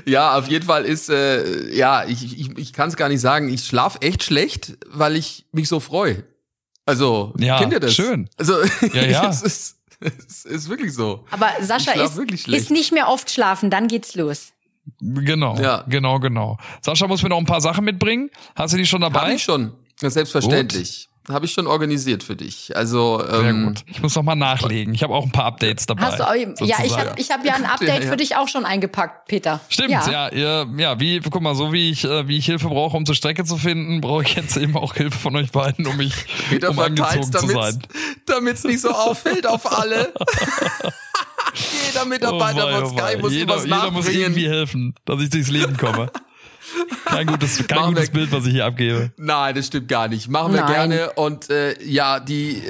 Ja, 0.07 0.37
auf 0.37 0.49
jeden 0.49 0.67
Fall 0.67 0.85
ist, 0.85 1.09
äh, 1.11 1.75
ja, 1.75 2.05
ich, 2.05 2.39
ich, 2.39 2.59
ich 2.59 2.73
kann 2.73 2.89
es 2.89 2.97
gar 2.97 3.09
nicht 3.09 3.21
sagen. 3.21 3.49
Ich 3.49 3.65
schlaf 3.65 3.99
echt 4.01 4.23
schlecht, 4.23 4.79
weil 4.87 5.17
ich 5.17 5.47
mich 5.53 5.69
so 5.69 5.81
freue. 5.81 6.25
Also, 6.87 7.35
ja, 7.39 7.59
kennt 7.59 7.73
ihr 7.73 7.81
das? 7.81 7.95
Schön. 7.95 8.29
Also, 8.37 8.63
ja, 8.93 9.05
ja. 9.07 9.29
es, 9.29 9.43
ist, 9.43 9.77
es 10.01 10.45
ist 10.45 10.69
wirklich 10.69 10.95
so. 10.95 11.27
Aber 11.31 11.51
Sascha 11.61 11.93
ist, 11.93 12.19
ist 12.19 12.71
nicht 12.71 12.93
mehr 12.93 13.09
oft 13.09 13.31
schlafen, 13.31 13.71
dann 13.71 13.89
geht's 13.89 14.15
los. 14.15 14.53
Genau, 15.01 15.57
ja. 15.61 15.85
genau, 15.87 16.19
genau. 16.19 16.57
Sascha 16.81 17.07
muss 17.07 17.23
mir 17.23 17.29
noch 17.29 17.39
ein 17.39 17.45
paar 17.45 17.61
Sachen 17.61 17.85
mitbringen. 17.85 18.31
Hast 18.55 18.73
du 18.73 18.79
die 18.79 18.87
schon 18.87 19.03
dabei? 19.03 19.21
Hab 19.21 19.29
ich 19.31 19.43
schon, 19.43 19.73
selbstverständlich. 20.01 21.09
Gut 21.11 21.18
habe 21.29 21.47
ich 21.47 21.53
schon 21.53 21.67
organisiert 21.67 22.23
für 22.23 22.37
dich. 22.37 22.77
Also 22.77 23.23
ähm, 23.23 23.43
Sehr 23.43 23.53
gut. 23.53 23.85
Ich 23.87 24.03
muss 24.03 24.15
noch 24.15 24.23
mal 24.23 24.35
nachlegen. 24.35 24.95
Ich 24.95 25.03
habe 25.03 25.15
auch 25.15 25.25
ein 25.25 25.33
paar 25.33 25.45
Updates 25.45 25.87
dabei. 25.87 26.03
Hast 26.03 26.21
du 26.21 26.29
auch, 26.29 26.35
ja, 26.35 26.77
ich 26.85 26.97
habe 26.97 27.13
ich 27.17 27.31
hab 27.31 27.45
ja 27.45 27.55
ein 27.55 27.65
Update 27.67 27.89
ja, 27.89 28.01
ja. 28.05 28.11
für 28.11 28.17
dich 28.17 28.37
auch 28.37 28.49
schon 28.49 28.65
eingepackt, 28.65 29.29
Peter. 29.29 29.61
Stimmt, 29.69 29.91
ja. 29.91 30.31
ja, 30.33 30.67
ja, 30.77 31.01
wie 31.01 31.21
guck 31.21 31.41
mal, 31.41 31.55
so 31.55 31.73
wie 31.73 31.91
ich 31.91 32.05
äh, 32.05 32.29
wie 32.29 32.39
ich 32.39 32.47
Hilfe 32.47 32.69
brauche, 32.69 32.97
um 32.97 33.07
zur 33.07 33.15
Strecke 33.15 33.45
zu 33.45 33.57
finden, 33.57 34.01
brauche 34.01 34.23
ich 34.23 34.35
jetzt 34.35 34.57
eben 34.57 34.77
auch 34.77 34.95
Hilfe 34.95 35.19
von 35.19 35.37
euch 35.37 35.51
beiden, 35.53 35.87
um 35.87 35.97
mich 35.97 36.15
Peter 36.51 36.71
um 36.71 36.79
angezogen 36.79 37.33
zu 37.33 37.47
sein. 37.47 37.83
Damit 38.27 38.55
es 38.55 38.65
nicht 38.65 38.81
so 38.81 38.91
auffällt 38.91 39.47
auf 39.47 39.71
alle. 39.71 40.13
jeder 41.87 42.05
Mitarbeiter 42.05 42.67
oh 42.67 42.71
wei, 42.71 42.81
von 42.81 42.99
Sky 42.99 43.17
oh 43.17 43.21
muss 43.21 43.33
jeder, 43.33 43.55
was 43.55 43.65
jeder 43.65 43.91
muss 43.91 44.09
irgendwie 44.09 44.49
helfen, 44.49 44.95
dass 45.05 45.21
ich 45.21 45.31
durchs 45.31 45.51
Leben 45.51 45.77
komme. 45.77 46.11
Kein 47.05 47.27
gutes, 47.27 47.67
kein 47.67 47.95
gutes 47.95 48.11
Bild, 48.11 48.33
was 48.33 48.47
ich 48.47 48.53
hier 48.53 48.67
abgebe. 48.67 49.11
Nein, 49.17 49.55
das 49.55 49.67
stimmt 49.67 49.89
gar 49.89 50.09
nicht. 50.09 50.29
Machen 50.29 50.53
wir 50.53 50.63
Nein. 50.63 50.91
gerne. 50.91 51.13
Und 51.15 51.51
äh, 51.51 51.83
ja, 51.83 52.21
die, 52.21 52.59
äh, 52.59 52.63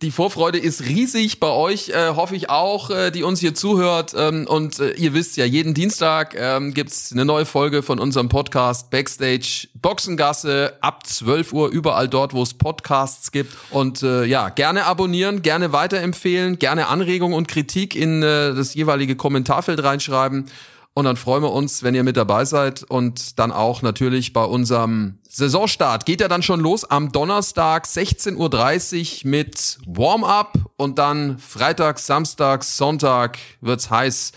die 0.00 0.10
Vorfreude 0.10 0.58
ist 0.58 0.82
riesig 0.82 1.40
bei 1.40 1.48
euch, 1.48 1.90
äh, 1.90 2.10
hoffe 2.14 2.36
ich 2.36 2.48
auch, 2.48 2.90
äh, 2.90 3.10
die 3.10 3.22
uns 3.22 3.40
hier 3.40 3.54
zuhört. 3.54 4.14
Ähm, 4.16 4.46
und 4.46 4.78
äh, 4.78 4.92
ihr 4.92 5.14
wisst 5.14 5.36
ja, 5.36 5.44
jeden 5.44 5.74
Dienstag 5.74 6.34
ähm, 6.38 6.74
gibt's 6.74 7.12
eine 7.12 7.24
neue 7.24 7.44
Folge 7.44 7.82
von 7.82 7.98
unserem 7.98 8.28
Podcast 8.28 8.90
Backstage 8.90 9.68
Boxengasse 9.80 10.74
ab 10.80 11.06
12 11.06 11.52
Uhr, 11.52 11.68
überall 11.68 12.08
dort, 12.08 12.32
wo 12.32 12.42
es 12.42 12.54
Podcasts 12.54 13.32
gibt. 13.32 13.56
Und 13.70 14.02
äh, 14.02 14.24
ja, 14.24 14.48
gerne 14.48 14.84
abonnieren, 14.84 15.42
gerne 15.42 15.72
weiterempfehlen, 15.72 16.58
gerne 16.58 16.86
Anregungen 16.86 17.36
und 17.36 17.48
Kritik 17.48 17.96
in 17.96 18.22
äh, 18.22 18.54
das 18.54 18.74
jeweilige 18.74 19.16
Kommentarfeld 19.16 19.82
reinschreiben. 19.82 20.46
Und 20.94 21.06
dann 21.06 21.16
freuen 21.16 21.42
wir 21.42 21.52
uns, 21.52 21.82
wenn 21.82 21.94
ihr 21.94 22.02
mit 22.02 22.18
dabei 22.18 22.44
seid 22.44 22.82
und 22.82 23.38
dann 23.38 23.50
auch 23.50 23.80
natürlich 23.80 24.34
bei 24.34 24.44
unserem 24.44 25.18
Saisonstart. 25.28 26.04
Geht 26.04 26.20
ja 26.20 26.28
dann 26.28 26.42
schon 26.42 26.60
los 26.60 26.84
am 26.84 27.12
Donnerstag 27.12 27.86
16.30 27.86 29.24
Uhr 29.24 29.30
mit 29.30 29.78
Warm-up 29.86 30.58
und 30.76 30.98
dann 30.98 31.38
Freitag, 31.38 31.98
Samstag, 31.98 32.62
Sonntag 32.62 33.38
wird's 33.62 33.90
heiß 33.90 34.32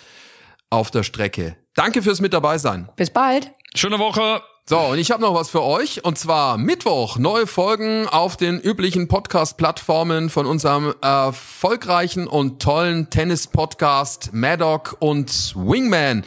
auf 0.69 0.91
der 0.91 1.03
Strecke. 1.03 1.57
Danke 1.73 2.01
fürs 2.01 2.21
mit 2.21 2.33
dabei 2.33 2.57
sein. 2.57 2.89
Bis 2.95 3.09
bald. 3.09 3.51
Schöne 3.75 3.99
Woche. 3.99 4.41
So, 4.67 4.79
und 4.79 4.97
ich 4.97 5.11
habe 5.11 5.21
noch 5.21 5.35
was 5.35 5.51
für 5.51 5.61
euch. 5.61 6.03
Und 6.05 6.17
zwar 6.17 6.57
Mittwoch 6.57 7.19
neue 7.19 7.45
Folgen 7.45 8.07
auf 8.07 8.35
den 8.35 8.59
üblichen 8.59 9.07
Podcast-Plattformen 9.07 10.31
von 10.31 10.47
unserem 10.47 10.95
erfolgreichen 11.01 12.25
und 12.25 12.63
tollen 12.63 13.11
Tennis-Podcast 13.11 14.33
Maddock 14.33 14.97
und 14.97 15.53
Wingman 15.55 16.23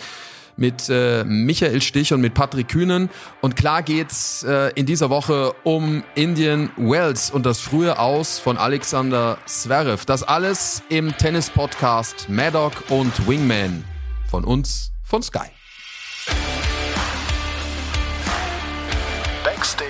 mit 0.56 0.88
äh, 0.88 1.24
Michael 1.24 1.82
Stich 1.82 2.12
und 2.12 2.20
mit 2.20 2.34
Patrick 2.34 2.68
Kühnen. 2.68 3.10
Und 3.40 3.56
klar 3.56 3.82
geht's 3.82 4.44
äh, 4.44 4.70
in 4.76 4.86
dieser 4.86 5.10
Woche 5.10 5.52
um 5.64 6.04
Indian 6.14 6.70
Wells 6.76 7.32
und 7.32 7.44
das 7.44 7.58
frühe 7.58 7.98
Aus 7.98 8.38
von 8.38 8.56
Alexander 8.56 9.38
Zverev. 9.46 10.04
Das 10.04 10.22
alles 10.22 10.84
im 10.90 11.16
Tennis-Podcast 11.16 12.28
Maddock 12.28 12.84
und 12.88 13.26
Wingman 13.26 13.82
von 14.30 14.44
uns, 14.44 14.92
von 15.02 15.24
Sky. 15.24 15.57